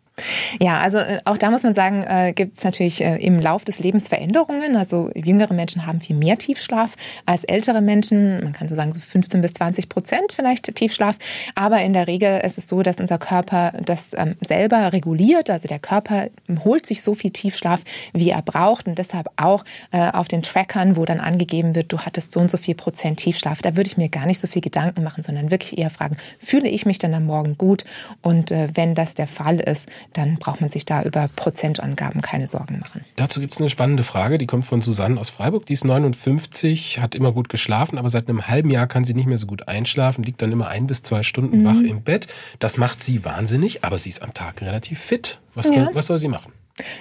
Ja, 0.59 0.79
also 0.79 0.99
äh, 0.99 1.19
auch 1.25 1.37
da 1.37 1.49
muss 1.49 1.63
man 1.63 1.73
sagen, 1.73 2.03
äh, 2.03 2.31
gibt 2.33 2.59
es 2.59 2.63
natürlich 2.63 3.01
äh, 3.01 3.17
im 3.17 3.39
Lauf 3.39 3.65
des 3.65 3.79
Lebens 3.79 4.07
Veränderungen. 4.07 4.75
Also 4.75 5.09
jüngere 5.15 5.53
Menschen 5.53 5.87
haben 5.87 5.99
viel 5.99 6.15
mehr 6.15 6.37
Tiefschlaf 6.37 6.93
als 7.25 7.43
ältere 7.43 7.81
Menschen. 7.81 8.43
Man 8.43 8.53
kann 8.53 8.69
so 8.69 8.75
sagen, 8.75 8.93
so 8.93 9.01
15 9.01 9.41
bis 9.41 9.53
20 9.53 9.89
Prozent 9.89 10.31
vielleicht 10.31 10.73
Tiefschlaf. 10.75 11.17
Aber 11.55 11.81
in 11.81 11.93
der 11.93 12.05
Regel 12.05 12.39
ist 12.41 12.59
es 12.59 12.67
so, 12.67 12.83
dass 12.83 12.99
unser 12.99 13.17
Körper 13.17 13.73
das 13.83 14.13
ähm, 14.15 14.35
selber 14.41 14.93
reguliert. 14.93 15.49
Also 15.49 15.67
der 15.67 15.79
Körper 15.79 16.27
holt 16.63 16.85
sich 16.85 17.01
so 17.01 17.15
viel 17.15 17.31
Tiefschlaf, 17.31 17.81
wie 18.13 18.29
er 18.29 18.43
braucht 18.43 18.87
und 18.87 18.99
deshalb 18.99 19.27
auch 19.37 19.63
äh, 19.91 20.11
auf 20.11 20.27
den 20.27 20.43
Track 20.43 20.66
Trackern, 20.67 20.97
wo 20.97 21.05
dann 21.05 21.19
angegeben 21.19 21.75
wird, 21.75 21.91
du 21.91 21.99
hattest 21.99 22.31
so 22.31 22.39
und 22.39 22.51
so 22.51 22.57
viel 22.57 22.75
Prozent 22.75 23.19
Tiefschlaf. 23.19 23.61
Da 23.61 23.75
würde 23.75 23.87
ich 23.87 23.97
mir 23.97 24.09
gar 24.09 24.25
nicht 24.25 24.39
so 24.39 24.47
viel 24.47 24.61
Gedanken 24.61 25.03
machen, 25.03 25.23
sondern 25.23 25.51
wirklich 25.51 25.77
eher 25.77 25.89
fragen, 25.89 26.17
fühle 26.39 26.67
ich 26.67 26.85
mich 26.85 26.99
dann 26.99 27.13
am 27.13 27.25
Morgen 27.25 27.57
gut? 27.57 27.85
Und 28.21 28.51
äh, 28.51 28.69
wenn 28.73 28.95
das 28.95 29.15
der 29.15 29.27
Fall 29.27 29.59
ist, 29.59 29.89
dann 30.13 30.37
braucht 30.37 30.61
man 30.61 30.69
sich 30.69 30.85
da 30.85 31.03
über 31.03 31.29
Prozentangaben 31.35 32.21
keine 32.21 32.47
Sorgen 32.47 32.79
machen. 32.79 33.01
Dazu 33.15 33.39
gibt 33.39 33.53
es 33.53 33.59
eine 33.59 33.69
spannende 33.69 34.03
Frage, 34.03 34.37
die 34.37 34.47
kommt 34.47 34.65
von 34.65 34.81
Susanne 34.81 35.19
aus 35.19 35.29
Freiburg. 35.29 35.65
Die 35.65 35.73
ist 35.73 35.85
59, 35.85 36.99
hat 36.99 37.15
immer 37.15 37.31
gut 37.31 37.49
geschlafen, 37.49 37.97
aber 37.97 38.09
seit 38.09 38.29
einem 38.29 38.47
halben 38.47 38.69
Jahr 38.69 38.87
kann 38.87 39.03
sie 39.03 39.13
nicht 39.13 39.27
mehr 39.27 39.37
so 39.37 39.47
gut 39.47 39.67
einschlafen, 39.67 40.23
liegt 40.23 40.41
dann 40.41 40.51
immer 40.51 40.67
ein 40.67 40.87
bis 40.87 41.01
zwei 41.01 41.23
Stunden 41.23 41.61
mhm. 41.61 41.65
wach 41.65 41.81
im 41.81 42.01
Bett. 42.01 42.27
Das 42.59 42.77
macht 42.77 43.01
sie 43.01 43.23
wahnsinnig, 43.23 43.83
aber 43.83 43.97
sie 43.97 44.09
ist 44.09 44.21
am 44.21 44.33
Tag 44.33 44.61
relativ 44.61 44.99
fit. 44.99 45.39
Was, 45.53 45.73
ja. 45.73 45.89
was 45.93 46.07
soll 46.07 46.17
sie 46.17 46.27
machen? 46.27 46.51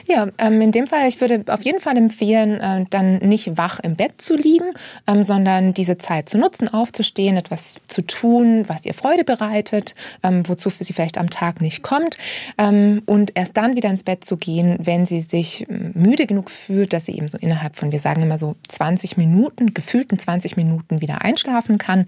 Ja, 0.07 0.29
ähm, 0.39 0.61
in 0.61 0.73
dem 0.73 0.87
Fall, 0.87 1.07
ich 1.09 1.21
würde 1.21 1.45
auf 1.49 1.63
jeden 1.63 1.81
Fall 1.81 1.97
empfehlen, 1.97 2.61
äh, 2.61 2.87
dann 2.89 3.19
nicht 3.19 3.59
wach 3.59 3.79
im 3.81 3.95
Bett 3.97 4.21
zu 4.23 4.35
liegen, 4.35 4.73
ähm, 5.07 5.23
sondern 5.23 5.75
diese 5.75 5.99
Zeit 5.99 6.29
zu 6.29 6.39
nutzen, 6.39 6.73
aufzustehen, 6.73 7.37
etwas 7.37 7.77
zu 7.87 8.03
tun, 8.03 8.65
was 8.69 8.87
ihr 8.87 8.95
Freude 8.95 9.25
bereitet, 9.25 9.95
ähm, 10.23 10.49
wozu 10.49 10.71
sie 10.71 10.93
vielleicht 10.93 11.19
am 11.19 11.29
Tag 11.29 11.61
nicht 11.61 11.83
kommt 11.83 12.17
ähm, 12.57 13.03
und 13.07 13.33
erst 13.35 13.57
dann 13.57 13.77
wieder 13.77 13.91
ins 13.91 14.05
Bett 14.05 14.25
zu 14.25 14.37
gehen, 14.37 14.79
wenn 14.81 15.05
sie 15.05 15.21
sich 15.21 15.67
ähm, 15.69 15.93
müde 15.95 16.27
genug 16.27 16.51
fühlt, 16.51 16.93
dass 16.93 17.07
sie 17.07 17.17
eben 17.17 17.29
so 17.29 17.37
innerhalb 17.39 17.77
von, 17.77 17.93
wir 17.93 18.01
sagen 18.01 18.23
immer 18.23 18.39
so 18.39 18.57
20 18.69 19.17
Minuten, 19.19 19.75
gefühlten 19.75 20.19
20 20.19 20.57
Minuten 20.57 21.01
wieder 21.03 21.23
einschlafen 21.23 21.77
kann. 21.77 22.07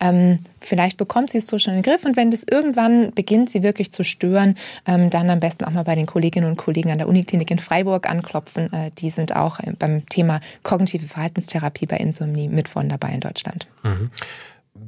Ähm, 0.00 0.38
vielleicht 0.60 0.96
bekommt 0.96 1.30
sie 1.30 1.38
es 1.38 1.46
so 1.46 1.58
schon 1.58 1.74
in 1.74 1.82
den 1.82 1.90
Griff 1.90 2.04
und 2.04 2.16
wenn 2.16 2.30
das 2.30 2.44
irgendwann 2.50 3.12
beginnt, 3.12 3.50
sie 3.50 3.62
wirklich 3.62 3.92
zu 3.92 4.04
stören, 4.04 4.54
dann 4.84 5.30
am 5.30 5.40
besten 5.40 5.64
auch 5.64 5.70
mal 5.70 5.84
bei 5.84 5.94
den 5.94 6.06
Kolleginnen 6.06 6.48
und 6.48 6.56
Kollegen 6.56 6.90
an 6.90 6.98
der 6.98 7.08
Uniklinik 7.10 7.50
in 7.50 7.58
Freiburg 7.58 8.08
anklopfen. 8.08 8.72
Äh, 8.72 8.90
die 8.96 9.10
sind 9.10 9.34
auch 9.34 9.58
äh, 9.58 9.72
beim 9.78 10.06
Thema 10.06 10.40
kognitive 10.62 11.06
Verhaltenstherapie 11.06 11.86
bei 11.86 11.96
Insomnie 11.96 12.48
mit 12.48 12.68
von 12.68 12.88
dabei 12.88 13.12
in 13.12 13.20
Deutschland. 13.20 13.66
Mhm. 13.82 14.10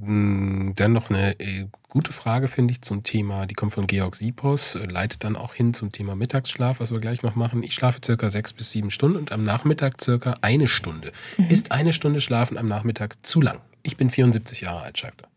Mm, 0.04 0.74
dann 0.76 0.92
noch 0.92 1.10
eine 1.10 1.38
äh, 1.40 1.66
gute 1.88 2.12
Frage, 2.12 2.48
finde 2.48 2.72
ich, 2.72 2.82
zum 2.82 3.02
Thema, 3.02 3.46
die 3.46 3.54
kommt 3.54 3.74
von 3.74 3.86
Georg 3.86 4.14
Siepos, 4.14 4.78
leitet 4.88 5.24
dann 5.24 5.36
auch 5.36 5.54
hin 5.54 5.74
zum 5.74 5.90
Thema 5.90 6.14
Mittagsschlaf, 6.14 6.80
was 6.80 6.92
wir 6.92 7.00
gleich 7.00 7.22
noch 7.22 7.34
machen. 7.34 7.62
Ich 7.62 7.74
schlafe 7.74 7.98
circa 8.02 8.28
sechs 8.28 8.52
bis 8.52 8.70
sieben 8.70 8.90
Stunden 8.90 9.18
und 9.18 9.32
am 9.32 9.42
Nachmittag 9.42 10.00
circa 10.00 10.34
eine 10.40 10.68
Stunde. 10.68 11.12
Mhm. 11.36 11.50
Ist 11.50 11.72
eine 11.72 11.92
Stunde 11.92 12.20
Schlafen 12.20 12.56
am 12.56 12.68
Nachmittag 12.68 13.26
zu 13.26 13.40
lang? 13.40 13.60
Ich 13.82 13.96
bin 13.96 14.08
74 14.08 14.60
Jahre 14.60 14.82
alt, 14.82 14.96
sagt 14.96 15.22
er. 15.22 15.31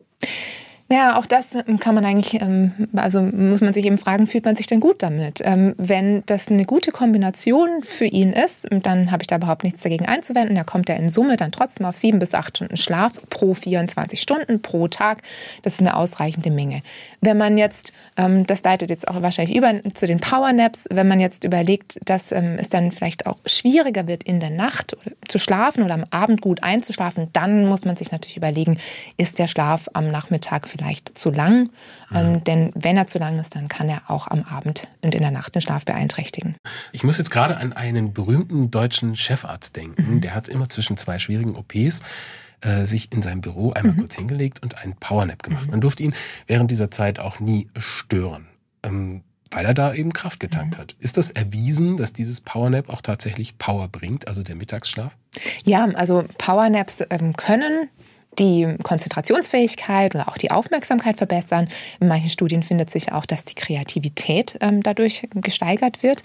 Ja, 0.91 1.17
auch 1.17 1.26
das 1.26 1.56
ähm, 1.56 1.80
kann 1.80 1.95
man 1.95 2.06
eigentlich, 2.06 2.39
ähm, 2.39 2.71
also 2.95 3.24
muss 3.24 3.62
man 3.62 3.74
sich 3.74 3.86
eben 3.86 3.98
fragen, 3.98 4.28
fühlt 4.28 4.45
man 4.45 4.56
sich 4.56 4.67
denn 4.67 4.80
gut 4.80 5.02
damit? 5.02 5.41
Ähm, 5.43 5.74
wenn 5.80 6.21
das 6.28 6.50
eine 6.50 6.63
gute 6.65 6.91
Kombination 6.91 7.82
für 7.82 8.06
ihn 8.06 8.34
ist, 8.34 8.67
dann 8.69 9.10
habe 9.10 9.24
ich 9.24 9.28
da 9.28 9.38
überhaupt 9.38 9.63
nichts 9.63 9.82
dagegen 9.82 10.06
einzuwenden. 10.06 10.56
Da 10.56 10.63
kommt 10.63 10.88
er 10.88 10.98
in 10.98 11.10
Summe 11.10 11.38
dann 11.38 11.52
trotzdem 11.52 11.88
auf 11.88 11.98
sieben 11.98 12.19
bis 12.19 12.36
acht 12.36 12.58
Stunden 12.58 12.78
Schlaf 12.78 13.19
pro 13.32 13.56
24 13.56 14.21
Stunden 14.21 14.62
pro 14.62 14.88
Tag. 14.88 15.24
Das 15.63 15.74
ist 15.74 15.80
eine 15.80 15.95
ausreichende 15.95 16.52
Menge. 16.52 16.82
Wenn 17.19 17.38
man 17.38 17.58
jetzt, 17.58 17.91
das 18.15 18.63
leitet 18.63 18.91
jetzt 18.91 19.08
auch 19.08 19.21
wahrscheinlich 19.24 19.58
über 19.58 19.74
zu 19.93 20.06
den 20.06 20.19
Powernaps, 20.19 20.86
wenn 20.91 21.08
man 21.08 21.19
jetzt 21.19 21.43
überlegt, 21.43 21.98
dass 22.06 22.32
es 22.32 22.69
dann 22.69 22.91
vielleicht 22.91 23.26
auch 23.26 23.38
schwieriger 23.45 24.08
wird 24.08 24.24
in 24.24 24.39
der 24.39 24.52
Nacht 24.52 24.95
zu 25.28 25.39
schlafen 25.39 25.84
oder 25.84 25.95
am 25.95 26.06
Abend 26.12 26.41
gut 26.41 26.62
einzuschlafen, 26.63 27.30
dann 27.34 27.65
muss 27.65 27.86
man 27.86 27.95
sich 27.95 28.12
natürlich 28.12 28.38
überlegen, 28.38 28.78
ist 29.17 29.39
der 29.39 29.48
Schlaf 29.48 29.89
am 29.93 30.12
Nachmittag 30.12 30.67
vielleicht 30.67 30.74
zu 31.13 31.31
lang. 31.31 31.67
Mhm. 32.09 32.43
denn 32.43 32.71
wenn 32.75 32.97
er 32.97 33.07
zu 33.07 33.17
lang 33.17 33.39
ist, 33.39 33.55
dann 33.55 33.67
kann 33.67 33.89
er 33.89 34.03
auch 34.07 34.27
am 34.27 34.43
Abend 34.43 34.88
und 35.01 35.15
in 35.15 35.21
der 35.21 35.31
Nacht 35.31 35.55
den 35.55 35.61
Schlaf 35.61 35.85
beeinträchtigen. 35.85 36.55
Ich 36.91 37.03
muss 37.03 37.17
jetzt 37.17 37.31
gerade 37.31 37.57
an 37.57 37.73
einen 37.73 38.13
berühmten 38.13 38.71
deutschen 38.71 39.15
Chefarzt 39.15 39.75
denken. 39.75 40.15
Mhm. 40.15 40.21
Der 40.21 40.35
hat 40.35 40.47
immer 40.47 40.69
zwischen 40.69 40.97
zwei 40.97 41.19
schwierigen 41.19 41.55
OPs 41.55 42.01
äh, 42.61 42.85
sich 42.85 43.11
in 43.11 43.21
seinem 43.21 43.41
Büro 43.41 43.71
einmal 43.73 43.93
mhm. 43.93 43.99
kurz 43.99 44.15
hingelegt 44.15 44.61
und 44.61 44.77
einen 44.77 44.95
Powernap 44.95 45.43
gemacht. 45.43 45.65
Mhm. 45.65 45.71
Man 45.71 45.81
durfte 45.81 46.03
ihn 46.03 46.13
während 46.47 46.71
dieser 46.71 46.91
Zeit 46.91 47.19
auch 47.19 47.39
nie 47.39 47.67
stören. 47.77 48.47
Ähm, 48.83 49.23
weil 49.51 49.65
er 49.65 49.73
da 49.73 49.93
eben 49.93 50.11
Kraft 50.11 50.39
getankt 50.39 50.75
mhm. 50.75 50.81
hat. 50.81 50.95
Ist 50.99 51.17
das 51.17 51.31
erwiesen, 51.31 51.95
dass 51.97 52.11
dieses 52.11 52.41
Powernap 52.41 52.89
auch 52.89 53.01
tatsächlich 53.01 53.57
Power 53.57 53.88
bringt, 53.88 54.27
also 54.27 54.43
der 54.43 54.55
Mittagsschlaf? 54.55 55.15
Ja, 55.63 55.85
also 55.85 56.25
Powernaps 56.38 57.03
ähm, 57.09 57.35
können 57.38 57.89
die 58.39 58.76
Konzentrationsfähigkeit 58.84 60.15
oder 60.15 60.28
auch 60.28 60.38
die 60.38 60.52
Aufmerksamkeit 60.52 61.17
verbessern. 61.17 61.67
In 62.00 62.08
manchen 62.08 62.30
Studien 62.30 62.63
findet 62.63 62.89
sich 62.89 63.12
auch, 63.12 63.26
dass 63.26 63.45
die 63.45 63.56
Kreativität 63.56 64.58
ähm, 64.62 64.84
dadurch 64.84 65.28
gesteigert 65.36 66.04
wird. 66.04 66.24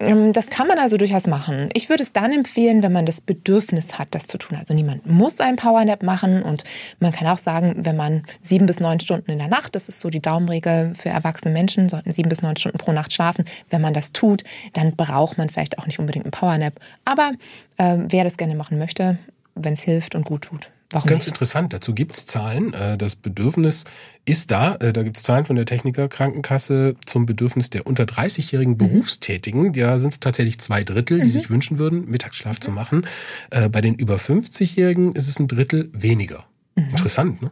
Ähm, 0.00 0.32
das 0.32 0.50
kann 0.50 0.66
man 0.66 0.78
also 0.78 0.96
durchaus 0.96 1.26
machen. 1.26 1.68
Ich 1.74 1.88
würde 1.88 2.02
es 2.02 2.12
dann 2.12 2.32
empfehlen, 2.32 2.82
wenn 2.82 2.92
man 2.92 3.06
das 3.06 3.20
Bedürfnis 3.20 3.98
hat, 3.98 4.08
das 4.12 4.26
zu 4.26 4.38
tun. 4.38 4.58
Also 4.58 4.74
niemand 4.74 5.06
muss 5.06 5.40
einen 5.40 5.56
Powernap 5.56 6.02
machen 6.02 6.42
und 6.42 6.64
man 7.00 7.12
kann 7.12 7.28
auch 7.28 7.38
sagen, 7.38 7.74
wenn 7.78 7.96
man 7.96 8.22
sieben 8.40 8.66
bis 8.66 8.80
neun 8.80 9.00
Stunden 9.00 9.30
in 9.30 9.38
der 9.38 9.48
Nacht, 9.48 9.74
das 9.74 9.88
ist 9.88 10.00
so 10.00 10.10
die 10.10 10.20
Daumenregel 10.20 10.94
für 10.94 11.08
erwachsene 11.08 11.52
Menschen, 11.52 11.88
sollten 11.88 12.12
sieben 12.12 12.28
bis 12.28 12.42
neun 12.42 12.56
Stunden 12.56 12.78
pro 12.78 12.92
Nacht 12.92 13.12
schlafen. 13.12 13.44
Wenn 13.70 13.80
man 13.80 13.94
das 13.94 14.12
tut, 14.12 14.44
dann 14.72 14.96
braucht 14.96 15.38
man 15.38 15.50
vielleicht 15.50 15.78
auch 15.78 15.86
nicht 15.86 15.98
unbedingt 15.98 16.24
einen 16.24 16.32
Powernap. 16.32 16.74
Aber 17.04 17.32
äh, 17.76 17.96
wer 17.98 18.24
das 18.24 18.36
gerne 18.36 18.54
machen 18.54 18.78
möchte, 18.78 19.18
wenn 19.54 19.74
es 19.74 19.82
hilft 19.82 20.14
und 20.14 20.24
gut 20.24 20.42
tut. 20.42 20.70
Das 20.90 21.04
ist 21.04 21.08
ganz 21.08 21.26
interessant. 21.26 21.72
Dazu 21.72 21.94
gibt 21.94 22.12
es 22.12 22.26
Zahlen. 22.26 22.72
Äh, 22.72 22.96
das 22.96 23.16
Bedürfnis 23.16 23.84
ist 24.24 24.50
da. 24.50 24.76
Äh, 24.76 24.92
da 24.92 25.02
gibt 25.02 25.16
es 25.16 25.22
Zahlen 25.22 25.44
von 25.44 25.56
der 25.56 25.64
Techniker 25.64 26.08
Krankenkasse 26.08 26.94
zum 27.04 27.26
Bedürfnis 27.26 27.70
der 27.70 27.86
unter 27.86 28.04
30-jährigen 28.04 28.74
mhm. 28.74 28.78
Berufstätigen. 28.78 29.72
Da 29.72 29.98
sind 29.98 30.12
es 30.12 30.20
tatsächlich 30.20 30.60
zwei 30.60 30.84
Drittel, 30.84 31.18
die 31.18 31.24
mhm. 31.24 31.30
sich 31.30 31.50
wünschen 31.50 31.78
würden, 31.78 32.08
Mittagsschlaf 32.08 32.58
mhm. 32.58 32.60
zu 32.60 32.70
machen. 32.70 33.06
Äh, 33.50 33.68
bei 33.68 33.80
den 33.80 33.94
über 33.94 34.16
50-Jährigen 34.16 35.12
ist 35.12 35.28
es 35.28 35.38
ein 35.38 35.48
Drittel 35.48 35.90
weniger. 35.92 36.44
Mhm. 36.76 36.90
Interessant, 36.90 37.42
ne? 37.42 37.50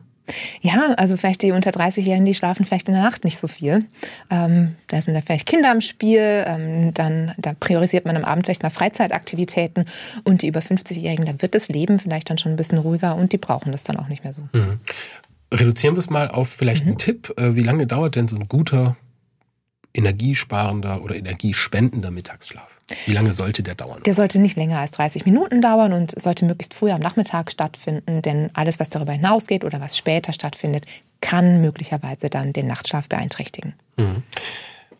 Ja, 0.60 0.94
also 0.96 1.16
vielleicht 1.16 1.42
die 1.42 1.52
unter 1.52 1.70
30-Jährigen, 1.70 2.24
die 2.24 2.34
schlafen 2.34 2.64
vielleicht 2.64 2.88
in 2.88 2.94
der 2.94 3.02
Nacht 3.02 3.24
nicht 3.24 3.38
so 3.38 3.48
viel. 3.48 3.86
Ähm, 4.30 4.76
da 4.88 5.00
sind 5.00 5.14
da 5.14 5.20
vielleicht 5.20 5.46
Kinder 5.46 5.72
im 5.72 5.80
Spiel, 5.80 6.44
ähm, 6.46 6.94
dann 6.94 7.32
da 7.38 7.54
priorisiert 7.58 8.06
man 8.06 8.16
am 8.16 8.24
Abend 8.24 8.46
vielleicht 8.46 8.62
mal 8.62 8.70
Freizeitaktivitäten 8.70 9.84
und 10.24 10.42
die 10.42 10.48
über 10.48 10.60
50-Jährigen, 10.60 11.24
da 11.24 11.42
wird 11.42 11.54
das 11.54 11.68
Leben 11.68 11.98
vielleicht 11.98 12.30
dann 12.30 12.38
schon 12.38 12.52
ein 12.52 12.56
bisschen 12.56 12.78
ruhiger 12.78 13.16
und 13.16 13.32
die 13.32 13.38
brauchen 13.38 13.72
das 13.72 13.82
dann 13.82 13.96
auch 13.96 14.08
nicht 14.08 14.24
mehr 14.24 14.32
so. 14.32 14.42
Mhm. 14.52 14.80
Reduzieren 15.52 15.94
wir 15.96 16.00
es 16.00 16.08
mal 16.08 16.28
auf 16.28 16.48
vielleicht 16.48 16.84
mhm. 16.84 16.90
einen 16.90 16.98
Tipp. 16.98 17.34
Äh, 17.36 17.56
wie 17.56 17.62
lange 17.62 17.86
dauert 17.86 18.16
denn 18.16 18.28
so 18.28 18.36
ein 18.36 18.48
guter 18.48 18.96
energiesparender 19.94 21.02
oder 21.02 21.16
energiespendender 21.16 22.10
Mittagsschlaf? 22.10 22.80
Wie 23.06 23.12
lange 23.12 23.32
sollte 23.32 23.62
der 23.62 23.74
dauern? 23.74 24.02
Der 24.04 24.14
sollte 24.14 24.40
nicht 24.40 24.56
länger 24.56 24.78
als 24.78 24.92
30 24.92 25.24
Minuten 25.24 25.60
dauern 25.60 25.92
und 25.92 26.18
sollte 26.20 26.44
möglichst 26.44 26.74
früh 26.74 26.90
am 26.90 27.00
Nachmittag 27.00 27.50
stattfinden, 27.50 28.22
denn 28.22 28.50
alles, 28.54 28.80
was 28.80 28.90
darüber 28.90 29.12
hinausgeht 29.12 29.64
oder 29.64 29.80
was 29.80 29.96
später 29.96 30.32
stattfindet, 30.32 30.86
kann 31.20 31.60
möglicherweise 31.60 32.28
dann 32.30 32.52
den 32.52 32.66
Nachtschlaf 32.66 33.08
beeinträchtigen. 33.08 33.74
Mhm. 33.96 34.22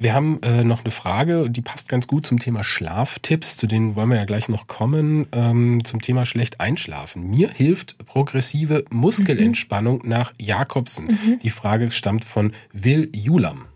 Wir 0.03 0.15
haben 0.15 0.43
äh, 0.43 0.65
noch 0.65 0.85
eine 0.85 0.91
Frage, 0.91 1.49
die 1.49 1.61
passt 1.61 1.89
ganz 1.89 2.09
gut 2.09 2.27
zum 2.27 2.41
Thema 2.41 2.65
Schlaftipps, 2.65 3.57
zu 3.57 3.69
denen 3.69 3.95
wollen 3.95 4.09
wir 4.09 4.17
ja 4.17 4.25
gleich 4.25 4.49
noch 4.49 4.67
kommen, 4.67 5.27
ähm, 5.31 5.85
zum 5.85 6.03
Thema 6.03 6.27
schlecht 6.27 6.61
einschlafen. 6.61 7.31
Mir 7.31 7.49
hilft 7.49 8.05
progressive 8.07 8.85
Muskelentspannung 8.91 10.01
mhm. 10.03 10.09
nach 10.09 10.35
Jakobsen. 10.41 11.07
Mhm. 11.07 11.39
Die 11.41 11.51
Frage 11.51 11.93
stammt 11.93 12.25
von 12.25 12.53
Will 12.73 13.11
Julam. 13.15 13.67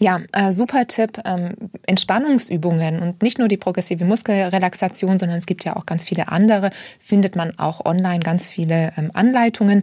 Ja, 0.00 0.20
äh, 0.32 0.52
super 0.52 0.86
Tipp. 0.86 1.20
Ähm, 1.24 1.54
Entspannungsübungen 1.86 3.00
und 3.00 3.22
nicht 3.22 3.38
nur 3.38 3.48
die 3.48 3.56
progressive 3.56 4.04
Muskelrelaxation, 4.04 5.18
sondern 5.18 5.38
es 5.38 5.46
gibt 5.46 5.64
ja 5.64 5.76
auch 5.76 5.86
ganz 5.86 6.04
viele 6.04 6.28
andere, 6.28 6.70
findet 6.98 7.36
man 7.36 7.58
auch 7.58 7.84
online 7.84 8.20
ganz 8.20 8.48
viele 8.48 8.92
ähm, 8.96 9.10
Anleitungen. 9.14 9.82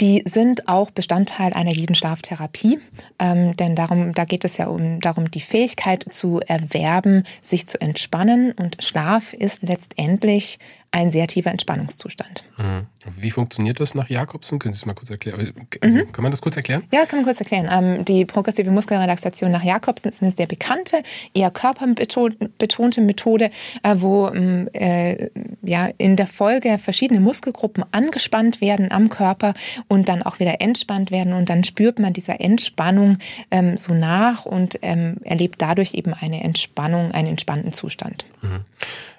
Die 0.00 0.22
sind 0.26 0.68
auch 0.68 0.90
Bestandteil 0.90 1.52
einer 1.52 1.72
jeden 1.72 1.94
Schlaftherapie, 1.94 2.78
ähm, 3.18 3.56
denn 3.56 3.74
darum, 3.74 4.12
da 4.12 4.24
geht 4.24 4.44
es 4.44 4.58
ja 4.58 4.66
um 4.66 5.00
darum, 5.00 5.30
die 5.30 5.40
Fähigkeit 5.40 6.04
zu 6.10 6.40
erwerben, 6.40 7.24
sich 7.40 7.66
zu 7.66 7.80
entspannen. 7.80 8.52
Und 8.52 8.82
Schlaf 8.82 9.32
ist 9.32 9.62
letztendlich 9.62 10.58
ein 10.94 11.10
sehr 11.10 11.26
tiefer 11.26 11.50
Entspannungszustand. 11.50 12.44
Mhm. 12.56 12.86
Wie 13.20 13.32
funktioniert 13.32 13.80
das 13.80 13.94
nach 13.96 14.08
Jakobsen? 14.08 14.60
Können 14.60 14.74
Sie 14.74 14.78
es 14.78 14.86
mal 14.86 14.94
kurz 14.94 15.10
erklären? 15.10 15.52
Also, 15.80 15.98
mhm. 15.98 16.12
Kann 16.12 16.22
man 16.22 16.30
das 16.30 16.40
kurz 16.40 16.56
erklären? 16.56 16.84
Ja, 16.92 17.04
kann 17.04 17.18
man 17.18 17.24
kurz 17.24 17.40
erklären. 17.40 17.68
Ähm, 17.68 18.04
die 18.04 18.24
progressive 18.24 18.70
Muskelrelaxation 18.70 19.50
nach 19.50 19.64
Jakobsen 19.64 20.10
ist 20.10 20.22
eine 20.22 20.30
sehr 20.30 20.46
bekannte, 20.46 21.02
eher 21.34 21.50
körperbetonte 21.50 23.00
Methode, 23.00 23.50
äh, 23.82 23.96
wo 23.96 24.28
ähm, 24.28 24.68
äh, 24.72 25.30
ja, 25.62 25.90
in 25.98 26.14
der 26.14 26.28
Folge 26.28 26.78
verschiedene 26.78 27.18
Muskelgruppen 27.18 27.84
angespannt 27.90 28.60
werden 28.60 28.92
am 28.92 29.08
Körper 29.08 29.54
und 29.88 30.08
dann 30.08 30.22
auch 30.22 30.38
wieder 30.38 30.60
entspannt 30.60 31.10
werden. 31.10 31.32
Und 31.32 31.48
dann 31.48 31.64
spürt 31.64 31.98
man 31.98 32.12
dieser 32.12 32.40
Entspannung 32.40 33.18
ähm, 33.50 33.76
so 33.76 33.94
nach 33.94 34.46
und 34.46 34.78
ähm, 34.82 35.16
erlebt 35.24 35.60
dadurch 35.60 35.94
eben 35.94 36.14
eine 36.14 36.44
Entspannung, 36.44 37.10
einen 37.10 37.28
entspannten 37.28 37.72
Zustand. 37.72 38.24
Mhm. 38.42 38.60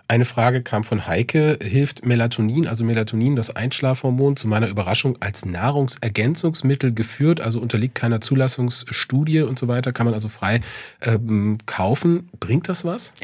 Eine 0.07 0.25
Frage 0.25 0.61
kam 0.61 0.83
von 0.83 1.07
Heike. 1.07 1.57
Hilft 1.63 2.05
Melatonin, 2.05 2.67
also 2.67 2.85
Melatonin, 2.85 3.35
das 3.35 3.55
Einschlafhormon, 3.55 4.35
zu 4.35 4.47
meiner 4.47 4.67
Überraschung 4.67 5.17
als 5.19 5.45
Nahrungsergänzungsmittel 5.45 6.93
geführt, 6.93 7.41
also 7.41 7.59
unterliegt 7.59 7.95
keiner 7.95 8.21
Zulassungsstudie 8.21 9.41
und 9.41 9.57
so 9.57 9.67
weiter, 9.67 9.93
kann 9.93 10.05
man 10.05 10.13
also 10.13 10.27
frei 10.27 10.61
ähm, 11.01 11.57
kaufen. 11.65 12.29
Bringt 12.39 12.69
das 12.69 12.85
was? 12.85 13.15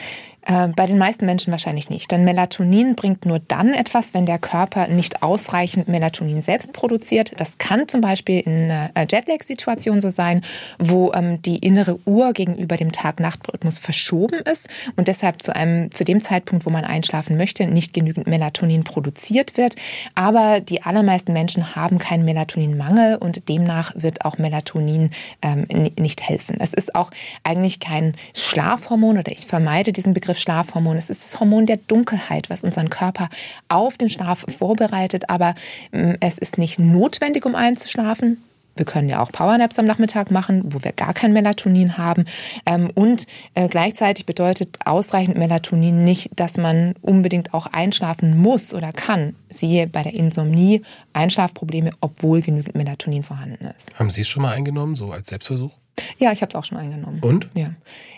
Äh, 0.43 0.69
bei 0.75 0.87
den 0.87 0.97
meisten 0.97 1.25
Menschen 1.25 1.51
wahrscheinlich 1.51 1.89
nicht. 1.89 2.09
Denn 2.11 2.23
Melatonin 2.23 2.95
bringt 2.95 3.25
nur 3.25 3.39
dann 3.39 3.73
etwas, 3.73 4.13
wenn 4.13 4.25
der 4.25 4.39
Körper 4.39 4.87
nicht 4.87 5.21
ausreichend 5.21 5.87
Melatonin 5.87 6.41
selbst 6.41 6.73
produziert. 6.73 7.39
Das 7.39 7.59
kann 7.59 7.87
zum 7.87 8.01
Beispiel 8.01 8.39
in 8.39 8.71
einer 8.71 9.07
Jetlag-Situation 9.09 10.01
so 10.01 10.09
sein, 10.09 10.41
wo 10.79 11.11
ähm, 11.13 11.41
die 11.43 11.57
innere 11.57 11.99
Uhr 12.05 12.33
gegenüber 12.33 12.75
dem 12.75 12.91
Tag-Nacht-Rhythmus 12.91 13.77
verschoben 13.77 14.39
ist 14.39 14.67
und 14.95 15.07
deshalb 15.07 15.43
zu 15.43 15.55
einem, 15.55 15.91
zu 15.91 16.03
dem 16.03 16.21
Zeitpunkt, 16.21 16.65
wo 16.65 16.71
man 16.71 16.85
einschlafen 16.85 17.37
möchte, 17.37 17.67
nicht 17.67 17.93
genügend 17.93 18.25
Melatonin 18.25 18.83
produziert 18.83 19.57
wird. 19.57 19.75
Aber 20.15 20.59
die 20.59 20.81
allermeisten 20.81 21.33
Menschen 21.33 21.75
haben 21.75 21.99
keinen 21.99 22.25
Melatoninmangel 22.25 23.17
und 23.17 23.47
demnach 23.47 23.91
wird 23.95 24.25
auch 24.25 24.39
Melatonin 24.39 25.11
ähm, 25.43 25.67
nicht 25.99 26.27
helfen. 26.27 26.57
Es 26.59 26.73
ist 26.73 26.95
auch 26.95 27.11
eigentlich 27.43 27.79
kein 27.79 28.13
Schlafhormon 28.33 29.19
oder 29.19 29.31
ich 29.31 29.45
vermeide 29.45 29.91
diesen 29.91 30.13
Begriff 30.13 30.30
Begriff 30.31 30.43
Schlafhormon. 30.43 30.95
Es 30.95 31.09
ist 31.09 31.25
das 31.25 31.39
Hormon 31.41 31.65
der 31.65 31.75
Dunkelheit, 31.75 32.49
was 32.49 32.63
unseren 32.63 32.89
Körper 32.89 33.27
auf 33.67 33.97
den 33.97 34.09
Schlaf 34.09 34.45
vorbereitet, 34.47 35.29
aber 35.29 35.55
mm, 35.91 36.13
es 36.21 36.37
ist 36.37 36.57
nicht 36.57 36.79
notwendig, 36.79 37.45
um 37.45 37.53
einzuschlafen. 37.53 38.41
Wir 38.77 38.85
können 38.85 39.09
ja 39.09 39.21
auch 39.21 39.33
Powernaps 39.33 39.77
am 39.77 39.85
Nachmittag 39.85 40.31
machen, 40.31 40.63
wo 40.67 40.81
wir 40.85 40.93
gar 40.93 41.13
kein 41.13 41.33
Melatonin 41.33 41.97
haben. 41.97 42.23
Ähm, 42.65 42.89
und 42.95 43.27
äh, 43.55 43.67
gleichzeitig 43.67 44.25
bedeutet 44.25 44.77
ausreichend 44.85 45.37
Melatonin 45.37 46.05
nicht, 46.05 46.29
dass 46.37 46.55
man 46.55 46.93
unbedingt 47.01 47.53
auch 47.53 47.65
einschlafen 47.65 48.37
muss 48.37 48.73
oder 48.73 48.93
kann. 48.93 49.35
Siehe 49.49 49.87
bei 49.87 50.01
der 50.03 50.13
Insomnie 50.13 50.81
Einschlafprobleme, 51.11 51.91
obwohl 51.99 52.41
genügend 52.41 52.75
Melatonin 52.75 53.23
vorhanden 53.23 53.65
ist. 53.75 53.99
Haben 53.99 54.11
Sie 54.11 54.21
es 54.21 54.29
schon 54.29 54.43
mal 54.43 54.53
eingenommen, 54.53 54.95
so 54.95 55.11
als 55.11 55.27
Selbstversuch? 55.27 55.73
Ja, 56.17 56.31
ich 56.31 56.41
habe 56.41 56.49
es 56.51 56.55
auch 56.55 56.63
schon 56.63 56.77
eingenommen. 56.77 57.19
Und? 57.19 57.49
Ja, 57.53 57.71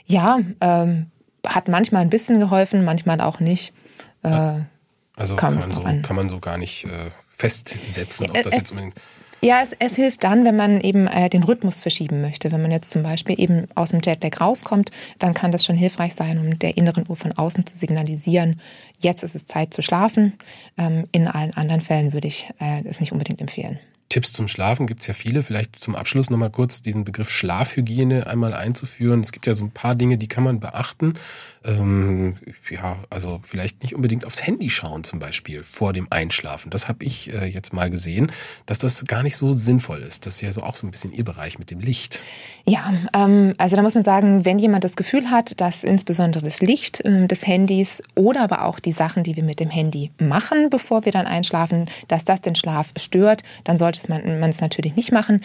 ja 0.06 0.40
ähm, 0.62 1.08
hat 1.46 1.68
manchmal 1.68 2.02
ein 2.02 2.10
bisschen 2.10 2.40
geholfen, 2.40 2.86
manchmal 2.86 3.22
auch 3.22 3.40
nicht. 3.40 3.74
Äh, 4.24 4.62
also 5.16 5.36
kann 5.36 5.56
man, 5.56 5.72
so, 5.72 5.82
kann 5.82 6.16
man 6.16 6.30
so 6.30 6.40
gar 6.40 6.58
nicht 6.58 6.86
äh, 6.86 7.12
festsetzen, 7.32 8.30
ob 8.30 8.34
das 8.36 8.46
es, 8.48 8.54
jetzt 8.56 8.72
unbedingt. 8.72 8.96
Ja, 9.44 9.62
es, 9.62 9.76
es, 9.78 9.98
hilft 9.98 10.24
dann, 10.24 10.46
wenn 10.46 10.56
man 10.56 10.80
eben 10.80 11.06
äh, 11.06 11.30
den 11.30 11.44
Rhythmus 11.44 11.82
verschieben 11.82 12.22
möchte. 12.22 12.52
Wenn 12.54 12.62
man 12.62 12.72
jetzt 12.72 12.90
zum 12.90 13.04
Beispiel 13.04 13.38
eben 13.38 13.68
aus 13.76 13.90
dem 13.90 14.00
Jetlag 14.02 14.40
rauskommt, 14.40 14.90
dann 15.20 15.34
kann 15.34 15.52
das 15.52 15.66
schon 15.66 15.76
hilfreich 15.76 16.16
sein, 16.16 16.40
um 16.40 16.58
der 16.58 16.78
inneren 16.78 17.04
Uhr 17.10 17.18
von 17.18 17.34
außen 17.34 17.66
zu 17.66 17.76
signalisieren, 17.76 18.62
jetzt 19.00 19.22
ist 19.22 19.36
es 19.36 19.46
Zeit 19.46 19.74
zu 19.74 19.82
schlafen. 19.82 20.38
Ähm, 20.78 21.04
in 21.12 21.28
allen 21.28 21.54
anderen 21.56 21.82
Fällen 21.82 22.14
würde 22.14 22.30
ich 22.30 22.50
äh, 22.62 22.84
es 22.86 23.02
nicht 23.02 23.12
unbedingt 23.12 23.42
empfehlen. 23.42 23.80
Tipps 24.14 24.32
zum 24.32 24.48
Schlafen 24.48 24.86
gibt 24.86 25.02
es 25.02 25.08
ja 25.08 25.16
viele. 25.16 25.42
Vielleicht 25.42 25.80
zum 25.80 25.96
Abschluss 25.96 26.30
nochmal 26.30 26.52
kurz 26.52 26.84
diesen 26.84 27.04
Begriff 27.04 27.32
Schlafhygiene 27.32 28.28
einmal 28.28 28.54
einzuführen. 28.54 29.22
Es 29.22 29.32
gibt 29.32 29.48
ja 29.48 29.56
so 29.56 29.64
ein 29.64 29.72
paar 29.72 29.96
Dinge, 29.96 30.20
die 30.20 30.28
kann 30.28 30.44
man 30.44 30.60
beachten. 30.60 31.16
Ähm, 31.66 32.36
ja, 32.70 32.98
also 33.10 33.40
vielleicht 33.44 33.84
nicht 33.84 33.96
unbedingt 33.96 34.26
aufs 34.26 34.46
Handy 34.46 34.70
schauen 34.70 35.04
zum 35.04 35.20
Beispiel 35.20 35.64
vor 35.64 35.94
dem 35.94 36.08
Einschlafen. 36.10 36.70
Das 36.70 36.88
habe 36.88 37.06
ich 37.06 37.32
äh, 37.34 37.46
jetzt 37.46 37.72
mal 37.72 37.90
gesehen, 37.90 38.32
dass 38.66 38.80
das 38.80 39.06
gar 39.06 39.24
nicht 39.24 39.38
so 39.38 39.54
sinnvoll 39.54 40.02
ist. 40.02 40.26
Das 40.26 40.36
ist 40.36 40.42
ja 40.42 40.52
so 40.52 40.62
auch 40.62 40.76
so 40.76 40.86
ein 40.86 40.92
bisschen 40.92 41.14
Ihr 41.14 41.24
Bereich 41.24 41.60
mit 41.60 41.72
dem 41.72 41.80
Licht. 41.80 42.22
Ja, 42.66 42.94
ähm, 43.16 43.54
also 43.58 43.76
da 43.78 43.82
muss 43.82 43.96
man 43.96 44.04
sagen, 44.04 44.44
wenn 44.44 44.60
jemand 44.60 44.84
das 44.84 44.96
Gefühl 44.96 45.30
hat, 45.30 45.60
dass 45.62 45.84
insbesondere 45.84 46.44
das 46.44 46.62
Licht 46.62 47.00
äh, 47.06 47.28
des 47.28 47.48
Handys 47.48 48.02
oder 48.16 48.42
aber 48.42 48.66
auch 48.66 48.80
die 48.80 48.92
Sachen, 48.92 49.24
die 49.24 49.36
wir 49.36 49.44
mit 49.44 49.60
dem 49.60 49.70
Handy 49.70 50.12
machen, 50.20 50.70
bevor 50.70 51.06
wir 51.06 51.14
dann 51.14 51.28
einschlafen, 51.28 51.86
dass 52.10 52.26
das 52.26 52.42
den 52.42 52.56
Schlaf 52.56 52.92
stört, 52.98 53.44
dann 53.64 53.78
sollte 53.78 54.00
man, 54.10 54.40
man 54.40 54.50
es 54.50 54.60
natürlich 54.60 54.96
nicht 54.96 55.12
machen. 55.12 55.42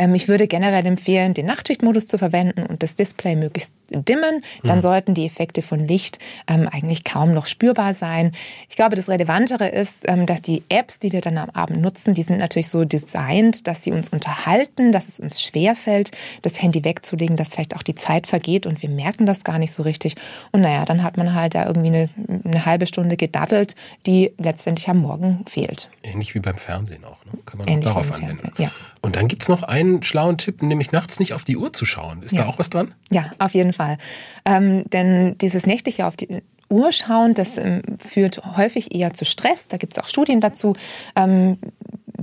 Ähm, 0.00 0.14
ich 0.14 0.28
würde 0.28 0.48
generell 0.48 0.86
empfehlen, 0.86 1.34
den 1.34 1.44
Nachtschichtmodus 1.44 2.06
zu 2.06 2.16
verwenden 2.16 2.64
und 2.64 2.82
das 2.82 2.96
Display 2.96 3.36
möglichst 3.36 3.76
dimmen. 3.90 4.42
Dann 4.64 4.78
mhm. 4.78 4.82
sollten 4.82 5.14
die 5.14 5.26
Effekte 5.26 5.60
von 5.60 5.86
Licht 5.86 6.18
ähm, 6.48 6.66
eigentlich 6.72 7.04
kaum 7.04 7.34
noch 7.34 7.46
spürbar 7.46 7.92
sein. 7.92 8.32
Ich 8.70 8.76
glaube, 8.76 8.96
das 8.96 9.10
Relevantere 9.10 9.68
ist, 9.68 10.08
ähm, 10.08 10.24
dass 10.24 10.40
die 10.40 10.62
Apps, 10.70 11.00
die 11.00 11.12
wir 11.12 11.20
dann 11.20 11.36
am 11.36 11.50
Abend 11.50 11.82
nutzen, 11.82 12.14
die 12.14 12.22
sind 12.22 12.38
natürlich 12.38 12.68
so 12.68 12.86
designt, 12.86 13.68
dass 13.68 13.84
sie 13.84 13.92
uns 13.92 14.08
unterhalten, 14.08 14.90
dass 14.90 15.08
es 15.08 15.20
uns 15.20 15.42
schwerfällt, 15.42 16.12
das 16.40 16.62
Handy 16.62 16.82
wegzulegen, 16.82 17.36
dass 17.36 17.54
vielleicht 17.54 17.76
auch 17.76 17.82
die 17.82 17.94
Zeit 17.94 18.26
vergeht 18.26 18.64
und 18.64 18.80
wir 18.80 18.88
merken 18.88 19.26
das 19.26 19.44
gar 19.44 19.58
nicht 19.58 19.72
so 19.72 19.82
richtig. 19.82 20.14
Und 20.52 20.62
naja, 20.62 20.86
dann 20.86 21.02
hat 21.02 21.18
man 21.18 21.34
halt 21.34 21.54
da 21.54 21.66
irgendwie 21.66 21.88
eine, 21.88 22.08
eine 22.44 22.64
halbe 22.64 22.86
Stunde 22.86 23.18
gedaddelt, 23.18 23.76
die 24.06 24.32
letztendlich 24.38 24.88
am 24.88 24.98
Morgen 24.98 25.44
fehlt. 25.46 25.90
Ähnlich 26.02 26.34
wie 26.34 26.40
beim 26.40 26.56
Fernsehen 26.56 27.04
auch, 27.04 27.22
ne? 27.26 27.32
kann 27.44 27.58
man 27.58 27.68
Ähnlich 27.68 27.86
auch 27.88 28.00
darauf 28.00 28.12
anwenden. 28.12 28.50
Ja. 28.56 28.70
Und 29.02 29.16
dann 29.16 29.28
gibt 29.28 29.42
es 29.42 29.48
noch 29.48 29.62
einen 29.62 29.89
einen 29.94 30.02
schlauen 30.02 30.38
Tipp, 30.38 30.62
nämlich 30.62 30.92
nachts 30.92 31.20
nicht 31.20 31.34
auf 31.34 31.44
die 31.44 31.56
Uhr 31.56 31.72
zu 31.72 31.84
schauen. 31.84 32.22
Ist 32.22 32.32
ja. 32.32 32.44
da 32.44 32.48
auch 32.48 32.58
was 32.58 32.70
dran? 32.70 32.94
Ja, 33.10 33.30
auf 33.38 33.54
jeden 33.54 33.72
Fall. 33.72 33.98
Ähm, 34.44 34.84
denn 34.92 35.36
dieses 35.38 35.66
nächtliche 35.66 36.06
auf 36.06 36.16
die 36.16 36.42
Uhr 36.68 36.92
schauen, 36.92 37.34
das 37.34 37.58
ähm, 37.58 37.82
führt 38.04 38.56
häufig 38.56 38.94
eher 38.94 39.12
zu 39.12 39.24
Stress. 39.24 39.68
Da 39.68 39.76
gibt 39.76 39.94
es 39.94 39.98
auch 39.98 40.06
Studien 40.06 40.40
dazu. 40.40 40.74
Ähm, 41.16 41.58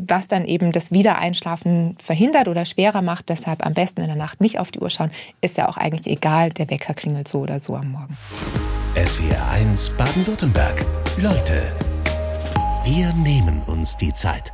was 0.09 0.27
dann 0.27 0.45
eben 0.45 0.71
das 0.71 0.91
Wiedereinschlafen 0.91 1.97
verhindert 1.99 2.47
oder 2.47 2.65
schwerer 2.65 3.01
macht. 3.01 3.29
Deshalb 3.29 3.65
am 3.65 3.73
besten 3.73 4.01
in 4.01 4.07
der 4.07 4.15
Nacht 4.15 4.41
nicht 4.41 4.59
auf 4.59 4.71
die 4.71 4.79
Uhr 4.79 4.89
schauen. 4.89 5.11
Ist 5.41 5.57
ja 5.57 5.67
auch 5.67 5.77
eigentlich 5.77 6.07
egal, 6.07 6.51
der 6.51 6.69
Wecker 6.69 6.93
klingelt 6.93 7.27
so 7.27 7.39
oder 7.39 7.59
so 7.59 7.75
am 7.75 7.91
Morgen. 7.91 8.17
SWR 8.95 9.49
1 9.49 9.91
Baden-Württemberg. 9.91 10.85
Leute, 11.17 11.71
wir 12.83 13.13
nehmen 13.13 13.61
uns 13.67 13.97
die 13.97 14.13
Zeit. 14.13 14.53